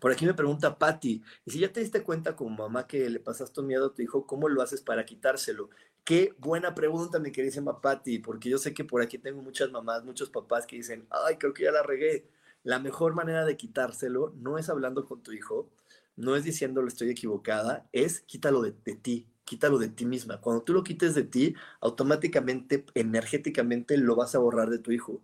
Por 0.00 0.12
aquí 0.12 0.26
me 0.26 0.34
pregunta 0.34 0.78
Patti, 0.78 1.22
y 1.44 1.50
si 1.50 1.58
ya 1.58 1.72
te 1.72 1.80
diste 1.80 2.02
cuenta 2.02 2.36
como 2.36 2.50
mamá 2.50 2.86
que 2.86 3.08
le 3.08 3.20
pasaste 3.20 3.62
miedo 3.62 3.86
a 3.86 3.94
tu 3.94 4.02
hijo, 4.02 4.26
¿cómo 4.26 4.48
lo 4.48 4.62
haces 4.62 4.82
para 4.82 5.04
quitárselo? 5.04 5.70
Qué 6.04 6.34
buena 6.38 6.74
pregunta, 6.74 7.18
mi 7.18 7.32
queridísima 7.32 7.80
Patti, 7.80 8.18
porque 8.18 8.50
yo 8.50 8.58
sé 8.58 8.74
que 8.74 8.84
por 8.84 9.02
aquí 9.02 9.18
tengo 9.18 9.42
muchas 9.42 9.70
mamás, 9.70 10.04
muchos 10.04 10.30
papás 10.30 10.66
que 10.66 10.76
dicen, 10.76 11.06
ay, 11.10 11.36
creo 11.38 11.54
que 11.54 11.64
ya 11.64 11.72
la 11.72 11.82
regué. 11.82 12.28
La 12.62 12.78
mejor 12.78 13.14
manera 13.14 13.44
de 13.44 13.56
quitárselo 13.56 14.32
no 14.36 14.58
es 14.58 14.68
hablando 14.68 15.04
con 15.04 15.22
tu 15.22 15.32
hijo, 15.32 15.70
no 16.16 16.36
es 16.36 16.44
diciéndole 16.44 16.88
estoy 16.88 17.10
equivocada, 17.10 17.88
es 17.92 18.20
quítalo 18.20 18.62
de, 18.62 18.72
ti, 18.72 19.28
quítalo 19.44 19.78
de 19.78 19.88
ti 19.88 20.06
misma. 20.06 20.40
Cuando 20.40 20.62
tú 20.62 20.72
lo 20.72 20.84
quites 20.84 21.14
de 21.14 21.24
ti, 21.24 21.54
automáticamente, 21.80 22.84
energéticamente, 22.94 23.96
lo 23.98 24.16
vas 24.16 24.34
a 24.34 24.38
borrar 24.38 24.70
de 24.70 24.78
tu 24.78 24.92
hijo. 24.92 25.22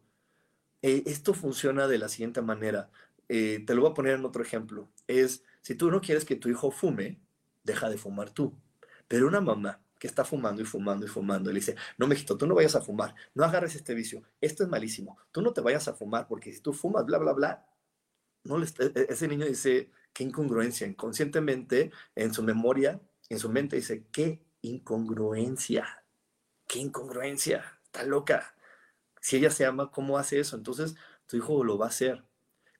Eh, 0.82 1.02
esto 1.06 1.34
funciona 1.34 1.88
de 1.88 1.98
la 1.98 2.08
siguiente 2.08 2.42
manera. 2.42 2.90
Eh, 3.32 3.62
te 3.64 3.76
lo 3.76 3.82
voy 3.82 3.92
a 3.92 3.94
poner 3.94 4.14
en 4.14 4.24
otro 4.24 4.42
ejemplo. 4.42 4.90
Es, 5.06 5.44
si 5.62 5.76
tú 5.76 5.88
no 5.88 6.00
quieres 6.00 6.24
que 6.24 6.34
tu 6.34 6.48
hijo 6.48 6.72
fume, 6.72 7.20
deja 7.62 7.88
de 7.88 7.96
fumar 7.96 8.30
tú. 8.30 8.58
Pero 9.06 9.28
una 9.28 9.40
mamá 9.40 9.80
que 10.00 10.08
está 10.08 10.24
fumando 10.24 10.62
y 10.62 10.64
fumando 10.64 11.06
y 11.06 11.08
fumando. 11.08 11.48
Y 11.48 11.54
le 11.54 11.60
dice, 11.60 11.76
no, 11.96 12.08
Mejito, 12.08 12.36
tú 12.36 12.48
no 12.48 12.56
vayas 12.56 12.74
a 12.74 12.80
fumar, 12.80 13.14
no 13.34 13.44
agarres 13.44 13.76
este 13.76 13.94
vicio, 13.94 14.24
esto 14.40 14.64
es 14.64 14.68
malísimo, 14.68 15.16
tú 15.30 15.42
no 15.42 15.52
te 15.52 15.60
vayas 15.60 15.86
a 15.86 15.94
fumar 15.94 16.26
porque 16.26 16.52
si 16.52 16.60
tú 16.60 16.72
fumas, 16.72 17.04
bla, 17.06 17.18
bla, 17.18 17.32
bla, 17.32 17.66
no 18.42 18.58
le 18.58 18.66
e, 18.66 18.92
e, 18.94 19.06
ese 19.10 19.28
niño 19.28 19.46
dice, 19.46 19.92
qué 20.12 20.24
incongruencia, 20.24 20.86
inconscientemente, 20.88 21.92
en 22.16 22.34
su 22.34 22.42
memoria, 22.42 23.00
en 23.28 23.38
su 23.38 23.48
mente 23.48 23.76
dice, 23.76 24.06
qué 24.10 24.42
incongruencia, 24.62 26.04
qué 26.66 26.80
incongruencia, 26.80 27.78
está 27.84 28.02
loca. 28.04 28.56
Si 29.20 29.36
ella 29.36 29.50
se 29.50 29.66
ama, 29.66 29.92
¿cómo 29.92 30.18
hace 30.18 30.40
eso? 30.40 30.56
Entonces, 30.56 30.96
tu 31.26 31.36
hijo 31.36 31.62
lo 31.62 31.78
va 31.78 31.86
a 31.86 31.90
hacer. 31.90 32.24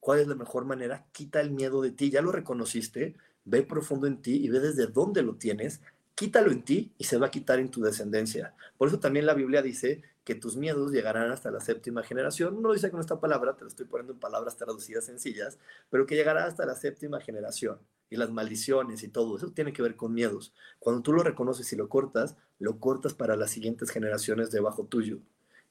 ¿Cuál 0.00 0.20
es 0.20 0.26
la 0.26 0.34
mejor 0.34 0.64
manera? 0.64 1.06
Quita 1.12 1.40
el 1.40 1.50
miedo 1.50 1.82
de 1.82 1.92
ti, 1.92 2.10
ya 2.10 2.22
lo 2.22 2.32
reconociste, 2.32 3.16
ve 3.44 3.62
profundo 3.62 4.06
en 4.06 4.20
ti 4.20 4.44
y 4.44 4.48
ve 4.48 4.60
desde 4.60 4.86
dónde 4.86 5.22
lo 5.22 5.36
tienes 5.36 5.80
quítalo 6.20 6.50
en 6.50 6.62
ti 6.62 6.92
y 6.98 7.04
se 7.04 7.16
va 7.16 7.28
a 7.28 7.30
quitar 7.30 7.60
en 7.60 7.70
tu 7.70 7.80
descendencia. 7.80 8.54
Por 8.76 8.88
eso 8.88 9.00
también 9.00 9.24
la 9.24 9.32
Biblia 9.32 9.62
dice 9.62 10.02
que 10.22 10.34
tus 10.34 10.54
miedos 10.54 10.92
llegarán 10.92 11.30
hasta 11.30 11.50
la 11.50 11.60
séptima 11.60 12.02
generación. 12.02 12.60
No 12.60 12.68
lo 12.68 12.74
dice 12.74 12.90
con 12.90 13.00
esta 13.00 13.18
palabra, 13.18 13.56
te 13.56 13.62
lo 13.62 13.68
estoy 13.68 13.86
poniendo 13.86 14.12
en 14.12 14.20
palabras 14.20 14.58
traducidas 14.58 15.06
sencillas, 15.06 15.58
pero 15.88 16.04
que 16.04 16.16
llegará 16.16 16.44
hasta 16.44 16.66
la 16.66 16.74
séptima 16.74 17.22
generación. 17.22 17.78
Y 18.10 18.16
las 18.16 18.30
maldiciones 18.30 19.02
y 19.02 19.08
todo 19.08 19.38
eso 19.38 19.52
tiene 19.52 19.72
que 19.72 19.80
ver 19.80 19.96
con 19.96 20.12
miedos. 20.12 20.52
Cuando 20.78 21.00
tú 21.00 21.14
lo 21.14 21.22
reconoces 21.22 21.72
y 21.72 21.76
lo 21.76 21.88
cortas, 21.88 22.36
lo 22.58 22.78
cortas 22.80 23.14
para 23.14 23.34
las 23.34 23.50
siguientes 23.50 23.88
generaciones 23.88 24.50
debajo 24.50 24.84
tuyo. 24.84 25.20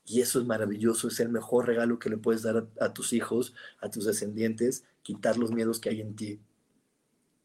Y 0.05 0.21
eso 0.21 0.39
es 0.39 0.45
maravilloso, 0.45 1.07
es 1.07 1.19
el 1.19 1.29
mejor 1.29 1.67
regalo 1.67 1.99
que 1.99 2.09
le 2.09 2.17
puedes 2.17 2.41
dar 2.41 2.57
a, 2.57 2.85
a 2.85 2.93
tus 2.93 3.13
hijos, 3.13 3.53
a 3.79 3.89
tus 3.89 4.05
descendientes, 4.05 4.83
quitar 5.03 5.37
los 5.37 5.51
miedos 5.51 5.79
que 5.79 5.89
hay 5.89 6.01
en 6.01 6.15
ti. 6.15 6.39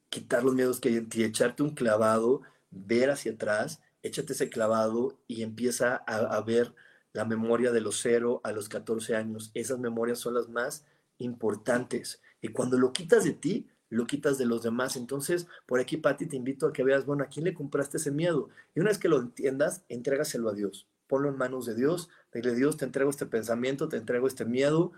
Quitar 0.09 0.45
los 0.45 0.55
miedos 0.55 0.81
que 0.81 0.89
hay 0.89 0.97
en 0.97 1.09
ti, 1.09 1.25
echarte 1.25 1.63
un 1.63 1.71
clavado 1.71 2.43
ver 2.75 3.11
hacia 3.11 3.33
atrás, 3.33 3.81
échate 4.03 4.33
ese 4.33 4.51
clavado 4.51 5.19
y 5.27 5.43
empieza 5.43 5.97
a, 5.97 6.41
ver 6.43 6.75
la 7.13 7.25
memoria 7.25 7.71
de 7.71 7.81
los 7.81 8.01
0 8.03 8.41
a 8.45 8.53
los 8.53 8.69
14 8.69 9.17
años. 9.17 9.51
Esas 9.55 9.79
memorias 9.79 10.19
son 10.19 10.35
las 10.35 10.49
más 10.49 10.85
importantes. 11.19 12.21
Y 12.43 12.49
cuando 12.49 12.79
lo 12.79 12.93
quitas 12.93 13.25
de 13.25 13.33
ti, 13.33 13.69
lo 13.89 14.07
quitas 14.07 14.37
de 14.37 14.47
los 14.47 14.63
demás. 14.63 14.97
Entonces, 14.97 15.47
por 15.67 15.79
aquí, 15.79 15.97
Pati, 15.97 16.27
te 16.27 16.37
invito 16.37 16.67
a 16.67 16.73
que 16.73 16.83
veas, 16.83 17.07
bueno, 17.07 17.23
¿a 17.25 17.29
quién 17.29 17.45
le 17.45 17.55
compraste 17.55 17.99
ese 17.99 18.11
miedo? 18.11 18.51
Y 18.75 18.81
una 18.81 18.91
vez 18.91 18.99
que 18.99 19.09
lo 19.09 19.21
entiendas, 19.21 19.85
entrégaselo 19.89 20.51
a 20.51 20.55
Dios. 20.55 20.89
Ponlo 21.07 21.29
en 21.29 21.37
manos 21.37 21.67
de 21.67 21.75
Dios. 21.75 22.09
Dile, 22.35 22.55
Dios, 22.55 22.77
te 22.77 22.85
entrego 22.85 23.11
este 23.11 23.27
pensamiento, 23.27 23.89
te 23.89 23.97
entrego 23.97 24.27
este 24.27 24.45
miedo 24.45 24.93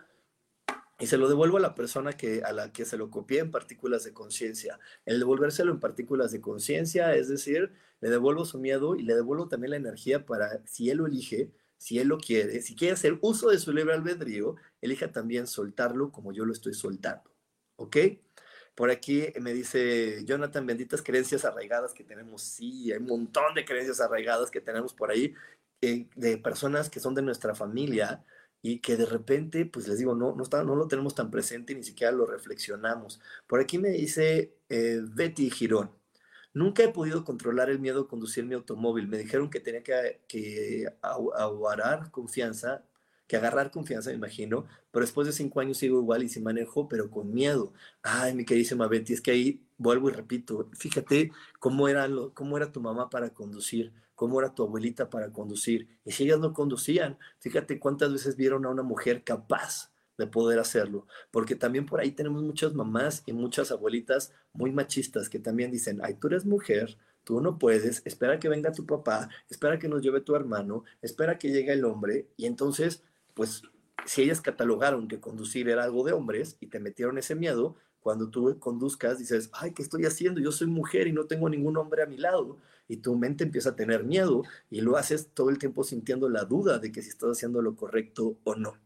y 0.99 1.07
se 1.07 1.19
lo 1.19 1.29
devuelvo 1.29 1.59
a 1.59 1.61
la 1.61 1.75
persona 1.75 2.15
que, 2.15 2.43
a 2.43 2.53
la 2.53 2.73
que 2.73 2.87
se 2.87 2.97
lo 2.97 3.11
copié 3.11 3.41
en 3.41 3.51
partículas 3.51 4.05
de 4.05 4.15
conciencia. 4.15 4.81
El 5.05 5.19
devolvérselo 5.19 5.71
en 5.71 5.79
partículas 5.81 6.33
de 6.33 6.41
conciencia, 6.41 7.15
es 7.15 7.29
decir, 7.29 7.75
le 8.01 8.09
devuelvo 8.09 8.47
su 8.47 8.59
miedo 8.59 8.97
y 8.97 9.03
le 9.03 9.15
devuelvo 9.15 9.49
también 9.49 9.73
la 9.73 9.77
energía 9.77 10.25
para, 10.25 10.67
si 10.67 10.89
él 10.89 10.99
lo 10.99 11.07
elige, 11.07 11.53
si 11.77 11.99
él 11.99 12.09
lo 12.09 12.17
quiere, 12.17 12.63
si 12.63 12.75
quiere 12.75 12.95
hacer 12.95 13.19
uso 13.21 13.51
de 13.51 13.59
su 13.59 13.71
libre 13.73 13.93
albedrío, 13.93 14.57
elija 14.81 15.13
también 15.13 15.47
soltarlo 15.47 16.11
como 16.11 16.33
yo 16.33 16.47
lo 16.47 16.55
estoy 16.55 16.73
soltando. 16.73 17.31
¿Ok? 17.77 17.99
Por 18.75 18.91
aquí 18.91 19.27
me 19.41 19.53
dice 19.53 20.25
Jonathan, 20.25 20.67
benditas 20.67 21.03
creencias 21.03 21.45
arraigadas 21.45 21.93
que 21.93 22.05
tenemos. 22.05 22.43
Sí, 22.43 22.93
hay 22.93 22.99
un 22.99 23.07
montón 23.07 23.55
de 23.55 23.67
creencias 23.67 24.01
arraigadas 24.01 24.51
que 24.51 24.61
tenemos 24.63 24.95
por 24.95 25.11
ahí, 25.11 25.35
eh, 25.91 26.09
de 26.17 26.39
personas 26.39 26.91
que 26.91 27.01
son 27.01 27.15
de 27.15 27.23
nuestra 27.23 27.55
familia, 27.55 28.25
y 28.63 28.81
que 28.81 28.97
de 28.97 29.07
repente, 29.07 29.65
pues 29.67 29.87
les 29.87 29.99
digo, 29.99 30.15
no, 30.15 30.35
no, 30.35 30.43
está, 30.43 30.65
no 30.65 30.75
lo 30.75 30.89
tenemos 30.89 31.15
tan 31.15 31.31
presente 31.31 31.75
ni 31.75 31.85
siquiera 31.85 32.13
lo 32.13 32.27
reflexionamos. 32.27 33.21
Por 33.47 33.61
aquí 33.61 33.79
me 33.79 33.91
dice 33.91 34.57
eh, 34.69 35.01
Betty 35.03 35.51
Girón, 35.51 35.93
nunca 36.53 36.83
he 36.83 36.89
podido 36.89 37.25
controlar 37.25 37.71
el 37.71 37.79
miedo 37.79 38.03
a 38.03 38.09
conducir 38.09 38.45
mi 38.45 38.55
automóvil. 38.55 39.07
Me 39.07 39.19
dijeron 39.19 39.51
que 39.51 39.61
tenía 39.61 39.85
que, 39.85 40.21
que 40.27 40.87
confianza, 42.11 42.85
que 43.29 43.37
agarrar 43.37 43.71
confianza, 43.71 44.11
me 44.11 44.17
imagino, 44.17 44.67
pero 44.91 45.05
después 45.05 45.27
de 45.29 45.33
cinco 45.33 45.61
años 45.61 45.79
sigo 45.79 46.01
igual 46.01 46.25
y 46.25 46.29
sin 46.29 46.43
manejo, 46.43 46.89
pero 46.89 47.11
con 47.11 47.33
miedo. 47.33 47.73
Ay, 48.03 48.35
mi 48.35 48.45
queridísima 48.45 48.89
Betty, 48.89 49.13
es 49.13 49.21
que 49.21 49.31
ahí 49.31 49.63
vuelvo 49.79 50.09
y 50.11 50.13
repito, 50.13 50.69
fíjate 50.73 51.31
cómo 51.61 51.89
era, 51.89 52.09
lo, 52.09 52.35
cómo 52.35 52.57
era 52.57 52.73
tu 52.73 52.81
mamá 52.81 53.11
para 53.11 53.31
conducir, 53.31 53.93
cómo 54.17 54.41
era 54.41 54.53
tu 54.53 54.65
abuelita 54.65 55.09
para 55.09 55.31
conducir. 55.31 55.87
Y 56.05 56.11
si 56.11 56.25
ellas 56.25 56.41
no 56.41 56.53
conducían, 56.53 57.19
fíjate 57.39 57.79
cuántas 57.79 58.13
veces 58.13 58.35
vieron 58.35 58.67
a 58.67 58.71
una 58.71 58.83
mujer 58.83 59.23
capaz 59.23 59.93
de 60.19 60.27
poder 60.27 60.59
hacerlo. 60.59 61.07
Porque 61.31 61.55
también 61.55 61.87
por 61.87 62.01
ahí 62.01 62.11
tenemos 62.11 62.43
muchas 62.43 62.75
mamás 62.75 63.23
y 63.27 63.33
muchas 63.33 63.71
abuelitas 63.71 64.33
muy 64.53 64.73
machistas 64.73 65.29
que 65.29 65.39
también 65.39 65.71
dicen, 65.71 66.01
ay, 66.03 66.15
tú 66.15 66.27
eres 66.27 66.45
mujer, 66.45 66.97
tú 67.23 67.41
no 67.41 67.59
puedes, 67.59 68.03
espera 68.05 68.39
que 68.41 68.49
venga 68.49 68.73
tu 68.73 68.87
papá, 68.87 69.29
espera 69.51 69.79
que 69.79 69.89
nos 69.89 70.03
lleve 70.03 70.21
tu 70.23 70.35
hermano, 70.35 70.85
espera 71.03 71.39
que 71.39 71.51
llegue 71.51 71.73
el 71.73 71.85
hombre. 71.85 72.29
Y 72.37 72.47
entonces, 72.47 73.03
pues, 73.35 73.63
si 74.07 74.23
ellas 74.23 74.41
catalogaron 74.41 75.09
que 75.09 75.21
conducir 75.21 75.69
era 75.69 75.85
algo 75.85 76.05
de 76.05 76.13
hombres 76.13 76.57
y 76.61 76.69
te 76.69 76.81
metieron 76.81 77.19
ese 77.19 77.35
miedo, 77.35 77.77
cuando 78.07 78.31
tú 78.31 78.57
conduzcas, 78.61 79.19
dices, 79.19 79.51
ay, 79.53 79.73
¿qué 79.73 79.83
estoy 79.83 80.05
haciendo? 80.05 80.41
Yo 80.41 80.53
soy 80.53 80.69
mujer 80.69 81.09
y 81.09 81.13
no 81.13 81.27
tengo 81.27 81.49
ningún 81.49 81.77
hombre 81.77 82.05
a 82.05 82.07
mi 82.07 82.17
lado. 82.17 82.57
Y 82.87 82.99
tu 82.99 83.17
mente 83.17 83.43
empieza 83.43 83.71
a 83.71 83.75
tener 83.75 84.05
miedo 84.05 84.45
y 84.71 84.81
lo 84.81 84.97
haces 84.97 85.31
todo 85.35 85.51
el 85.51 85.59
tiempo 85.59 85.83
sintiendo 85.83 86.29
la 86.29 86.45
duda 86.45 86.79
de 86.79 86.93
que 86.93 87.03
si 87.03 87.09
estás 87.09 87.31
haciendo 87.31 87.61
lo 87.63 87.75
correcto 87.75 88.39
o 88.45 88.55
no. 88.55 88.79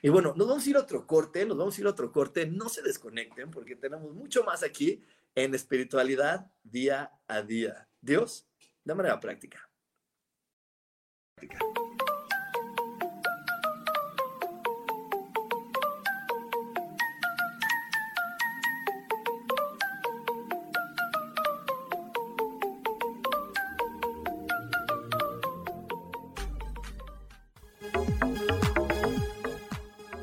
Y 0.00 0.10
bueno, 0.10 0.32
nos 0.36 0.46
vamos 0.46 0.64
a 0.64 0.70
ir 0.70 0.76
a 0.76 0.82
otro 0.82 1.08
corte, 1.08 1.44
nos 1.44 1.56
vamos 1.56 1.76
a 1.76 1.80
ir 1.80 1.88
a 1.88 1.90
otro 1.90 2.12
corte. 2.12 2.46
No 2.46 2.68
se 2.68 2.82
desconecten 2.82 3.50
porque 3.50 3.74
tenemos 3.74 4.14
mucho 4.14 4.44
más 4.44 4.62
aquí 4.62 5.02
en 5.34 5.56
espiritualidad 5.56 6.48
día 6.62 7.10
a 7.26 7.42
día. 7.42 7.88
Dios, 8.00 8.46
de 8.84 8.94
manera 8.94 9.18
práctica. 9.18 9.68
práctica. 11.34 11.87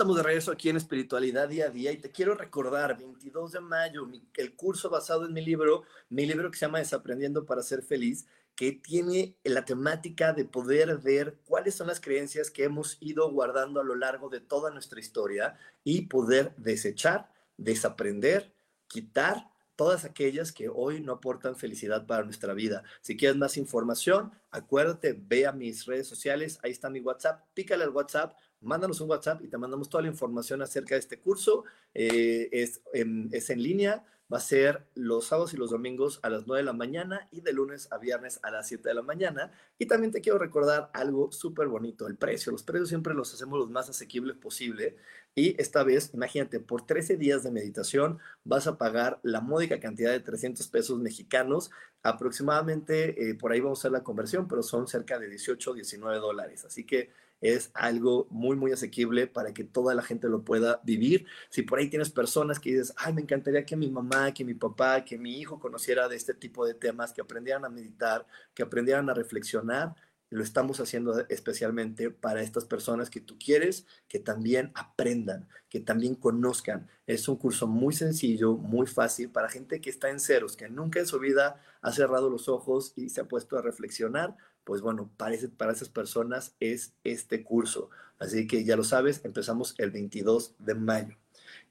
Estamos 0.00 0.16
de 0.16 0.22
regreso 0.22 0.50
aquí 0.50 0.70
en 0.70 0.78
Espiritualidad 0.78 1.46
Día 1.46 1.66
a 1.66 1.68
Día 1.68 1.92
y 1.92 1.98
te 1.98 2.10
quiero 2.10 2.34
recordar, 2.34 2.96
22 2.96 3.52
de 3.52 3.60
mayo, 3.60 4.08
el 4.34 4.56
curso 4.56 4.88
basado 4.88 5.26
en 5.26 5.34
mi 5.34 5.44
libro, 5.44 5.82
mi 6.08 6.24
libro 6.24 6.50
que 6.50 6.56
se 6.56 6.64
llama 6.64 6.78
Desaprendiendo 6.78 7.44
para 7.44 7.62
ser 7.62 7.82
feliz, 7.82 8.24
que 8.54 8.72
tiene 8.72 9.36
la 9.44 9.66
temática 9.66 10.32
de 10.32 10.46
poder 10.46 10.96
ver 10.96 11.36
cuáles 11.44 11.74
son 11.74 11.88
las 11.88 12.00
creencias 12.00 12.50
que 12.50 12.64
hemos 12.64 12.96
ido 13.00 13.30
guardando 13.30 13.78
a 13.78 13.84
lo 13.84 13.94
largo 13.94 14.30
de 14.30 14.40
toda 14.40 14.70
nuestra 14.70 15.00
historia 15.00 15.58
y 15.84 16.06
poder 16.06 16.54
desechar, 16.56 17.30
desaprender, 17.58 18.54
quitar 18.86 19.50
todas 19.80 20.06
aquellas 20.06 20.52
que 20.52 20.70
hoy 20.70 21.00
no 21.00 21.12
aportan 21.12 21.56
felicidad 21.56 22.06
para 22.06 22.24
nuestra 22.24 22.54
vida. 22.54 22.84
Si 23.02 23.18
quieres 23.18 23.36
más 23.36 23.58
información, 23.58 24.30
acuérdate, 24.50 25.14
ve 25.18 25.46
a 25.46 25.52
mis 25.52 25.84
redes 25.84 26.06
sociales, 26.06 26.58
ahí 26.62 26.70
está 26.70 26.88
mi 26.88 27.00
WhatsApp, 27.00 27.44
pícale 27.54 27.84
al 27.84 27.90
WhatsApp, 27.90 28.34
mándanos 28.60 29.00
un 29.00 29.10
WhatsApp 29.10 29.42
y 29.42 29.48
te 29.48 29.58
mandamos 29.58 29.88
toda 29.88 30.02
la 30.02 30.08
información 30.08 30.62
acerca 30.62 30.94
de 30.94 31.00
este 31.00 31.18
curso. 31.18 31.64
Eh, 31.94 32.48
es, 32.52 32.82
en, 32.92 33.28
es 33.32 33.50
en 33.50 33.62
línea, 33.62 34.04
va 34.32 34.38
a 34.38 34.40
ser 34.40 34.86
los 34.94 35.26
sábados 35.26 35.54
y 35.54 35.56
los 35.56 35.70
domingos 35.70 36.20
a 36.22 36.30
las 36.30 36.46
9 36.46 36.60
de 36.60 36.64
la 36.64 36.72
mañana 36.72 37.28
y 37.32 37.40
de 37.40 37.52
lunes 37.52 37.88
a 37.90 37.98
viernes 37.98 38.38
a 38.42 38.50
las 38.50 38.68
7 38.68 38.88
de 38.88 38.94
la 38.94 39.02
mañana. 39.02 39.50
Y 39.78 39.86
también 39.86 40.12
te 40.12 40.20
quiero 40.20 40.38
recordar 40.38 40.90
algo 40.94 41.32
súper 41.32 41.66
bonito, 41.66 42.06
el 42.06 42.16
precio. 42.16 42.52
Los 42.52 42.62
precios 42.62 42.88
siempre 42.88 43.14
los 43.14 43.34
hacemos 43.34 43.58
los 43.58 43.70
más 43.70 43.88
asequibles 43.88 44.36
posible. 44.36 44.96
Y 45.34 45.60
esta 45.60 45.82
vez, 45.82 46.12
imagínate, 46.14 46.60
por 46.60 46.86
13 46.86 47.16
días 47.16 47.42
de 47.42 47.50
meditación 47.50 48.18
vas 48.44 48.66
a 48.66 48.78
pagar 48.78 49.18
la 49.22 49.40
módica 49.40 49.80
cantidad 49.80 50.12
de 50.12 50.20
300 50.20 50.68
pesos 50.68 50.98
mexicanos. 51.00 51.70
Aproximadamente, 52.02 53.30
eh, 53.30 53.34
por 53.34 53.50
ahí 53.50 53.60
vamos 53.60 53.80
a 53.80 53.82
hacer 53.82 53.92
la 53.92 54.04
conversión, 54.04 54.46
pero 54.46 54.62
son 54.62 54.86
cerca 54.86 55.18
de 55.18 55.28
18, 55.28 55.74
19 55.74 56.18
dólares. 56.18 56.64
Así 56.64 56.84
que 56.84 57.10
es 57.40 57.70
algo 57.74 58.26
muy, 58.30 58.56
muy 58.56 58.72
asequible 58.72 59.26
para 59.26 59.52
que 59.52 59.64
toda 59.64 59.94
la 59.94 60.02
gente 60.02 60.28
lo 60.28 60.44
pueda 60.44 60.80
vivir. 60.84 61.26
Si 61.48 61.62
por 61.62 61.78
ahí 61.78 61.88
tienes 61.88 62.10
personas 62.10 62.60
que 62.60 62.70
dices, 62.70 62.94
ay, 62.96 63.12
me 63.12 63.22
encantaría 63.22 63.64
que 63.64 63.76
mi 63.76 63.90
mamá, 63.90 64.32
que 64.32 64.44
mi 64.44 64.54
papá, 64.54 65.04
que 65.04 65.18
mi 65.18 65.38
hijo 65.38 65.58
conociera 65.58 66.08
de 66.08 66.16
este 66.16 66.34
tipo 66.34 66.66
de 66.66 66.74
temas, 66.74 67.12
que 67.12 67.20
aprendieran 67.20 67.64
a 67.64 67.70
meditar, 67.70 68.26
que 68.54 68.62
aprendieran 68.62 69.08
a 69.10 69.14
reflexionar, 69.14 69.94
lo 70.30 70.42
estamos 70.42 70.80
haciendo 70.80 71.26
especialmente 71.28 72.10
para 72.10 72.42
estas 72.42 72.64
personas 72.64 73.10
que 73.10 73.20
tú 73.20 73.36
quieres 73.38 73.84
que 74.08 74.18
también 74.18 74.70
aprendan, 74.74 75.48
que 75.68 75.80
también 75.80 76.14
conozcan. 76.14 76.88
Es 77.06 77.28
un 77.28 77.36
curso 77.36 77.66
muy 77.66 77.92
sencillo, 77.92 78.54
muy 78.54 78.86
fácil 78.86 79.30
para 79.30 79.48
gente 79.48 79.80
que 79.80 79.90
está 79.90 80.08
en 80.10 80.20
ceros, 80.20 80.56
que 80.56 80.68
nunca 80.68 81.00
en 81.00 81.06
su 81.06 81.18
vida 81.18 81.60
ha 81.82 81.92
cerrado 81.92 82.30
los 82.30 82.48
ojos 82.48 82.92
y 82.96 83.10
se 83.10 83.20
ha 83.20 83.28
puesto 83.28 83.58
a 83.58 83.62
reflexionar 83.62 84.36
pues 84.64 84.82
bueno, 84.82 85.10
para, 85.16 85.36
para 85.56 85.72
esas 85.72 85.88
personas 85.88 86.54
es 86.60 86.94
este 87.02 87.42
curso. 87.42 87.90
Así 88.18 88.46
que 88.46 88.64
ya 88.64 88.76
lo 88.76 88.84
sabes, 88.84 89.24
empezamos 89.24 89.74
el 89.78 89.90
22 89.90 90.54
de 90.58 90.74
mayo. 90.74 91.19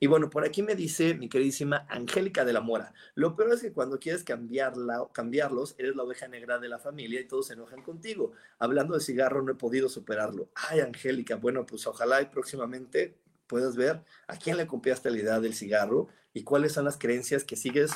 Y 0.02 0.08
bueno, 0.08 0.30
por 0.30 0.46
aquí 0.46 0.64
me 0.64 0.76
dice 0.76 1.14
mi 1.14 1.28
queridísima 1.28 1.86
Angélica 1.90 2.46
de 2.46 2.54
la 2.54 2.62
Mora. 2.62 2.94
Lo 3.16 3.36
peor 3.36 3.54
es 3.54 3.62
que 3.62 3.74
cuando 3.74 4.00
quieres 4.00 4.24
cambiarla, 4.24 5.06
cambiarlos, 5.12 5.76
eres 5.78 5.96
la 5.96 6.04
oveja 6.04 6.30
negra 6.30 6.58
de 6.58 6.70
la 6.70 6.80
familia 6.80 7.20
y 7.20 7.28
todos 7.28 7.48
se 7.48 7.54
enojan 7.54 7.84
contigo. 7.84 8.32
Hablando 8.60 8.94
de 8.94 9.02
cigarro, 9.02 9.42
no 9.42 9.52
he 9.52 9.56
podido 9.56 9.90
superarlo. 9.90 10.50
Ay, 10.56 10.80
Angélica, 10.80 11.36
bueno, 11.36 11.66
pues 11.66 11.86
ojalá 11.86 12.22
y 12.22 12.28
próximamente 12.28 13.18
puedas 13.46 13.76
ver 13.76 14.04
a 14.28 14.38
quién 14.38 14.56
le 14.56 14.68
copiaste 14.68 15.12
la 15.12 15.18
idea 15.18 15.40
del 15.42 15.54
cigarro 15.54 16.08
y 16.34 16.44
cuáles 16.44 16.72
son 16.72 16.86
las 16.86 16.98
creencias 16.98 17.44
que 17.44 17.58
sigues 17.58 17.92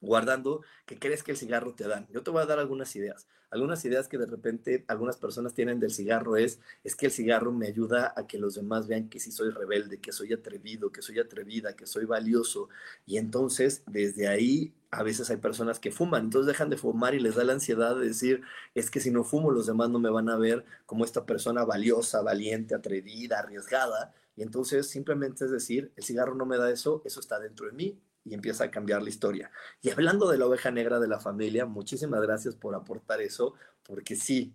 guardando 0.00 0.62
que 0.84 0.98
crees 0.98 1.22
que 1.22 1.30
el 1.30 1.38
cigarro 1.38 1.74
te 1.74 1.88
da. 1.88 2.06
Yo 2.10 2.22
te 2.22 2.30
voy 2.30 2.42
a 2.42 2.46
dar 2.46 2.58
algunas 2.58 2.94
ideas. 2.96 3.26
Algunas 3.54 3.84
ideas 3.84 4.08
que 4.08 4.18
de 4.18 4.26
repente 4.26 4.84
algunas 4.88 5.16
personas 5.16 5.54
tienen 5.54 5.78
del 5.78 5.92
cigarro 5.92 6.36
es, 6.36 6.58
es 6.82 6.96
que 6.96 7.06
el 7.06 7.12
cigarro 7.12 7.52
me 7.52 7.68
ayuda 7.68 8.12
a 8.16 8.26
que 8.26 8.36
los 8.36 8.56
demás 8.56 8.88
vean 8.88 9.08
que 9.08 9.20
sí 9.20 9.30
soy 9.30 9.50
rebelde, 9.50 10.00
que 10.00 10.10
soy 10.10 10.32
atrevido, 10.32 10.90
que 10.90 11.02
soy 11.02 11.20
atrevida, 11.20 11.76
que 11.76 11.86
soy 11.86 12.04
valioso. 12.04 12.68
Y 13.06 13.16
entonces 13.16 13.84
desde 13.86 14.26
ahí 14.26 14.74
a 14.90 15.04
veces 15.04 15.30
hay 15.30 15.36
personas 15.36 15.78
que 15.78 15.92
fuman, 15.92 16.24
entonces 16.24 16.48
dejan 16.48 16.68
de 16.68 16.76
fumar 16.76 17.14
y 17.14 17.20
les 17.20 17.36
da 17.36 17.44
la 17.44 17.52
ansiedad 17.52 17.94
de 17.96 18.08
decir, 18.08 18.42
es 18.74 18.90
que 18.90 18.98
si 18.98 19.12
no 19.12 19.22
fumo 19.22 19.52
los 19.52 19.66
demás 19.66 19.88
no 19.88 20.00
me 20.00 20.10
van 20.10 20.28
a 20.30 20.36
ver 20.36 20.64
como 20.84 21.04
esta 21.04 21.24
persona 21.24 21.64
valiosa, 21.64 22.22
valiente, 22.22 22.74
atrevida, 22.74 23.38
arriesgada. 23.38 24.12
Y 24.34 24.42
entonces 24.42 24.88
simplemente 24.88 25.44
es 25.44 25.52
decir, 25.52 25.92
el 25.94 26.02
cigarro 26.02 26.34
no 26.34 26.44
me 26.44 26.58
da 26.58 26.72
eso, 26.72 27.02
eso 27.04 27.20
está 27.20 27.38
dentro 27.38 27.66
de 27.66 27.72
mí, 27.72 28.00
y 28.24 28.34
empieza 28.34 28.64
a 28.64 28.70
cambiar 28.70 29.02
la 29.02 29.10
historia. 29.10 29.50
Y 29.82 29.90
hablando 29.90 30.28
de 30.30 30.38
la 30.38 30.46
oveja 30.46 30.70
negra 30.70 30.98
de 30.98 31.08
la 31.08 31.20
familia, 31.20 31.66
muchísimas 31.66 32.20
gracias 32.22 32.56
por 32.56 32.74
aportar 32.74 33.20
eso, 33.20 33.54
porque 33.82 34.16
sí, 34.16 34.54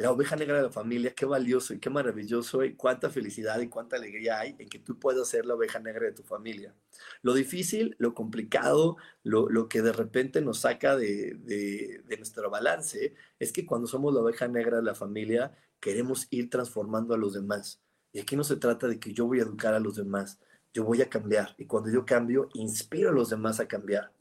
la 0.00 0.10
oveja 0.10 0.34
negra 0.34 0.56
de 0.56 0.62
la 0.62 0.70
familia, 0.70 1.12
qué 1.14 1.26
valioso 1.26 1.74
y 1.74 1.78
qué 1.78 1.90
maravilloso 1.90 2.64
y 2.64 2.74
cuánta 2.74 3.10
felicidad 3.10 3.60
y 3.60 3.68
cuánta 3.68 3.96
alegría 3.96 4.40
hay 4.40 4.56
en 4.58 4.66
que 4.66 4.78
tú 4.78 4.98
puedas 4.98 5.28
ser 5.28 5.44
la 5.44 5.54
oveja 5.54 5.78
negra 5.78 6.06
de 6.06 6.12
tu 6.12 6.22
familia. 6.22 6.74
Lo 7.20 7.34
difícil, 7.34 7.96
lo 7.98 8.14
complicado, 8.14 8.96
lo, 9.22 9.68
que 9.68 9.82
de 9.82 9.92
repente 9.92 10.40
nos 10.40 10.60
saca 10.60 10.96
de, 10.96 11.34
de, 11.34 12.16
nuestro 12.16 12.48
balance 12.48 13.14
es 13.38 13.52
que 13.52 13.66
cuando 13.66 13.86
somos 13.86 14.14
la 14.14 14.20
oveja 14.20 14.48
negra 14.48 14.78
de 14.78 14.84
la 14.84 14.94
familia 14.94 15.54
queremos 15.80 16.28
ir 16.30 16.48
transformando 16.48 17.12
a 17.12 17.18
los 17.18 17.34
demás. 17.34 17.82
Y 18.10 18.20
aquí 18.20 18.36
no 18.36 18.44
se 18.44 18.56
trata 18.56 18.88
de 18.88 18.98
que 18.98 19.12
yo 19.12 19.26
voy 19.26 19.40
a 19.40 19.42
educar 19.42 19.74
a 19.74 19.80
los 19.80 19.96
demás, 19.96 20.40
yo 20.72 20.84
voy 20.84 21.02
a 21.02 21.08
cambiar. 21.10 21.54
Y 21.58 21.66
cuando 21.66 21.90
yo 21.90 22.04
cambio, 22.04 22.48
inspiro 22.54 23.10
a 23.10 23.12
los 23.12 23.30
demás 23.30 23.60
a 23.60 23.68
cambiar. 23.68 24.12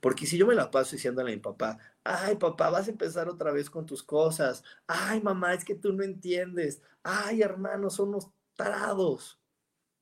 Porque 0.00 0.26
si 0.26 0.38
yo 0.38 0.46
me 0.46 0.54
la 0.54 0.70
paso 0.70 0.96
diciéndole 0.96 1.32
a 1.32 1.36
mi 1.36 1.40
papá, 1.40 1.78
ay 2.04 2.36
papá, 2.36 2.70
vas 2.70 2.88
a 2.88 2.90
empezar 2.90 3.28
otra 3.28 3.52
vez 3.52 3.70
con 3.70 3.86
tus 3.86 4.02
cosas, 4.02 4.62
ay 4.86 5.20
mamá, 5.22 5.54
es 5.54 5.64
que 5.64 5.74
tú 5.74 5.92
no 5.92 6.04
entiendes, 6.04 6.82
ay 7.02 7.42
hermanos, 7.42 7.94
son 7.94 8.10
unos 8.10 8.30
tarados. 8.56 9.40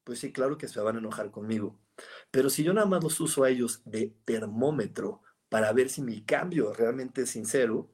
Pues 0.04 0.20
sí, 0.20 0.32
claro 0.32 0.56
que 0.58 0.68
se 0.68 0.80
van 0.80 0.96
a 0.96 0.98
enojar 1.00 1.30
conmigo. 1.30 1.78
Pero 2.30 2.50
si 2.50 2.62
yo 2.62 2.72
nada 2.72 2.86
más 2.86 3.02
los 3.02 3.20
uso 3.20 3.44
a 3.44 3.50
ellos 3.50 3.82
de 3.84 4.14
termómetro 4.24 5.22
para 5.48 5.72
ver 5.72 5.88
si 5.88 6.02
mi 6.02 6.22
cambio 6.24 6.72
realmente 6.72 7.22
es 7.22 7.30
sincero, 7.30 7.90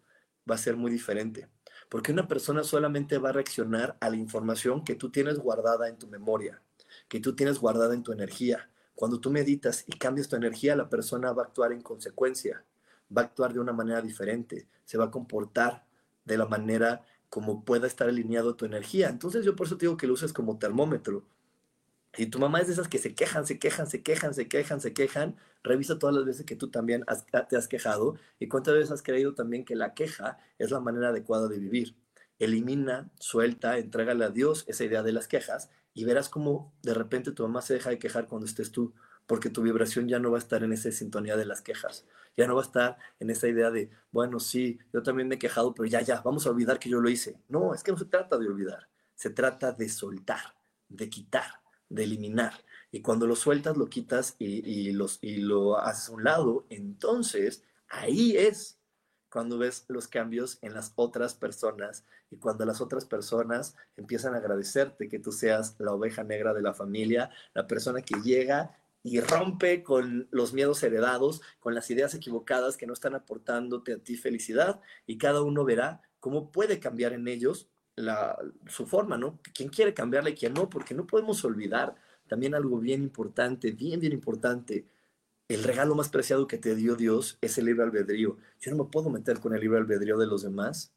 va 0.50 0.56
a 0.56 0.58
ser 0.58 0.76
muy 0.76 0.90
diferente. 0.90 1.48
Porque 1.88 2.12
una 2.12 2.28
persona 2.28 2.64
solamente 2.64 3.18
va 3.18 3.30
a 3.30 3.32
reaccionar 3.32 3.96
a 4.00 4.10
la 4.10 4.16
información 4.16 4.84
que 4.84 4.94
tú 4.94 5.10
tienes 5.10 5.38
guardada 5.38 5.88
en 5.88 5.98
tu 5.98 6.06
memoria, 6.08 6.62
que 7.12 7.20
tú 7.20 7.36
tienes 7.36 7.58
guardada 7.58 7.92
en 7.92 8.02
tu 8.02 8.10
energía. 8.10 8.70
Cuando 8.94 9.20
tú 9.20 9.30
meditas 9.30 9.84
y 9.86 9.98
cambias 9.98 10.30
tu 10.30 10.36
energía, 10.36 10.74
la 10.74 10.88
persona 10.88 11.30
va 11.34 11.42
a 11.42 11.44
actuar 11.44 11.70
en 11.70 11.82
consecuencia, 11.82 12.64
va 13.14 13.20
a 13.20 13.24
actuar 13.26 13.52
de 13.52 13.60
una 13.60 13.74
manera 13.74 14.00
diferente, 14.00 14.66
se 14.86 14.96
va 14.96 15.04
a 15.04 15.10
comportar 15.10 15.84
de 16.24 16.38
la 16.38 16.46
manera 16.46 17.04
como 17.28 17.66
pueda 17.66 17.86
estar 17.86 18.08
alineado 18.08 18.54
tu 18.54 18.64
energía. 18.64 19.10
Entonces 19.10 19.44
yo 19.44 19.54
por 19.54 19.66
eso 19.66 19.76
te 19.76 19.84
digo 19.84 19.98
que 19.98 20.06
lo 20.06 20.14
uses 20.14 20.32
como 20.32 20.58
termómetro. 20.58 21.26
Si 22.14 22.24
tu 22.24 22.38
mamá 22.38 22.60
es 22.60 22.68
de 22.68 22.72
esas 22.72 22.88
que 22.88 22.96
se 22.96 23.14
quejan, 23.14 23.46
se 23.46 23.58
quejan, 23.58 23.86
se 23.86 24.02
quejan, 24.02 24.32
se 24.32 24.48
quejan, 24.48 24.80
se 24.80 24.94
quejan, 24.94 25.36
revisa 25.62 25.98
todas 25.98 26.16
las 26.16 26.24
veces 26.24 26.46
que 26.46 26.56
tú 26.56 26.70
también 26.70 27.04
te 27.50 27.56
has 27.58 27.68
quejado 27.68 28.16
y 28.38 28.48
cuántas 28.48 28.72
veces 28.72 28.90
has 28.90 29.02
creído 29.02 29.34
también 29.34 29.66
que 29.66 29.76
la 29.76 29.92
queja 29.92 30.38
es 30.58 30.70
la 30.70 30.80
manera 30.80 31.08
adecuada 31.08 31.46
de 31.48 31.58
vivir. 31.58 31.94
Elimina, 32.38 33.10
suelta, 33.20 33.76
entrégale 33.76 34.24
a 34.24 34.30
Dios 34.30 34.64
esa 34.66 34.84
idea 34.84 35.02
de 35.02 35.12
las 35.12 35.28
quejas 35.28 35.68
y 35.94 36.04
verás 36.04 36.28
cómo 36.28 36.72
de 36.82 36.94
repente 36.94 37.32
tu 37.32 37.42
mamá 37.42 37.62
se 37.62 37.74
deja 37.74 37.90
de 37.90 37.98
quejar 37.98 38.26
cuando 38.26 38.46
estés 38.46 38.72
tú, 38.72 38.94
porque 39.26 39.50
tu 39.50 39.62
vibración 39.62 40.08
ya 40.08 40.18
no 40.18 40.30
va 40.30 40.38
a 40.38 40.40
estar 40.40 40.62
en 40.64 40.72
esa 40.72 40.90
sintonía 40.90 41.36
de 41.36 41.44
las 41.44 41.62
quejas, 41.62 42.06
ya 42.36 42.46
no 42.46 42.54
va 42.54 42.62
a 42.62 42.66
estar 42.66 42.96
en 43.20 43.30
esa 43.30 43.48
idea 43.48 43.70
de, 43.70 43.90
bueno, 44.10 44.40
sí, 44.40 44.78
yo 44.92 45.02
también 45.02 45.28
me 45.28 45.36
he 45.36 45.38
quejado, 45.38 45.74
pero 45.74 45.86
ya, 45.86 46.00
ya, 46.00 46.20
vamos 46.20 46.46
a 46.46 46.50
olvidar 46.50 46.78
que 46.78 46.88
yo 46.88 47.00
lo 47.00 47.08
hice. 47.08 47.38
No, 47.48 47.74
es 47.74 47.82
que 47.82 47.92
no 47.92 47.98
se 47.98 48.06
trata 48.06 48.38
de 48.38 48.48
olvidar, 48.48 48.88
se 49.14 49.30
trata 49.30 49.72
de 49.72 49.88
soltar, 49.88 50.54
de 50.88 51.08
quitar, 51.08 51.60
de 51.88 52.04
eliminar. 52.04 52.52
Y 52.90 53.00
cuando 53.00 53.26
lo 53.26 53.36
sueltas, 53.36 53.76
lo 53.76 53.88
quitas 53.88 54.36
y, 54.38 54.92
los, 54.92 55.18
y 55.22 55.36
lo 55.36 55.78
haces 55.78 56.08
a 56.08 56.12
un 56.12 56.24
lado, 56.24 56.66
entonces 56.68 57.62
ahí 57.88 58.36
es 58.36 58.78
cuando 59.32 59.56
ves 59.56 59.86
los 59.88 60.08
cambios 60.08 60.58
en 60.60 60.74
las 60.74 60.92
otras 60.94 61.34
personas 61.34 62.04
y 62.30 62.36
cuando 62.36 62.66
las 62.66 62.82
otras 62.82 63.06
personas 63.06 63.74
empiezan 63.96 64.34
a 64.34 64.38
agradecerte 64.38 65.08
que 65.08 65.18
tú 65.18 65.32
seas 65.32 65.74
la 65.78 65.92
oveja 65.92 66.22
negra 66.22 66.52
de 66.52 66.60
la 66.60 66.74
familia, 66.74 67.30
la 67.54 67.66
persona 67.66 68.02
que 68.02 68.20
llega 68.20 68.76
y 69.02 69.20
rompe 69.20 69.82
con 69.82 70.28
los 70.30 70.52
miedos 70.52 70.82
heredados, 70.82 71.40
con 71.60 71.74
las 71.74 71.90
ideas 71.90 72.14
equivocadas 72.14 72.76
que 72.76 72.86
no 72.86 72.92
están 72.92 73.14
aportándote 73.14 73.94
a 73.94 73.98
ti 73.98 74.16
felicidad 74.16 74.80
y 75.06 75.16
cada 75.16 75.40
uno 75.40 75.64
verá 75.64 76.02
cómo 76.20 76.52
puede 76.52 76.78
cambiar 76.78 77.14
en 77.14 77.26
ellos 77.26 77.68
la, 77.96 78.38
su 78.66 78.86
forma, 78.86 79.16
¿no? 79.16 79.40
¿Quién 79.54 79.70
quiere 79.70 79.94
cambiarla 79.94 80.30
y 80.30 80.34
quién 80.34 80.52
no? 80.52 80.68
Porque 80.68 80.94
no 80.94 81.06
podemos 81.06 81.42
olvidar 81.44 81.94
también 82.28 82.54
algo 82.54 82.78
bien 82.78 83.02
importante, 83.02 83.72
bien, 83.72 83.98
bien 83.98 84.12
importante 84.12 84.86
el 85.48 85.64
regalo 85.64 85.94
más 85.94 86.08
preciado 86.08 86.46
que 86.46 86.58
te 86.58 86.74
dio 86.74 86.96
Dios 86.96 87.38
es 87.40 87.58
el 87.58 87.66
libre 87.66 87.84
albedrío. 87.84 88.38
Yo 88.60 88.70
no 88.70 88.84
me 88.84 88.90
puedo 88.90 89.10
meter 89.10 89.40
con 89.40 89.54
el 89.54 89.60
libre 89.60 89.78
albedrío 89.78 90.16
de 90.18 90.26
los 90.26 90.42
demás, 90.42 90.92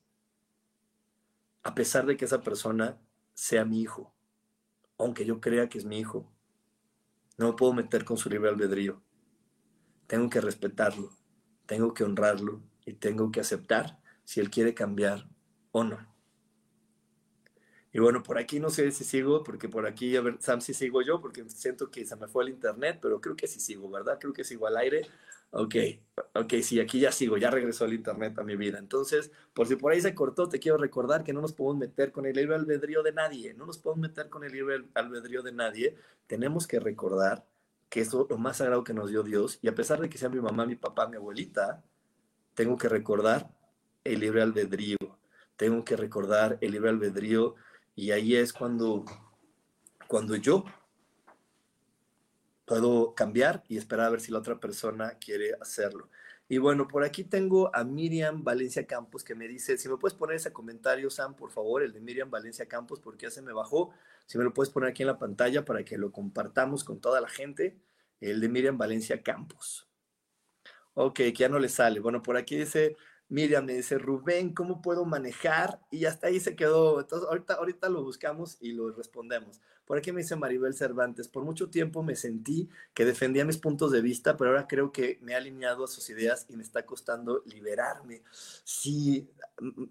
a 1.64 1.76
pesar 1.76 2.06
de 2.06 2.16
que 2.16 2.26
esa 2.26 2.42
persona 2.42 2.98
sea 3.34 3.66
mi 3.66 3.82
hijo, 3.82 4.14
aunque 4.98 5.26
yo 5.26 5.42
crea 5.42 5.68
que 5.68 5.78
es 5.78 5.86
mi 5.86 6.00
hijo. 6.00 6.32
No 7.38 7.48
me 7.48 7.54
puedo 7.54 7.74
meter 7.74 8.06
con 8.06 8.18
su 8.18 8.30
libre 8.30 8.50
albedrío. 8.50 9.02
Tengo 10.08 10.30
que 10.30 10.40
respetarlo, 10.40 11.12
tengo 11.66 11.94
que 11.94 12.04
honrarlo 12.04 12.62
y 12.86 12.94
tengo 12.94 13.32
que 13.32 13.42
aceptar 13.42 14.00
si 14.24 14.40
él 14.40 14.50
quiere 14.50 14.74
cambiar 14.74 15.28
o 15.72 15.84
no. 15.84 16.15
Y 17.96 18.00
bueno, 18.00 18.22
por 18.24 18.38
aquí 18.38 18.60
no 18.60 18.70
sé 18.70 18.92
si 18.92 19.06
sigo, 19.06 19.42
porque 19.42 19.70
por 19.70 19.86
aquí, 19.88 20.18
a 20.18 20.22
ver, 20.22 20.36
Sam, 20.42 20.60
si 20.60 20.74
sigo 20.74 21.02
yo, 21.02 21.22
porque 21.22 21.48
siento 21.48 21.90
que 21.90 22.06
se 22.06 22.18
me 22.18 22.28
fue 22.28 22.44
el 22.44 22.50
internet, 22.50 23.00
pero 23.02 23.22
creo 23.22 23.38
que 23.38 23.48
sí 23.48 23.62
sigo, 23.62 23.90
¿verdad? 23.90 24.18
Creo 24.20 24.34
que 24.34 24.44
sigo 24.44 24.68
al 24.68 24.76
aire. 24.76 25.08
Ok, 25.52 25.76
ok, 26.34 26.56
sí, 26.62 26.82
aquí 26.82 27.00
ya 27.00 27.14
sigo, 27.14 27.38
ya 27.38 27.50
regresó 27.50 27.86
el 27.86 27.94
internet 27.94 28.38
a 28.38 28.44
mi 28.44 28.58
vida. 28.58 28.80
Entonces, 28.80 29.32
por 29.54 29.66
si 29.68 29.78
por 29.78 29.94
ahí 29.94 30.02
se 30.02 30.14
cortó, 30.14 30.50
te 30.50 30.60
quiero 30.60 30.78
recordar 30.78 31.24
que 31.24 31.32
no 31.32 31.40
nos 31.40 31.54
podemos 31.54 31.78
meter 31.78 32.12
con 32.12 32.26
el 32.26 32.36
libre 32.36 32.56
albedrío 32.56 33.02
de 33.02 33.14
nadie, 33.14 33.54
no 33.54 33.66
nos 33.66 33.78
podemos 33.78 34.10
meter 34.10 34.28
con 34.28 34.44
el 34.44 34.52
libre 34.52 34.84
albedrío 34.94 35.42
de 35.42 35.54
nadie. 35.54 35.96
Tenemos 36.28 36.68
que 36.68 36.82
recordar 36.82 37.46
que 37.88 38.02
es 38.02 38.12
lo 38.12 38.28
más 38.38 38.58
sagrado 38.58 38.84
que 38.84 38.94
nos 38.94 39.10
dio 39.10 39.24
Dios, 39.24 39.58
y 39.62 39.70
a 39.70 39.74
pesar 39.74 40.02
de 40.02 40.10
que 40.10 40.18
sea 40.18 40.28
mi 40.28 40.42
mamá, 40.42 40.66
mi 40.66 40.76
papá, 40.76 41.08
mi 41.08 41.16
abuelita, 41.16 41.82
tengo 42.56 42.78
que 42.78 42.90
recordar 42.90 43.50
el 44.04 44.20
libre 44.20 44.42
albedrío, 44.42 44.98
tengo 45.56 45.86
que 45.86 45.96
recordar 45.96 46.58
el 46.60 46.74
libre 46.74 46.90
albedrío 46.90 47.56
y 47.96 48.12
ahí 48.12 48.36
es 48.36 48.52
cuando, 48.52 49.06
cuando 50.08 50.36
yo 50.36 50.66
puedo 52.66 53.16
cambiar 53.16 53.64
y 53.68 53.78
esperar 53.78 54.08
a 54.08 54.10
ver 54.10 54.22
si 54.22 54.32
la 54.32 54.40
otra 54.40 54.60
persona 54.60 55.18
quiere 55.20 55.54
hacerlo. 55.62 56.10
Y 56.48 56.60
bueno, 56.60 56.88
por 56.88 57.04
aquí 57.04 57.24
tengo 57.24 57.76
a 57.76 57.84
Miriam 57.84 58.44
Valencia 58.44 58.86
Campos 58.86 59.24
que 59.24 59.34
me 59.34 59.48
dice, 59.48 59.78
si 59.78 59.90
me 59.90 59.98
puedes 59.98 60.16
poner 60.16 60.36
ese 60.36 60.54
comentario, 60.54 61.10
Sam, 61.10 61.36
por 61.36 61.52
favor, 61.52 61.82
el 61.82 61.92
de 61.92 62.02
Miriam 62.02 62.30
Valencia 62.30 62.68
Campos, 62.68 63.00
porque 63.00 63.26
ya 63.26 63.32
se 63.32 63.42
me 63.42 63.52
bajó. 63.52 63.92
Si 64.28 64.38
me 64.38 64.44
lo 64.44 64.54
puedes 64.54 64.72
poner 64.72 64.90
aquí 64.90 65.02
en 65.04 65.08
la 65.08 65.18
pantalla 65.18 65.66
para 65.66 65.84
que 65.84 65.98
lo 65.98 66.12
compartamos 66.12 66.84
con 66.84 67.00
toda 67.00 67.20
la 67.20 67.30
gente. 67.30 67.80
El 68.22 68.42
de 68.42 68.50
Miriam 68.50 68.78
Valencia 68.78 69.24
Campos. 69.24 69.88
Ok, 70.94 71.16
que 71.16 71.34
ya 71.34 71.50
no 71.50 71.60
le 71.60 71.70
sale. 71.70 72.00
Bueno, 72.00 72.22
por 72.22 72.38
aquí 72.38 72.56
dice, 72.56 72.96
Miriam 73.30 73.66
me 73.66 73.74
dice, 73.74 73.98
Rubén, 73.98 74.54
¿cómo 74.54 74.82
puedo 74.82 75.06
manejar? 75.06 75.80
Y 75.92 76.06
hasta 76.06 76.28
ahí 76.28 76.40
se 76.40 76.56
quedó. 76.56 77.00
Entonces, 77.00 77.28
ahorita, 77.28 77.56
ahorita 77.56 77.90
lo 77.90 78.04
buscamos 78.04 78.58
y 78.62 78.74
lo 78.74 78.92
respondemos. 78.92 79.60
Por 79.86 79.98
aquí 79.98 80.12
me 80.12 80.22
dice 80.22 80.36
Maribel 80.36 80.74
Cervantes, 80.74 81.28
por 81.28 81.44
mucho 81.44 81.70
tiempo 81.70 82.02
me 82.02 82.16
sentí 82.16 82.70
que 82.94 83.06
defendía 83.06 83.46
mis 83.46 83.58
puntos 83.58 83.92
de 83.92 84.02
vista, 84.02 84.36
pero 84.36 84.50
ahora 84.50 84.68
creo 84.68 84.92
que 84.92 85.20
me 85.22 85.36
ha 85.36 85.38
alineado 85.38 85.84
a 85.84 85.88
sus 85.88 86.10
ideas 86.10 86.46
y 86.50 86.56
me 86.56 86.64
está 86.64 86.86
costando 86.86 87.44
liberarme. 87.46 88.24
Sí, 88.64 89.30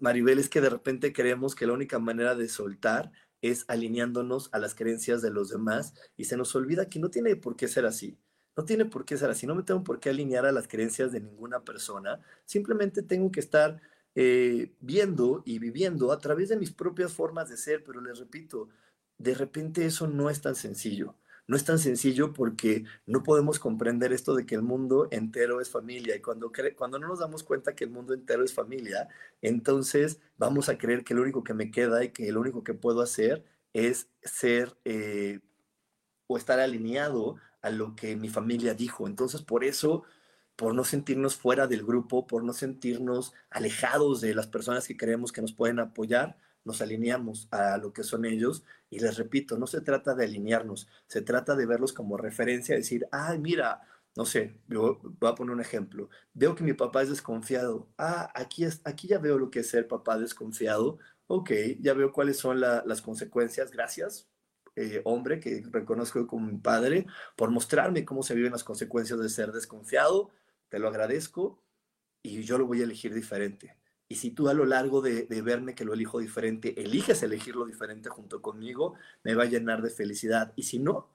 Maribel, 0.01 0.39
es 0.39 0.49
que 0.49 0.61
de 0.61 0.69
repente 0.69 1.13
creemos 1.13 1.55
que 1.55 1.65
la 1.65 1.73
única 1.73 1.97
manera 1.97 2.35
de 2.35 2.49
soltar 2.49 3.11
es 3.41 3.65
alineándonos 3.67 4.49
a 4.53 4.59
las 4.59 4.75
creencias 4.75 5.21
de 5.21 5.31
los 5.31 5.49
demás 5.49 5.93
y 6.17 6.25
se 6.25 6.35
nos 6.35 6.53
olvida 6.55 6.89
que 6.89 6.99
no 6.99 7.09
tiene 7.09 7.35
por 7.35 7.55
qué 7.55 7.67
ser 7.67 7.85
así. 7.85 8.17
No 8.57 8.65
tiene 8.65 8.85
por 8.85 9.05
qué 9.05 9.17
ser 9.17 9.29
así, 9.29 9.45
no 9.45 9.55
me 9.55 9.63
tengo 9.63 9.83
por 9.83 9.99
qué 9.99 10.09
alinear 10.09 10.45
a 10.45 10.51
las 10.51 10.67
creencias 10.67 11.11
de 11.11 11.19
ninguna 11.19 11.63
persona, 11.63 12.21
simplemente 12.45 13.01
tengo 13.03 13.31
que 13.31 13.39
estar 13.41 13.81
eh, 14.15 14.73
viendo 14.79 15.43
y 15.45 15.59
viviendo 15.59 16.11
a 16.11 16.19
través 16.19 16.49
de 16.49 16.57
mis 16.57 16.71
propias 16.71 17.13
formas 17.13 17.49
de 17.49 17.57
ser, 17.57 17.83
pero 17.83 17.99
les 18.01 18.17
repito, 18.17 18.69
de 19.17 19.33
repente 19.33 19.85
eso 19.85 20.07
no 20.07 20.29
es 20.29 20.41
tan 20.41 20.55
sencillo. 20.55 21.15
No 21.47 21.55
es 21.55 21.63
tan 21.63 21.77
sencillo 21.77 22.33
porque 22.33 22.85
no 23.05 23.21
podemos 23.21 23.59
comprender 23.59 24.11
esto 24.13 24.33
de 24.35 24.47
que 24.47 24.55
el 24.55 24.63
mundo 24.63 25.07
entero 25.11 25.61
es 25.61 25.69
familia 25.69 26.15
y 26.15 26.21
cuando, 26.21 26.51
cuando 26.75 26.97
no 26.97 27.07
nos 27.07 27.19
damos 27.19 27.43
cuenta 27.43 27.75
que 27.75 27.83
el 27.83 27.91
mundo 27.91 28.15
entero 28.15 28.43
es 28.43 28.53
familia, 28.53 29.09
entonces 29.41 30.19
vamos 30.37 30.69
a 30.69 30.77
creer 30.79 31.03
que 31.03 31.13
lo 31.13 31.21
único 31.21 31.43
que 31.43 31.53
me 31.53 31.69
queda 31.69 32.03
y 32.03 32.09
que 32.09 32.31
lo 32.31 32.41
único 32.41 32.63
que 32.63 32.73
puedo 32.73 33.01
hacer 33.01 33.45
es 33.73 34.09
ser 34.23 34.75
eh, 34.85 35.39
o 36.27 36.37
estar 36.37 36.59
alineado 36.59 37.35
a 37.65 37.71
lo 37.71 37.95
que 37.95 38.15
mi 38.15 38.29
familia 38.29 38.75
dijo. 38.75 39.07
Entonces, 39.07 39.41
por 39.41 39.63
eso, 39.63 40.03
por 40.55 40.75
no 40.75 40.83
sentirnos 40.83 41.35
fuera 41.35 41.67
del 41.67 41.83
grupo, 41.83 42.27
por 42.27 42.43
no 42.43 42.53
sentirnos 42.53 43.33
alejados 43.49 44.21
de 44.21 44.35
las 44.35 44.47
personas 44.47 44.87
que 44.87 44.95
creemos 44.97 45.31
que 45.31 45.41
nos 45.41 45.53
pueden 45.53 45.79
apoyar, 45.79 46.37
nos 46.63 46.81
alineamos 46.81 47.47
a 47.51 47.77
lo 47.77 47.91
que 47.91 48.03
son 48.03 48.25
ellos. 48.25 48.63
Y 48.91 48.99
les 48.99 49.17
repito, 49.17 49.57
no 49.57 49.67
se 49.67 49.81
trata 49.81 50.13
de 50.13 50.25
alinearnos, 50.25 50.87
se 51.07 51.21
trata 51.21 51.55
de 51.55 51.65
verlos 51.65 51.91
como 51.91 52.17
referencia, 52.17 52.75
decir, 52.75 53.07
ay, 53.11 53.39
mira, 53.39 53.81
no 54.15 54.25
sé, 54.25 54.55
voy 54.67 54.99
a 55.23 55.35
poner 55.35 55.53
un 55.55 55.61
ejemplo. 55.61 56.09
Veo 56.33 56.55
que 56.55 56.63
mi 56.63 56.73
papá 56.73 57.01
es 57.01 57.09
desconfiado. 57.09 57.89
Ah, 57.97 58.31
aquí, 58.35 58.63
es, 58.63 58.81
aquí 58.85 59.07
ya 59.07 59.17
veo 59.19 59.39
lo 59.39 59.49
que 59.49 59.61
es 59.61 59.69
ser 59.69 59.87
papá 59.87 60.19
desconfiado. 60.19 60.99
Ok, 61.27 61.51
ya 61.79 61.93
veo 61.95 62.11
cuáles 62.13 62.37
son 62.37 62.59
las 62.61 63.01
consecuencias. 63.01 63.71
Gracias 63.71 64.29
eh, 64.75 65.01
hombre 65.05 65.39
que 65.39 65.63
reconozco 65.71 66.25
como 66.27 66.47
mi 66.47 66.57
padre, 66.57 67.05
por 67.35 67.51
mostrarme 67.51 68.05
cómo 68.05 68.23
se 68.23 68.35
viven 68.35 68.51
las 68.51 68.63
consecuencias 68.63 69.19
de 69.19 69.29
ser 69.29 69.51
desconfiado. 69.51 70.31
Te 70.69 70.79
lo 70.79 70.87
agradezco 70.87 71.61
y 72.21 72.43
yo 72.43 72.57
lo 72.57 72.65
voy 72.65 72.81
a 72.81 72.85
elegir 72.85 73.13
diferente. 73.13 73.77
Y 74.07 74.15
si 74.15 74.31
tú 74.31 74.49
a 74.49 74.53
lo 74.53 74.65
largo 74.65 75.01
de, 75.01 75.25
verme 75.41 75.73
que 75.73 75.85
lo 75.85 75.93
elijo 75.93 76.19
diferente, 76.19 76.79
eliges 76.81 77.23
elegirlo 77.23 77.65
diferente 77.65 78.09
junto 78.09 78.41
conmigo, 78.41 78.95
me 79.23 79.33
va 79.33 79.43
a 79.43 79.47
llenar 79.47 79.81
de 79.81 79.89
felicidad. 79.89 80.53
Y 80.55 80.63
si 80.63 80.77
no, 80.77 81.09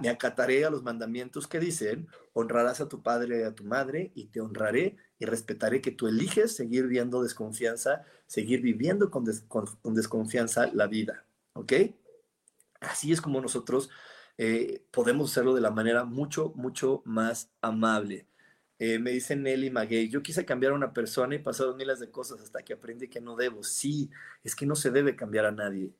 me 0.00 0.10
acataré 0.10 0.64
a 0.64 0.70
los 0.70 0.82
mandamientos 0.82 1.46
que 1.48 1.58
dicen, 1.58 2.08
honrarás 2.34 2.80
a 2.80 2.88
tu 2.88 3.02
padre 3.02 3.40
y 3.40 3.42
a 3.44 3.54
tu 3.54 3.64
madre, 3.64 4.12
y 4.14 4.26
te 4.26 4.40
honraré 4.40 4.96
y 5.18 5.24
respetaré 5.24 5.80
que 5.80 5.90
tú 5.90 6.06
eliges 6.06 6.54
seguir 6.54 6.86
viendo 6.86 7.22
desconfianza, 7.22 8.04
seguir 8.26 8.60
viviendo 8.60 9.10
con, 9.10 9.24
con, 9.48 9.94
desconfianza 9.94 10.66
la 10.74 10.86
vida. 10.86 11.24
¿Ok? 11.54 11.72
Así 12.82 13.12
es 13.12 13.20
como 13.20 13.40
nosotros 13.40 13.90
eh, 14.38 14.84
podemos 14.90 15.30
hacerlo 15.30 15.54
de 15.54 15.60
la 15.60 15.70
manera 15.70 16.04
mucho, 16.04 16.52
mucho 16.56 17.02
más 17.04 17.50
amable. 17.60 18.26
Eh, 18.78 18.98
me 18.98 19.12
dice 19.12 19.36
Nelly 19.36 19.70
Maguey, 19.70 20.08
yo 20.08 20.22
quise 20.22 20.44
cambiar 20.44 20.72
a 20.72 20.76
una 20.76 20.92
persona 20.92 21.34
y 21.34 21.38
pasaron 21.38 21.76
miles 21.76 22.00
de 22.00 22.10
cosas 22.10 22.40
hasta 22.40 22.62
que 22.62 22.72
aprendí 22.74 23.08
que 23.08 23.20
no 23.20 23.36
debo. 23.36 23.62
Sí, 23.62 24.10
es 24.44 24.56
que 24.56 24.66
no 24.66 24.74
se 24.74 24.90
debe 24.90 25.16
cambiar 25.16 25.46
a 25.46 25.52
nadie 25.52 25.94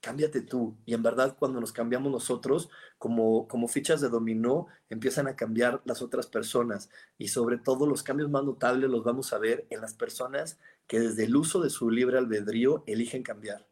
cámbiate 0.00 0.42
tú. 0.42 0.76
Y 0.86 0.94
en 0.94 1.02
verdad, 1.02 1.36
cuando 1.38 1.60
nos 1.60 1.72
cambiamos 1.72 2.10
nosotros, 2.12 2.70
como, 2.98 3.48
como 3.48 3.68
fichas 3.68 4.00
de 4.00 4.08
dominó, 4.08 4.66
empiezan 4.88 5.26
a 5.28 5.36
cambiar 5.36 5.82
las 5.84 6.02
otras 6.02 6.26
personas. 6.26 6.90
Y 7.18 7.28
sobre 7.28 7.58
todo, 7.58 7.86
los 7.86 8.02
cambios 8.02 8.30
más 8.30 8.44
notables 8.44 8.90
los 8.90 9.04
vamos 9.04 9.32
a 9.32 9.38
ver 9.38 9.66
en 9.70 9.80
las 9.80 9.94
personas 9.94 10.58
que 10.86 11.00
desde 11.00 11.24
el 11.24 11.36
uso 11.36 11.60
de 11.60 11.70
su 11.70 11.90
libre 11.90 12.18
albedrío 12.18 12.84
eligen 12.86 13.22
cambiar. 13.22 13.67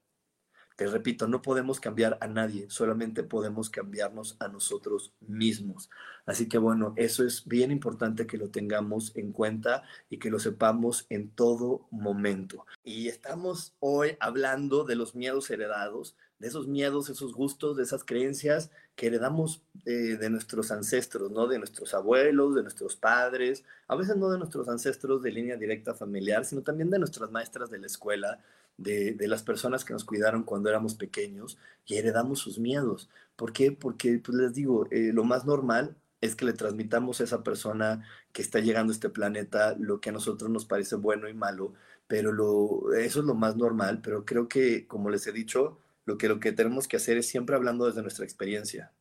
Te 0.76 0.86
repito, 0.86 1.26
no 1.26 1.40
podemos 1.40 1.80
cambiar 1.80 2.18
a 2.20 2.28
nadie, 2.28 2.66
solamente 2.68 3.22
podemos 3.22 3.70
cambiarnos 3.70 4.36
a 4.40 4.48
nosotros 4.48 5.14
mismos. 5.20 5.88
Así 6.26 6.48
que 6.48 6.58
bueno, 6.58 6.92
eso 6.96 7.24
es 7.24 7.46
bien 7.46 7.70
importante 7.70 8.26
que 8.26 8.36
lo 8.36 8.50
tengamos 8.50 9.16
en 9.16 9.32
cuenta 9.32 9.84
y 10.10 10.18
que 10.18 10.28
lo 10.28 10.38
sepamos 10.38 11.06
en 11.08 11.30
todo 11.30 11.86
momento. 11.90 12.66
Y 12.84 13.08
estamos 13.08 13.74
hoy 13.80 14.18
hablando 14.20 14.84
de 14.84 14.96
los 14.96 15.14
miedos 15.14 15.50
heredados, 15.50 16.14
de 16.38 16.48
esos 16.48 16.66
miedos, 16.68 17.08
esos 17.08 17.32
gustos, 17.32 17.78
de 17.78 17.82
esas 17.82 18.04
creencias 18.04 18.70
que 18.96 19.06
heredamos 19.06 19.62
eh, 19.86 20.18
de 20.18 20.28
nuestros 20.28 20.70
ancestros, 20.70 21.30
¿no? 21.30 21.46
De 21.46 21.58
nuestros 21.58 21.94
abuelos, 21.94 22.54
de 22.54 22.62
nuestros 22.62 22.96
padres, 22.96 23.64
a 23.88 23.96
veces 23.96 24.16
no 24.16 24.28
de 24.28 24.38
nuestros 24.38 24.68
ancestros 24.68 25.22
de 25.22 25.32
línea 25.32 25.56
directa 25.56 25.94
familiar, 25.94 26.44
sino 26.44 26.60
también 26.60 26.90
de 26.90 26.98
nuestras 26.98 27.30
maestras 27.30 27.70
de 27.70 27.78
la 27.78 27.86
escuela, 27.86 28.40
de, 28.76 29.16
las 29.28 29.42
personas 29.42 29.84
que 29.84 29.92
nos 29.92 30.04
cuidaron 30.04 30.42
cuando 30.42 30.68
éramos 30.68 30.94
pequeños 30.94 31.58
y 31.86 31.96
heredamos 31.96 32.40
sus 32.40 32.58
miedos. 32.58 33.08
¿Por 33.36 33.52
qué? 33.52 33.72
Porque, 33.72 34.18
pues 34.18 34.36
les 34.36 34.54
digo, 34.54 34.86
eh, 34.90 35.10
lo 35.12 35.24
más 35.24 35.44
normal 35.46 35.96
es 36.20 36.34
que 36.36 36.44
le 36.44 36.52
transmitamos 36.52 37.20
a 37.20 37.24
esa 37.24 37.42
persona 37.42 38.04
que 38.32 38.42
está 38.42 38.60
llegando 38.60 38.92
a 38.92 38.94
este 38.94 39.10
planeta 39.10 39.76
lo 39.78 40.00
que 40.00 40.10
a 40.10 40.12
nosotros 40.12 40.50
nos 40.50 40.64
parece 40.66 40.96
bueno 40.96 41.28
y 41.28 41.34
malo, 41.34 41.74
pero 42.06 42.32
lo, 42.32 42.92
eso 42.94 43.20
es 43.20 43.26
lo 43.26 43.34
más 43.34 43.56
normal, 43.56 44.00
pero 44.02 44.24
creo 44.24 44.48
que, 44.48 44.86
como 44.86 45.10
les 45.10 45.26
he 45.26 45.32
dicho, 45.32 45.78
lo 46.04 46.18
que, 46.18 46.28
lo 46.28 46.40
que 46.40 46.52
tenemos 46.52 46.88
que 46.88 46.96
hacer 46.96 47.18
es 47.18 47.26
siempre 47.28 47.56
hablando 47.56 47.86
desde 47.86 48.02
nuestra 48.02 48.24
experiencia, 48.24 48.92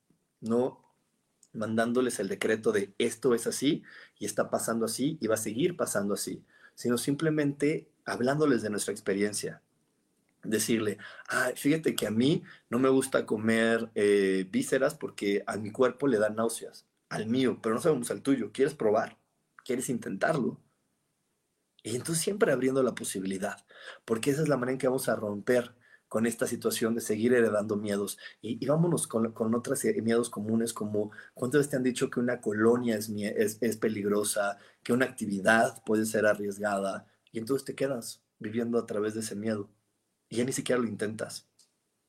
no 0.41 0.82
mandándoles 1.53 2.19
el 2.19 2.28
decreto 2.28 2.71
de 2.71 2.93
esto 2.97 3.34
es 3.34 3.47
así 3.47 3.84
y 4.19 4.26
está 4.26 4.49
pasando 4.49 4.86
así 4.86 5.17
y 5.21 5.28
va 5.28 5.36
a 5.36 5.38
seguir 5.38 5.78
pasando 5.78 6.13
así, 6.13 6.43
sino 6.76 6.97
simplemente 6.97 7.89
hablándoles 8.05 8.61
de 8.61 8.69
nuestra 8.69 8.91
experiencia 8.91 9.61
decirle, 10.46 10.98
ah, 11.30 11.52
fíjate 11.56 11.96
que 11.96 12.08
a 12.08 12.12
mí 12.12 12.43
no 12.70 12.80
me 12.80 12.89
gusta 12.89 13.26
comer 13.26 13.91
eh, 13.96 14.48
vísceras 14.50 14.96
porque 14.96 15.43
a 15.48 15.58
mi 15.58 15.72
cuerpo 15.72 16.08
le 16.08 16.20
dan 16.20 16.36
náuseas, 16.36 16.88
al 17.10 17.28
mío, 17.28 17.60
pero 17.62 17.76
no 17.76 17.82
sabemos 17.82 18.12
al 18.12 18.22
tuyo. 18.22 18.52
¿Quieres 18.52 18.76
probar? 18.76 19.18
¿Quieres 19.64 19.89
intentarlo? 19.89 20.62
Y 21.84 21.96
entonces 21.96 22.24
siempre 22.24 22.52
abriendo 22.52 22.82
la 22.82 22.96
posibilidad, 22.96 23.66
porque 24.06 24.32
esa 24.32 24.41
es 24.41 24.50
la 24.50 24.58
manera 24.58 24.74
en 24.74 24.80
que 24.80 24.88
vamos 24.88 25.08
a 25.08 25.16
romper 25.16 25.76
con 26.08 26.26
esta 26.26 26.48
situación 26.48 26.96
de 26.96 27.02
seguir 27.02 27.34
heredando 27.34 27.76
miedos. 27.78 28.18
Y, 28.41 28.66
vámonos 28.66 29.08
con, 29.08 29.32
con 29.34 29.54
otros 29.54 29.84
eh, 29.86 30.02
miedos 30.02 30.30
comunes 30.30 30.74
como 30.74 31.12
cuántas 31.34 31.60
veces 31.60 31.72
te 31.72 31.78
han 31.78 31.84
dicho 31.84 32.10
que 32.10 32.20
una 32.20 32.41
colonia 32.41 32.96
es, 32.96 33.10
es, 33.10 33.58
es 33.62 33.78
peligrosa, 33.78 34.58
que 34.84 34.93
una 34.93 35.06
actividad 35.06 35.84
puede 35.84 36.06
ser 36.06 36.26
arriesgada, 36.26 37.08
y 37.32 37.39
entonces 37.39 37.66
te 37.66 37.76
quedas 37.76 38.24
viviendo 38.39 38.80
a 38.80 38.86
través 38.86 39.14
de 39.14 39.20
ese 39.20 39.36
miedo 39.36 39.70
y 40.30 40.38
ya 40.38 40.45
ni 40.45 40.51
siquiera 40.51 40.82
lo 40.82 40.88
intentas. 40.88 41.47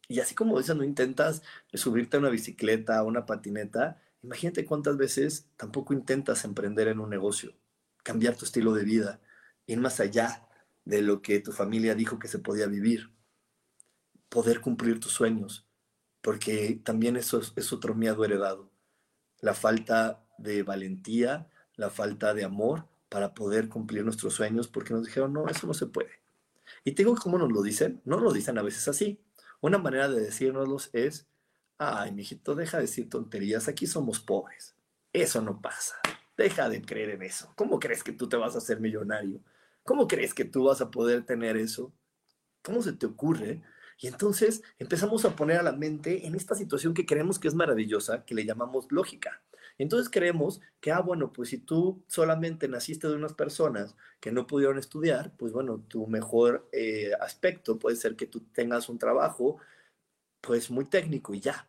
Y 0.08 0.20
así 0.20 0.34
como 0.34 0.58
dices, 0.58 0.76
no 0.76 0.84
intentas 0.84 1.42
subirte 1.74 2.16
a 2.16 2.20
una 2.20 2.28
bicicleta, 2.28 2.98
a 2.98 3.02
una 3.02 3.26
patineta, 3.26 4.00
imagínate 4.22 4.64
cuántas 4.64 4.96
veces 4.96 5.48
tampoco 5.56 5.94
intentas 5.94 6.44
emprender 6.44 6.88
en 6.88 7.00
un 7.00 7.10
negocio, 7.10 7.54
cambiar 8.02 8.36
tu 8.36 8.44
estilo 8.44 8.72
de 8.72 8.84
vida, 8.84 9.20
ir 9.66 9.80
más 9.80 9.98
allá 10.00 10.48
de 10.84 11.02
lo 11.02 11.22
que 11.22 11.40
tu 11.40 11.52
familia 11.52 11.94
dijo 11.94 12.18
que 12.18 12.28
se 12.28 12.38
podía 12.38 12.66
vivir, 12.66 13.10
poder 14.28 14.60
cumplir 14.60 15.00
tus 15.00 15.12
sueños, 15.12 15.66
porque 16.20 16.80
también 16.84 17.16
eso 17.16 17.40
es, 17.56 17.72
otro 17.72 17.94
miedo 17.94 18.24
heredado, 18.24 18.70
la 19.40 19.54
falta 19.54 20.24
de 20.38 20.62
valentía, 20.62 21.48
la 21.74 21.90
falta 21.90 22.32
de 22.32 22.44
amor 22.44 22.88
para 23.08 23.34
poder 23.34 23.68
cumplir 23.68 24.04
nuestros 24.04 24.34
sueños, 24.34 24.68
porque 24.68 24.94
nos 24.94 25.06
dijeron, 25.06 25.32
no, 25.32 25.48
eso 25.48 25.66
no 25.66 25.74
se 25.74 25.86
puede 25.86 26.25
y 26.84 26.92
te 26.92 27.02
digo 27.02 27.16
cómo 27.16 27.38
nos 27.38 27.52
lo 27.52 27.62
dicen, 27.62 28.00
no 28.04 28.18
lo 28.18 28.32
dicen 28.32 28.58
a 28.58 28.62
veces 28.62 28.86
así. 28.88 29.20
Una 29.60 29.78
manera 29.78 30.08
de 30.08 30.20
decírnoslos 30.20 30.90
es, 30.92 31.28
ay, 31.78 32.12
mijito, 32.12 32.54
deja 32.54 32.78
de 32.78 32.82
decir 32.82 33.08
tonterías, 33.08 33.68
aquí 33.68 33.86
somos 33.86 34.20
pobres. 34.20 34.76
Eso 35.12 35.40
no 35.40 35.60
pasa. 35.60 35.96
Deja 36.36 36.68
de 36.68 36.82
creer 36.82 37.10
en 37.10 37.22
eso. 37.22 37.52
¿Cómo 37.56 37.78
crees 37.78 38.02
que 38.02 38.12
tú 38.12 38.28
te 38.28 38.36
vas 38.36 38.54
a 38.54 38.58
hacer 38.58 38.80
millonario? 38.80 39.40
¿Cómo 39.82 40.06
crees 40.06 40.34
que 40.34 40.44
tú 40.44 40.64
vas 40.64 40.80
a 40.80 40.90
poder 40.90 41.24
tener 41.24 41.56
eso? 41.56 41.92
¿Cómo 42.62 42.82
se 42.82 42.92
te 42.92 43.06
ocurre? 43.06 43.62
Y 43.98 44.08
entonces 44.08 44.62
empezamos 44.78 45.24
a 45.24 45.34
poner 45.34 45.58
a 45.58 45.62
la 45.62 45.72
mente 45.72 46.26
en 46.26 46.34
esta 46.34 46.54
situación 46.54 46.92
que 46.92 47.06
creemos 47.06 47.38
que 47.38 47.48
es 47.48 47.54
maravillosa, 47.54 48.24
que 48.24 48.34
le 48.34 48.44
llamamos 48.44 48.86
lógica. 48.90 49.42
Entonces 49.78 50.08
creemos 50.10 50.60
que, 50.80 50.90
ah, 50.90 51.00
bueno, 51.00 51.32
pues 51.32 51.50
si 51.50 51.58
tú 51.58 52.02
solamente 52.08 52.68
naciste 52.68 53.08
de 53.08 53.14
unas 53.16 53.34
personas 53.34 53.94
que 54.20 54.32
no 54.32 54.46
pudieron 54.46 54.78
estudiar, 54.78 55.32
pues 55.36 55.52
bueno, 55.52 55.84
tu 55.88 56.06
mejor 56.06 56.68
eh, 56.72 57.12
aspecto 57.20 57.78
puede 57.78 57.96
ser 57.96 58.16
que 58.16 58.26
tú 58.26 58.40
tengas 58.52 58.88
un 58.88 58.98
trabajo, 58.98 59.58
pues 60.40 60.70
muy 60.70 60.86
técnico 60.86 61.34
y 61.34 61.40
ya. 61.40 61.68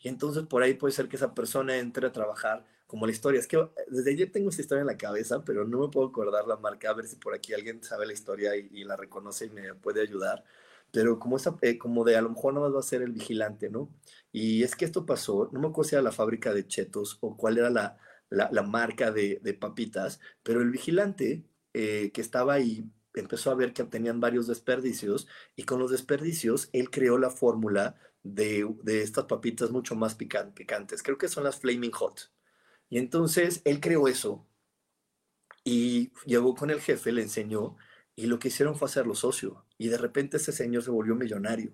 Y 0.00 0.08
entonces 0.08 0.44
por 0.46 0.62
ahí 0.62 0.74
puede 0.74 0.92
ser 0.94 1.08
que 1.08 1.16
esa 1.16 1.34
persona 1.34 1.78
entre 1.78 2.06
a 2.08 2.12
trabajar 2.12 2.64
como 2.86 3.06
la 3.06 3.12
historia. 3.12 3.40
Es 3.40 3.46
que 3.46 3.58
desde 3.88 4.12
ayer 4.12 4.32
tengo 4.32 4.50
esta 4.50 4.62
historia 4.62 4.82
en 4.82 4.86
la 4.88 4.98
cabeza, 4.98 5.44
pero 5.44 5.64
no 5.66 5.80
me 5.80 5.88
puedo 5.88 6.08
acordar 6.08 6.46
la 6.46 6.56
marca, 6.56 6.90
a 6.90 6.94
ver 6.94 7.06
si 7.06 7.16
por 7.16 7.34
aquí 7.34 7.54
alguien 7.54 7.82
sabe 7.82 8.06
la 8.06 8.12
historia 8.12 8.56
y 8.56 8.84
la 8.84 8.96
reconoce 8.96 9.46
y 9.46 9.50
me 9.50 9.74
puede 9.74 10.02
ayudar 10.02 10.44
pero 10.92 11.18
eh, 11.62 11.78
como 11.78 12.04
de 12.04 12.16
a 12.16 12.22
lo 12.22 12.30
mejor 12.30 12.54
nada 12.54 12.66
más 12.66 12.76
va 12.76 12.80
a 12.80 12.82
ser 12.84 13.02
el 13.02 13.12
vigilante, 13.12 13.70
¿no? 13.70 13.90
Y 14.30 14.62
es 14.62 14.76
que 14.76 14.84
esto 14.84 15.06
pasó, 15.06 15.50
no 15.52 15.60
me 15.60 15.68
acuerdo 15.68 15.88
si 15.88 15.94
era 15.96 16.02
la 16.02 16.12
fábrica 16.12 16.54
de 16.54 16.66
chetos 16.66 17.18
o 17.20 17.36
cuál 17.36 17.58
era 17.58 17.70
la, 17.70 17.98
la, 18.30 18.62
marca 18.62 19.10
de, 19.10 19.58
papitas, 19.60 20.20
pero 20.42 20.60
el 20.60 20.70
vigilante 20.70 21.44
eh, 21.74 22.10
que 22.12 22.20
estaba 22.20 22.54
ahí 22.54 22.84
empezó 23.14 23.50
a 23.50 23.54
ver 23.54 23.72
que 23.72 23.84
tenían 23.84 24.20
varios 24.20 24.46
desperdicios 24.46 25.28
y 25.56 25.64
con 25.64 25.78
los 25.80 25.90
desperdicios 25.90 26.70
él 26.72 26.90
creó 26.90 27.18
la 27.18 27.30
fórmula 27.30 27.96
de, 28.22 28.66
de 28.82 29.02
estas 29.02 29.24
papitas 29.24 29.70
mucho 29.70 29.94
más 29.96 30.14
picantes, 30.14 31.02
creo 31.02 31.18
que 31.18 31.28
son 31.28 31.44
las 31.44 31.58
Flaming 31.60 31.92
Hot. 31.92 32.30
Y 32.90 32.98
entonces 32.98 33.62
él 33.64 33.80
creó 33.80 34.08
eso 34.08 34.46
y 35.64 36.12
llegó 36.26 36.54
con 36.54 36.70
el 36.70 36.80
jefe, 36.80 37.12
le 37.12 37.22
enseñó 37.22 37.76
y 38.14 38.26
lo 38.26 38.38
que 38.38 38.48
hicieron 38.48 38.76
fue 38.76 38.86
hacerlo 38.86 39.14
socio. 39.14 39.64
Y 39.82 39.88
de 39.88 39.98
repente 39.98 40.36
ese 40.36 40.52
señor 40.52 40.84
se 40.84 40.92
volvió 40.92 41.16
millonario. 41.16 41.72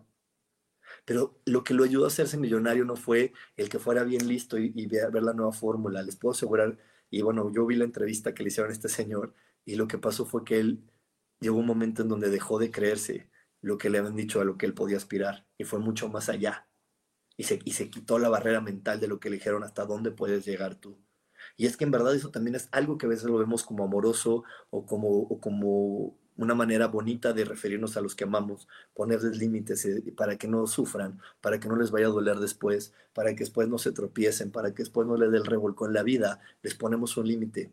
Pero 1.04 1.38
lo 1.44 1.62
que 1.62 1.74
lo 1.74 1.84
ayudó 1.84 2.06
a 2.06 2.08
hacerse 2.08 2.38
millonario 2.38 2.86
no 2.86 2.96
fue 2.96 3.34
el 3.54 3.68
que 3.68 3.78
fuera 3.78 4.02
bien 4.02 4.26
listo 4.26 4.56
y, 4.56 4.86
ver, 4.86 5.22
la 5.22 5.34
nueva 5.34 5.52
fórmula. 5.52 6.02
Les 6.02 6.16
puedo 6.16 6.32
asegurar, 6.32 6.78
y 7.10 7.20
bueno, 7.20 7.52
yo 7.52 7.66
vi 7.66 7.76
la 7.76 7.84
entrevista 7.84 8.32
que 8.32 8.42
le 8.42 8.48
hicieron 8.48 8.70
a 8.70 8.72
este 8.72 8.88
señor 8.88 9.34
y 9.66 9.76
lo 9.76 9.86
que 9.88 9.98
pasó 9.98 10.24
fue 10.24 10.42
que 10.42 10.58
él 10.58 10.90
llegó 11.38 11.58
un 11.58 11.66
momento 11.66 12.00
en 12.00 12.08
donde 12.08 12.30
dejó 12.30 12.58
de 12.58 12.70
creerse 12.70 13.28
lo 13.60 13.76
que 13.76 13.90
le 13.90 13.98
habían 13.98 14.16
dicho 14.16 14.40
a 14.40 14.46
lo 14.46 14.56
que 14.56 14.64
él 14.64 14.72
podía 14.72 14.96
aspirar 14.96 15.46
y 15.58 15.64
fue 15.64 15.78
mucho 15.78 16.08
más 16.08 16.30
allá. 16.30 16.66
Y 17.36 17.42
se, 17.42 17.58
y 17.62 17.72
se 17.72 17.90
quitó 17.90 18.18
la 18.18 18.30
barrera 18.30 18.62
mental 18.62 19.00
de 19.00 19.08
lo 19.08 19.20
que 19.20 19.28
le 19.28 19.36
dijeron 19.36 19.64
hasta 19.64 19.84
dónde 19.84 20.12
puedes 20.12 20.46
llegar 20.46 20.76
tú. 20.76 20.98
Y 21.58 21.66
es 21.66 21.76
que 21.76 21.84
en 21.84 21.90
verdad 21.90 22.14
eso 22.14 22.30
también 22.30 22.54
es 22.54 22.70
algo 22.72 22.96
que 22.96 23.04
a 23.04 23.10
veces 23.10 23.26
lo 23.26 23.36
vemos 23.36 23.64
como 23.64 23.84
amoroso 23.84 24.44
o 24.70 24.86
como, 24.86 25.08
o 25.10 25.40
como 25.40 26.16
una 26.38 26.54
manera 26.54 26.86
bonita 26.86 27.32
de 27.32 27.44
referirnos 27.44 27.96
a 27.96 28.00
los 28.00 28.14
que 28.14 28.24
amamos, 28.24 28.68
ponerles 28.94 29.36
límites 29.36 29.84
eh, 29.84 30.14
para 30.16 30.38
que 30.38 30.48
no 30.48 30.66
sufran, 30.66 31.20
para 31.40 31.60
que 31.60 31.68
no 31.68 31.76
les 31.76 31.90
vaya 31.90 32.06
a 32.06 32.10
doler 32.10 32.38
después, 32.38 32.94
para 33.12 33.32
que 33.32 33.40
después 33.40 33.68
no 33.68 33.76
se 33.76 33.92
tropiecen, 33.92 34.50
para 34.50 34.72
que 34.72 34.84
después 34.84 35.06
no 35.06 35.16
les 35.16 35.30
dé 35.30 35.38
el 35.38 35.44
revolco 35.44 35.86
en 35.86 35.92
la 35.92 36.02
vida, 36.02 36.40
les 36.62 36.74
ponemos 36.74 37.16
un 37.16 37.26
límite. 37.26 37.72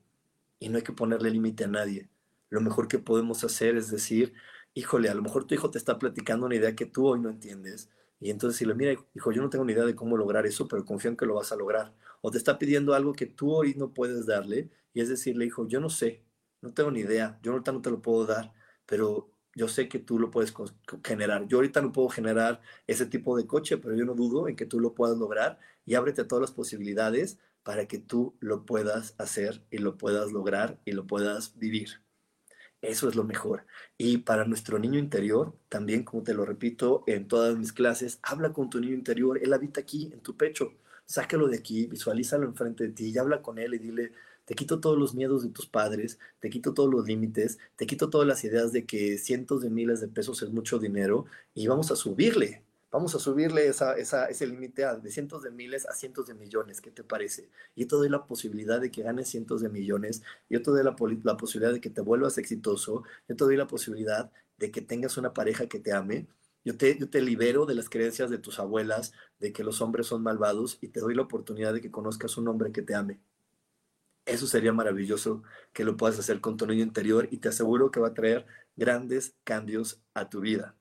Y 0.59 0.69
no 0.69 0.77
hay 0.77 0.83
que 0.83 0.93
ponerle 0.93 1.29
límite 1.29 1.65
a 1.65 1.67
nadie. 1.67 2.09
Lo 2.49 2.59
mejor 2.59 2.87
que 2.87 2.99
podemos 2.99 3.43
hacer 3.43 3.77
es 3.77 3.91
decir, 3.91 4.33
híjole, 4.73 5.09
a 5.09 5.13
lo 5.13 5.21
mejor 5.21 5.45
tu 5.45 5.53
hijo 5.53 5.69
te 5.69 5.77
está 5.77 5.99
platicando 5.99 6.47
una 6.47 6.55
idea 6.55 6.75
que 6.75 6.85
tú 6.87 7.07
hoy 7.07 7.19
no 7.19 7.29
entiendes. 7.29 7.89
Y 8.19 8.31
entonces 8.31 8.57
si 8.57 8.65
le 8.65 8.73
mira, 8.73 8.93
hijo, 9.13 9.31
yo 9.31 9.41
no 9.41 9.49
tengo 9.49 9.65
ni 9.65 9.73
idea 9.73 9.85
de 9.85 9.95
cómo 9.95 10.17
lograr 10.17 10.47
eso, 10.47 10.67
pero 10.67 10.85
confío 10.85 11.11
en 11.11 11.17
que 11.17 11.25
lo 11.27 11.35
vas 11.35 11.51
a 11.51 11.55
lograr. 11.55 11.93
O 12.21 12.31
te 12.31 12.39
está 12.39 12.57
pidiendo 12.57 12.95
algo 12.95 13.13
que 13.13 13.27
tú 13.27 13.53
hoy 13.53 13.75
no 13.75 13.93
puedes 13.93 14.25
darle, 14.25 14.69
y 14.93 15.01
es 15.01 15.09
decirle, 15.09 15.45
hijo, 15.45 15.67
yo 15.67 15.79
no 15.79 15.89
sé, 15.89 16.23
no 16.65 16.73
tengo 16.73 16.91
ni 16.91 17.01
idea, 17.01 17.39
yo 17.43 17.51
ahorita 17.53 17.71
no 17.71 17.81
te 17.81 17.91
lo 17.91 18.01
puedo 18.01 18.25
dar, 18.25 18.53
pero 18.85 19.29
yo 19.53 19.67
sé 19.67 19.87
que 19.87 19.99
tú 19.99 20.19
lo 20.19 20.31
puedes 20.31 20.53
generar. 21.03 21.47
Yo 21.47 21.57
ahorita 21.57 21.81
no 21.81 21.91
puedo 21.91 22.09
generar 22.09 22.61
ese 22.87 23.05
tipo 23.05 23.37
de 23.37 23.47
coche, 23.47 23.77
pero 23.77 23.95
yo 23.95 24.03
no 24.05 24.15
dudo 24.15 24.49
en 24.49 24.55
que 24.55 24.65
tú 24.65 24.79
lo 24.79 24.93
puedas 24.93 25.17
lograr 25.17 25.59
y 25.85 25.95
ábrete 25.95 26.25
todas 26.25 26.41
las 26.41 26.51
posibilidades 26.51 27.37
para 27.63 27.87
que 27.87 27.99
tú 27.99 28.35
lo 28.39 28.65
puedas 28.65 29.15
hacer 29.17 29.63
y 29.71 29.77
lo 29.77 29.97
puedas 29.97 30.31
lograr 30.31 30.79
y 30.85 30.91
lo 30.91 31.07
puedas 31.07 31.57
vivir. 31.57 32.01
Eso 32.81 33.09
es 33.09 33.15
lo 33.15 33.23
mejor. 33.23 33.65
Y 33.97 34.19
para 34.19 34.45
nuestro 34.45 34.77
niño 34.79 34.99
interior, 34.99 35.57
también 35.69 36.03
como 36.03 36.23
te 36.23 36.33
lo 36.33 36.45
repito 36.45 37.03
en 37.07 37.27
todas 37.27 37.57
mis 37.57 37.73
clases, 37.73 38.19
habla 38.23 38.53
con 38.53 38.69
tu 38.69 38.79
niño 38.79 38.93
interior, 38.93 39.39
él 39.41 39.53
habita 39.53 39.81
aquí 39.81 40.11
en 40.13 40.21
tu 40.21 40.35
pecho. 40.35 40.73
Sácalo 41.05 41.47
de 41.47 41.57
aquí, 41.57 41.87
visualízalo 41.87 42.45
enfrente 42.45 42.85
de 42.85 42.93
ti 42.93 43.09
y 43.09 43.17
habla 43.17 43.41
con 43.41 43.57
él 43.59 43.75
y 43.75 43.79
dile, 43.79 44.11
te 44.45 44.55
quito 44.55 44.79
todos 44.79 44.97
los 44.97 45.13
miedos 45.13 45.43
de 45.43 45.49
tus 45.49 45.67
padres, 45.67 46.19
te 46.39 46.49
quito 46.49 46.73
todos 46.73 46.89
los 46.89 47.05
límites, 47.07 47.57
te 47.75 47.85
quito 47.85 48.09
todas 48.09 48.27
las 48.27 48.43
ideas 48.43 48.71
de 48.71 48.85
que 48.85 49.17
cientos 49.17 49.61
de 49.61 49.69
miles 49.69 49.99
de 50.01 50.07
pesos 50.07 50.41
es 50.41 50.51
mucho 50.51 50.79
dinero 50.79 51.25
y 51.53 51.67
vamos 51.67 51.91
a 51.91 51.95
subirle, 51.95 52.63
vamos 52.91 53.15
a 53.15 53.19
subirle 53.19 53.67
esa, 53.67 53.95
ese 53.95 54.47
límite 54.47 54.85
de 55.01 55.11
cientos 55.11 55.43
de 55.43 55.51
miles 55.51 55.85
a 55.87 55.93
cientos 55.93 56.27
de 56.27 56.33
millones, 56.33 56.79
¿qué 56.79 56.91
te 56.91 57.03
parece? 57.03 57.49
Yo 57.75 57.87
te 57.87 57.95
doy 57.95 58.09
la 58.09 58.25
posibilidad 58.25 58.79
de 58.79 58.91
que 58.91 59.03
ganes 59.03 59.29
cientos 59.29 59.61
de 59.61 59.69
millones, 59.69 60.21
yo 60.49 60.61
te 60.61 60.71
doy 60.71 60.83
la, 60.83 60.95
la 61.23 61.37
posibilidad 61.37 61.73
de 61.73 61.81
que 61.81 61.89
te 61.89 62.01
vuelvas 62.01 62.37
exitoso, 62.37 63.03
yo 63.27 63.35
te 63.35 63.43
doy 63.43 63.57
la 63.57 63.67
posibilidad 63.67 64.31
de 64.57 64.71
que 64.71 64.81
tengas 64.81 65.17
una 65.17 65.33
pareja 65.33 65.67
que 65.67 65.79
te 65.79 65.91
ame, 65.91 66.27
yo 66.63 66.77
te, 66.77 66.97
yo 66.97 67.09
te, 67.09 67.21
libero 67.21 67.65
de 67.65 67.75
las 67.75 67.89
creencias 67.89 68.29
de 68.31 68.39
tus 68.39 68.59
abuelas 68.59 69.13
de 69.39 69.53
que 69.53 69.63
los 69.63 69.81
hombres 69.81 70.07
son 70.07 70.23
malvados 70.23 70.79
y 70.81 70.87
te 70.87 70.99
doy 70.99 71.13
la 71.13 71.21
oportunidad 71.21 71.73
de 71.73 71.81
que 71.81 71.91
conozcas 71.91 72.37
un 72.37 72.47
hombre 72.47 72.71
que 72.71 72.81
te 72.81 72.95
ame. 72.95 73.19
Eso 74.25 74.47
sería 74.47 74.73
maravilloso 74.73 75.43
que 75.71 75.85
lo 75.85 75.97
puedas 75.97 76.19
hacer 76.19 76.41
con 76.41 76.57
tu 76.57 76.65
niño 76.65 76.83
interior 76.83 77.27
y 77.31 77.37
te 77.37 77.49
aseguro 77.49 77.91
que 77.91 77.99
va 77.99 78.09
a 78.09 78.13
traer 78.13 78.45
grandes 78.75 79.35
cambios 79.43 80.01
a 80.13 80.29
tu 80.29 80.41
vida. 80.41 80.75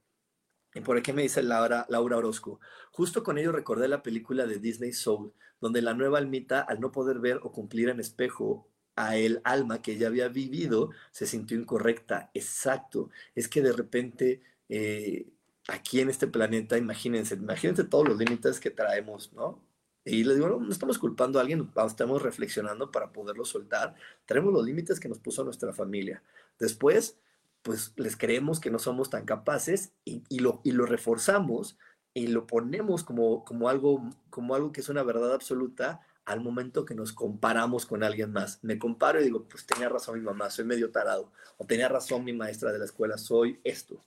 Y 0.75 0.81
por 0.81 0.97
aquí 0.97 1.13
me 1.13 1.23
dice 1.23 1.43
Laura, 1.43 1.87
Laura 1.89 2.17
Orozco, 2.17 2.59
justo 2.91 3.23
con 3.23 3.39
ello 3.39 3.53
recordé 3.53 3.87
la 3.87 4.03
película 4.03 4.47
de 4.47 4.59
Disney 4.59 4.93
Soul, 4.93 5.33
donde 5.61 5.83
la 5.83 5.95
nueva 5.95 6.19
almita, 6.19 6.61
al 6.61 6.81
no 6.81 6.91
poder 6.91 7.21
ver 7.21 7.39
o 7.43 7.53
cumplir 7.53 7.91
en 7.91 8.01
espejo 8.01 8.69
a 8.97 9.17
el 9.17 9.41
alma 9.45 9.83
que 9.83 9.97
ya 9.97 10.09
había 10.09 10.29
vivido, 10.29 10.91
se 11.13 11.27
sintió 11.27 11.59
incorrecta. 11.59 12.31
Exacto. 12.35 13.11
Es 13.35 13.49
que 13.49 13.63
de 13.63 13.73
repente 13.73 14.43
eh, 14.69 15.29
aquí 15.69 16.01
en 16.01 16.11
este 16.11 16.27
planeta, 16.27 16.77
imagínense, 16.79 17.35
imagínense 17.37 17.85
todos 17.85 18.09
los 18.09 18.19
límites 18.19 18.61
que 18.61 18.71
traemos, 18.71 19.33
¿no? 19.33 19.63
Y 20.05 20.25
le 20.25 20.35
digo, 20.35 20.49
no, 20.49 20.71
estamos 20.71 20.99
culpando 20.99 21.39
a 21.39 21.43
alguien, 21.43 21.71
estamos 21.87 22.23
reflexionando 22.23 22.91
para 22.91 23.13
poderlo 23.13 23.45
soltar. 23.45 23.95
Tenemos 24.27 24.53
los 24.53 24.65
límites 24.65 25.01
que 25.01 25.09
nos 25.09 25.19
puso 25.19 25.45
nuestra 25.45 25.73
familia. 25.73 26.23
Después, 26.59 27.19
pues 27.63 27.93
les 27.97 28.17
creemos 28.17 28.61
que 28.61 28.71
no 28.71 28.79
somos 28.79 29.09
tan 29.09 29.25
capaces 29.25 29.93
y, 30.05 30.39
lo, 30.39 30.61
y 30.63 30.73
lo 30.73 30.85
reforzamos 30.85 31.79
y 32.13 32.27
lo 32.27 32.47
ponemos 32.47 33.03
como, 33.03 33.45
como, 33.45 33.69
algo, 33.69 34.11
como 34.29 34.55
algo 34.55 34.73
que 34.73 34.83
es 34.83 34.89
una 34.91 35.03
verdad 35.03 35.33
absoluta 35.33 36.01
al 36.27 36.41
momento 36.41 36.85
que 36.85 36.95
nos 36.95 37.13
comparamos 37.13 37.87
con 37.87 38.03
alguien 38.03 38.31
más. 38.33 38.59
Me 38.63 38.79
comparo 38.79 39.21
y 39.21 39.25
digo, 39.25 39.45
pues 39.49 39.67
tenía 39.67 39.89
razón 39.89 40.19
mi 40.19 40.25
mamá, 40.25 40.51
soy 40.51 40.67
medio 40.67 40.91
tarado. 40.91 41.33
O 41.57 41.67
tenía 41.67 41.89
razón 41.89 42.25
mi 42.25 42.33
maestra 42.35 42.73
de 42.73 42.79
la 42.79 42.85
escuela, 42.85 43.17
soy 43.17 43.59
esto 43.65 44.03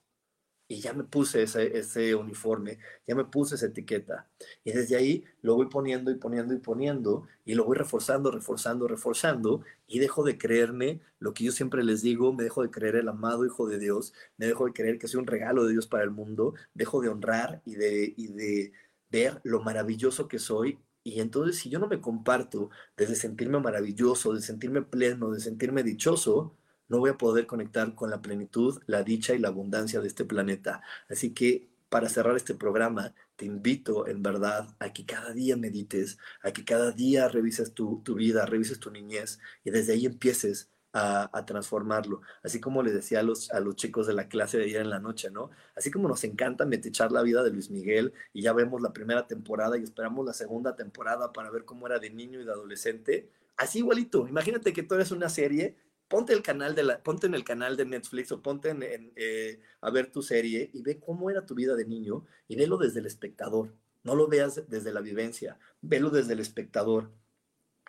y 0.67 0.81
ya 0.81 0.93
me 0.93 1.03
puse 1.03 1.43
ese, 1.43 1.77
ese 1.77 2.13
uniforme, 2.15 2.79
ya 3.07 3.15
me 3.15 3.25
puse 3.25 3.55
esa 3.55 3.67
etiqueta. 3.67 4.29
Y 4.63 4.71
desde 4.71 4.95
ahí 4.97 5.23
lo 5.41 5.55
voy 5.55 5.67
poniendo 5.67 6.11
y 6.11 6.15
poniendo 6.15 6.53
y 6.53 6.57
poniendo 6.59 7.27
y 7.45 7.55
lo 7.55 7.63
voy 7.65 7.77
reforzando, 7.77 8.31
reforzando, 8.31 8.87
reforzando 8.87 9.63
y 9.87 9.99
dejo 9.99 10.23
de 10.23 10.37
creerme 10.37 11.01
lo 11.19 11.33
que 11.33 11.45
yo 11.45 11.51
siempre 11.51 11.83
les 11.83 12.01
digo, 12.01 12.33
me 12.33 12.43
dejo 12.43 12.63
de 12.63 12.69
creer 12.71 12.95
el 12.97 13.07
amado 13.07 13.45
Hijo 13.45 13.67
de 13.67 13.79
Dios, 13.79 14.13
me 14.37 14.45
dejo 14.47 14.65
de 14.65 14.73
creer 14.73 14.99
que 14.99 15.07
soy 15.07 15.21
un 15.21 15.27
regalo 15.27 15.65
de 15.65 15.71
Dios 15.71 15.87
para 15.87 16.03
el 16.03 16.11
mundo, 16.11 16.53
dejo 16.73 17.01
de 17.01 17.09
honrar 17.09 17.61
y 17.65 17.75
de, 17.75 18.13
y 18.17 18.27
de 18.27 18.73
ver 19.09 19.39
lo 19.43 19.61
maravilloso 19.61 20.27
que 20.27 20.39
soy. 20.39 20.79
Y 21.03 21.21
entonces 21.21 21.57
si 21.57 21.69
yo 21.69 21.79
no 21.79 21.87
me 21.87 22.01
comparto 22.01 22.69
desde 22.97 23.15
sentirme 23.15 23.59
maravilloso, 23.59 24.33
de 24.33 24.41
sentirme 24.41 24.81
pleno, 24.81 25.31
de 25.31 25.39
sentirme 25.39 25.83
dichoso, 25.83 26.57
no 26.89 26.99
voy 26.99 27.09
a 27.09 27.17
poder 27.17 27.47
conectar 27.47 27.95
con 27.95 28.09
la 28.09 28.21
plenitud, 28.21 28.81
la 28.85 29.03
dicha 29.03 29.33
y 29.33 29.39
la 29.39 29.49
abundancia 29.49 29.99
de 30.01 30.07
este 30.07 30.25
planeta. 30.25 30.81
Así 31.09 31.33
que 31.33 31.69
para 31.89 32.09
cerrar 32.09 32.35
este 32.35 32.55
programa, 32.55 33.13
te 33.35 33.45
invito 33.45 34.07
en 34.07 34.21
verdad 34.21 34.75
a 34.79 34.91
que 34.91 35.05
cada 35.05 35.31
día 35.33 35.55
medites, 35.55 36.17
a 36.41 36.51
que 36.51 36.65
cada 36.65 36.91
día 36.91 37.27
revises 37.29 37.73
tu, 37.73 38.01
vida, 38.15 38.45
revises 38.45 38.79
tu 38.79 38.91
niñez 38.91 39.39
y 39.63 39.71
desde 39.71 39.93
ahí 39.93 40.05
empieces 40.05 40.69
a, 40.93 41.45
transformarlo. 41.45 42.21
Así 42.43 42.59
como 42.59 42.81
les 42.81 42.93
decía 42.93 43.19
a 43.19 43.23
los, 43.23 43.51
a 43.51 43.59
los 43.59 43.75
chicos 43.75 44.07
de 44.07 44.13
la 44.13 44.27
clase 44.27 44.57
de 44.57 44.63
ayer 44.63 44.81
en 44.81 44.89
la 44.89 44.99
noche, 44.99 45.29
¿no? 45.29 45.51
Así 45.75 45.91
como 45.91 46.07
nos 46.07 46.23
encanta 46.23 46.65
metechar 46.65 47.11
la 47.11 47.21
vida 47.21 47.43
de 47.43 47.51
Luis 47.51 47.69
Miguel 47.69 48.13
y 48.33 48.41
ya 48.41 48.53
vemos 48.53 48.81
la 48.81 48.93
primera 48.93 49.27
temporada 49.27 49.77
y 49.77 49.83
esperamos 49.83 50.25
la 50.25 50.33
segunda 50.33 50.75
temporada 50.75 51.31
para 51.33 51.51
ver 51.51 51.65
cómo 51.65 51.85
era 51.85 51.99
de 51.99 52.09
niño 52.09 52.41
y 52.41 52.45
de 52.45 52.51
adolescente, 52.51 53.29
así 53.57 53.79
igualito. 53.79 54.27
Imagínate 54.27 54.73
que 54.73 54.83
tú 54.83 54.95
eres 54.95 55.11
una 55.11 55.29
serie 55.29 55.75
ponte 56.07 56.33
el 56.33 56.41
canal 56.41 56.75
de 56.75 56.83
la, 56.83 57.03
ponte 57.03 57.27
en 57.27 57.33
el 57.33 57.43
canal 57.43 57.77
de 57.77 57.85
Netflix 57.85 58.31
o 58.31 58.41
ponte 58.41 58.69
en, 58.69 59.11
eh, 59.15 59.59
a 59.81 59.89
ver 59.91 60.11
tu 60.11 60.21
serie 60.21 60.69
y 60.73 60.81
ve 60.81 60.99
cómo 60.99 61.29
era 61.29 61.45
tu 61.45 61.55
vida 61.55 61.75
de 61.75 61.85
niño 61.85 62.25
y 62.47 62.55
velo 62.55 62.77
desde 62.77 62.99
el 62.99 63.05
espectador. 63.05 63.73
No 64.03 64.15
lo 64.15 64.27
veas 64.27 64.69
desde 64.69 64.93
la 64.93 65.01
vivencia, 65.01 65.59
velo 65.81 66.09
desde 66.09 66.33
el 66.33 66.39
espectador 66.39 67.11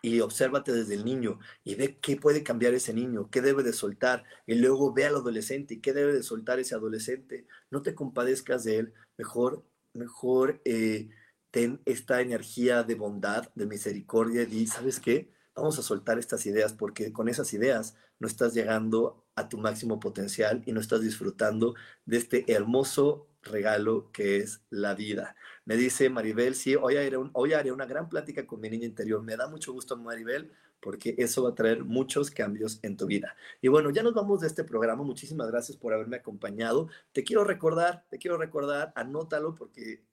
y 0.03 0.21
obsérvate 0.21 0.73
desde 0.73 0.95
el 0.95 1.05
niño 1.05 1.39
y 1.65 1.75
ve 1.75 1.99
qué 2.01 2.17
puede 2.17 2.43
cambiar 2.43 2.75
ese 2.75 2.93
niño, 2.93 3.29
qué 3.31 3.41
debe 3.41 3.63
de 3.63 3.73
soltar 3.73 4.25
y 4.47 4.55
luego 4.55 4.93
ve 4.93 5.07
al 5.07 5.17
adolescente 5.17 5.75
y 5.75 5.81
qué 5.81 5.93
debe 5.93 6.13
de 6.13 6.23
soltar 6.23 6.59
ese 6.59 6.75
adolescente. 6.75 7.47
No 7.71 7.83
te 7.83 7.95
compadezcas 7.95 8.65
de 8.65 8.79
él, 8.79 8.95
mejor, 9.17 9.65
mejor 9.93 10.61
eh, 10.65 11.09
ten 11.51 11.81
esta 11.85 12.21
energía 12.21 12.83
de 12.83 12.95
bondad, 12.95 13.51
de 13.55 13.67
misericordia 13.67 14.43
y 14.43 14.67
¿sabes 14.67 15.01
qué? 15.01 15.31
Vamos 15.59 15.79
a 15.79 15.83
soltar 15.83 16.19
estas 16.19 16.47
ideas 16.47 16.73
porque 16.73 17.13
con 17.13 17.29
esas 17.29 17.53
ideas 17.53 17.97
no 18.19 18.27
estás 18.27 18.55
llegando 18.55 19.25
a 19.35 19.49
tu 19.49 19.59
máximo 19.59 20.01
potencial 20.01 20.63
y 20.67 20.73
no 20.73 20.81
estás 20.81 21.01
disfrutando 21.01 21.75
de 22.07 22.17
este 22.17 22.53
hermoso 22.53 23.29
regalo 23.43 24.11
que 24.13 24.39
es 24.39 24.63
la 24.71 24.95
vida. 24.95 25.37
Me 25.65 25.77
dice 25.77 26.11
Maribel, 26.11 26.55
sí, 26.55 26.77
hoy 26.77 26.97
haré, 26.97 27.73
una 27.73 27.87
gran 27.87 28.09
plática 28.09 28.47
con 28.47 28.61
mi 28.61 28.71
niña 28.71 28.87
interior. 28.87 29.23
Me 29.23 29.37
da 29.37 29.49
mucho 29.49 29.73
gusto, 29.73 29.97
Maribel, 29.97 30.53
porque 30.81 31.15
eso 31.19 31.43
va 31.43 31.51
a 31.51 31.55
traer 31.55 31.85
muchos 31.85 32.31
cambios 32.31 32.79
en 32.83 32.97
tu 32.97 33.07
vida. 33.07 33.37
Y 33.61 33.69
bueno, 33.69 33.91
ya 33.91 34.03
nos 34.03 34.15
vamos 34.15 34.41
de 34.41 34.47
este 34.47 34.65
programa. 34.65 35.03
Muchísimas 35.03 35.51
gracias 35.51 35.77
por 35.77 35.93
haberme 35.93 36.17
acompañado. 36.17 36.89
Te 37.13 37.25
quiero 37.25 37.45
recordar, 37.45 38.05
te 38.11 38.19
quiero 38.19 38.39
recordar, 38.39 38.93
anótalo 38.97 39.55
porque 39.55 40.05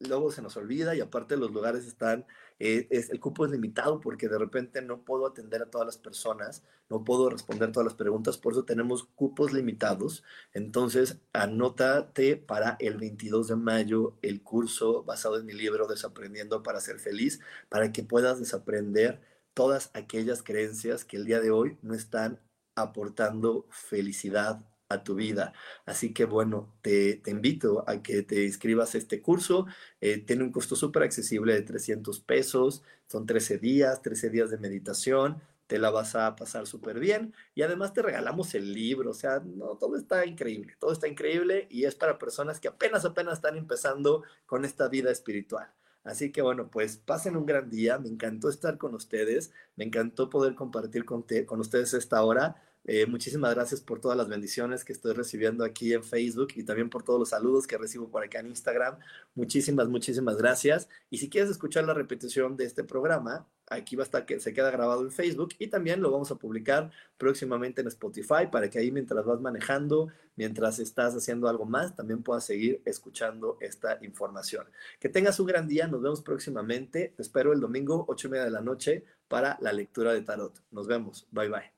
luego 0.00 0.30
se 0.30 0.42
nos 0.42 0.56
olvida 0.56 0.94
y 0.94 1.00
aparte 1.00 1.36
los 1.36 1.50
lugares 1.50 1.86
están, 1.86 2.26
eh, 2.58 2.86
es, 2.90 3.10
el 3.10 3.20
cupo 3.20 3.44
es 3.44 3.50
limitado 3.50 4.00
porque 4.00 4.28
de 4.28 4.38
repente 4.38 4.82
no 4.82 5.04
puedo 5.04 5.26
atender 5.26 5.62
a 5.62 5.70
todas 5.70 5.86
las 5.86 5.98
personas, 5.98 6.62
no 6.88 7.04
puedo 7.04 7.28
responder 7.30 7.72
todas 7.72 7.86
las 7.86 7.94
preguntas, 7.94 8.38
por 8.38 8.52
eso 8.52 8.64
tenemos 8.64 9.04
cupos 9.14 9.52
limitados. 9.52 10.22
Entonces, 10.52 11.18
anótate 11.32 12.36
para 12.36 12.76
el 12.80 12.96
22 12.96 13.48
de 13.48 13.56
mayo 13.56 14.16
el 14.22 14.42
curso 14.42 15.02
basado 15.04 15.38
en 15.38 15.46
mi 15.46 15.52
libro 15.52 15.86
Desaprendiendo 15.86 16.62
para 16.62 16.80
ser 16.80 16.98
feliz, 16.98 17.40
para 17.68 17.92
que 17.92 18.02
puedas 18.04 18.38
desaprender 18.38 19.20
todas 19.54 19.90
aquellas 19.94 20.42
creencias 20.42 21.04
que 21.04 21.16
el 21.16 21.24
día 21.24 21.40
de 21.40 21.50
hoy 21.50 21.78
no 21.82 21.94
están 21.94 22.40
aportando 22.76 23.66
felicidad 23.70 24.64
a 24.88 25.04
tu 25.04 25.14
vida. 25.14 25.52
Así 25.86 26.12
que 26.12 26.24
bueno, 26.24 26.72
te, 26.82 27.22
invito 27.26 27.84
a 27.88 28.02
que 28.02 28.22
te 28.22 28.44
inscribas 28.44 28.94
a 28.94 28.98
este 28.98 29.20
curso. 29.20 29.66
Eh, 30.00 30.18
tiene 30.18 30.44
un 30.44 30.52
costo 30.52 30.76
súper 30.76 31.02
accesible 31.02 31.54
de 31.54 31.62
300 31.62 32.20
pesos. 32.20 32.82
Son 33.06 33.26
13 33.26 33.58
días, 33.58 34.02
13 34.02 34.30
días 34.30 34.50
de 34.50 34.58
meditación. 34.58 35.42
Te 35.66 35.78
la 35.78 35.90
vas 35.90 36.14
a 36.14 36.34
pasar 36.36 36.66
súper 36.66 36.98
bien. 36.98 37.34
Y 37.54 37.62
además 37.62 37.92
te 37.92 38.02
regalamos 38.02 38.54
el 38.54 38.72
libro. 38.72 39.10
O 39.10 39.14
sea, 39.14 39.40
no, 39.40 39.76
todo 39.76 39.96
está 39.96 40.24
increíble. 40.24 40.76
Todo 40.78 40.92
está 40.92 41.08
increíble 41.08 41.66
y 41.70 41.84
es 41.84 41.94
para 41.94 42.18
personas 42.18 42.58
que 42.60 42.68
apenas, 42.68 43.04
apenas 43.04 43.34
están 43.34 43.56
empezando 43.58 44.24
con 44.46 44.64
esta 44.64 44.88
vida 44.88 45.10
espiritual. 45.10 45.70
Así 46.04 46.32
que 46.32 46.40
bueno, 46.40 46.70
pues 46.70 46.96
pasen 46.96 47.36
un 47.36 47.44
gran 47.44 47.68
día. 47.68 47.98
Me 47.98 48.08
encantó 48.08 48.48
estar 48.48 48.78
con 48.78 48.94
ustedes. 48.94 49.52
Me 49.76 49.84
encantó 49.84 50.30
poder 50.30 50.54
compartir 50.54 51.04
con, 51.04 51.26
con 51.46 51.60
ustedes 51.60 51.92
esta 51.92 52.22
hora. 52.22 52.56
Eh, 52.90 53.04
muchísimas 53.04 53.54
gracias 53.54 53.82
por 53.82 54.00
todas 54.00 54.16
las 54.16 54.28
bendiciones 54.28 54.82
que 54.82 54.94
estoy 54.94 55.12
recibiendo 55.12 55.62
aquí 55.62 55.92
en 55.92 56.02
Facebook 56.02 56.48
y 56.54 56.62
también 56.62 56.88
por 56.88 57.02
todos 57.02 57.20
los 57.20 57.28
saludos 57.28 57.66
que 57.66 57.76
recibo 57.76 58.08
por 58.08 58.24
acá 58.24 58.40
en 58.40 58.46
Instagram. 58.46 58.98
Muchísimas, 59.34 59.88
muchísimas 59.88 60.38
gracias. 60.38 60.88
Y 61.10 61.18
si 61.18 61.28
quieres 61.28 61.50
escuchar 61.50 61.84
la 61.84 61.92
repetición 61.92 62.56
de 62.56 62.64
este 62.64 62.84
programa, 62.84 63.46
aquí 63.66 63.94
va 63.94 64.04
a 64.04 64.06
estar 64.06 64.24
que 64.24 64.40
se 64.40 64.54
queda 64.54 64.70
grabado 64.70 65.02
en 65.02 65.12
Facebook 65.12 65.50
y 65.58 65.66
también 65.66 66.00
lo 66.00 66.10
vamos 66.10 66.30
a 66.30 66.36
publicar 66.36 66.90
próximamente 67.18 67.82
en 67.82 67.88
Spotify 67.88 68.46
para 68.50 68.70
que 68.70 68.78
ahí 68.78 68.90
mientras 68.90 69.22
vas 69.26 69.42
manejando, 69.42 70.08
mientras 70.36 70.78
estás 70.78 71.14
haciendo 71.14 71.46
algo 71.46 71.66
más, 71.66 71.94
también 71.94 72.22
puedas 72.22 72.44
seguir 72.44 72.80
escuchando 72.86 73.58
esta 73.60 73.98
información. 74.02 74.66
Que 74.98 75.10
tengas 75.10 75.38
un 75.40 75.46
gran 75.46 75.68
día, 75.68 75.88
nos 75.88 76.00
vemos 76.00 76.22
próximamente. 76.22 77.12
Te 77.14 77.20
espero 77.20 77.52
el 77.52 77.60
domingo, 77.60 78.06
ocho 78.08 78.28
y 78.28 78.30
media 78.30 78.46
de 78.46 78.50
la 78.50 78.62
noche, 78.62 79.04
para 79.28 79.58
la 79.60 79.74
lectura 79.74 80.14
de 80.14 80.22
tarot. 80.22 80.58
Nos 80.70 80.86
vemos. 80.86 81.28
Bye 81.30 81.50
bye. 81.50 81.77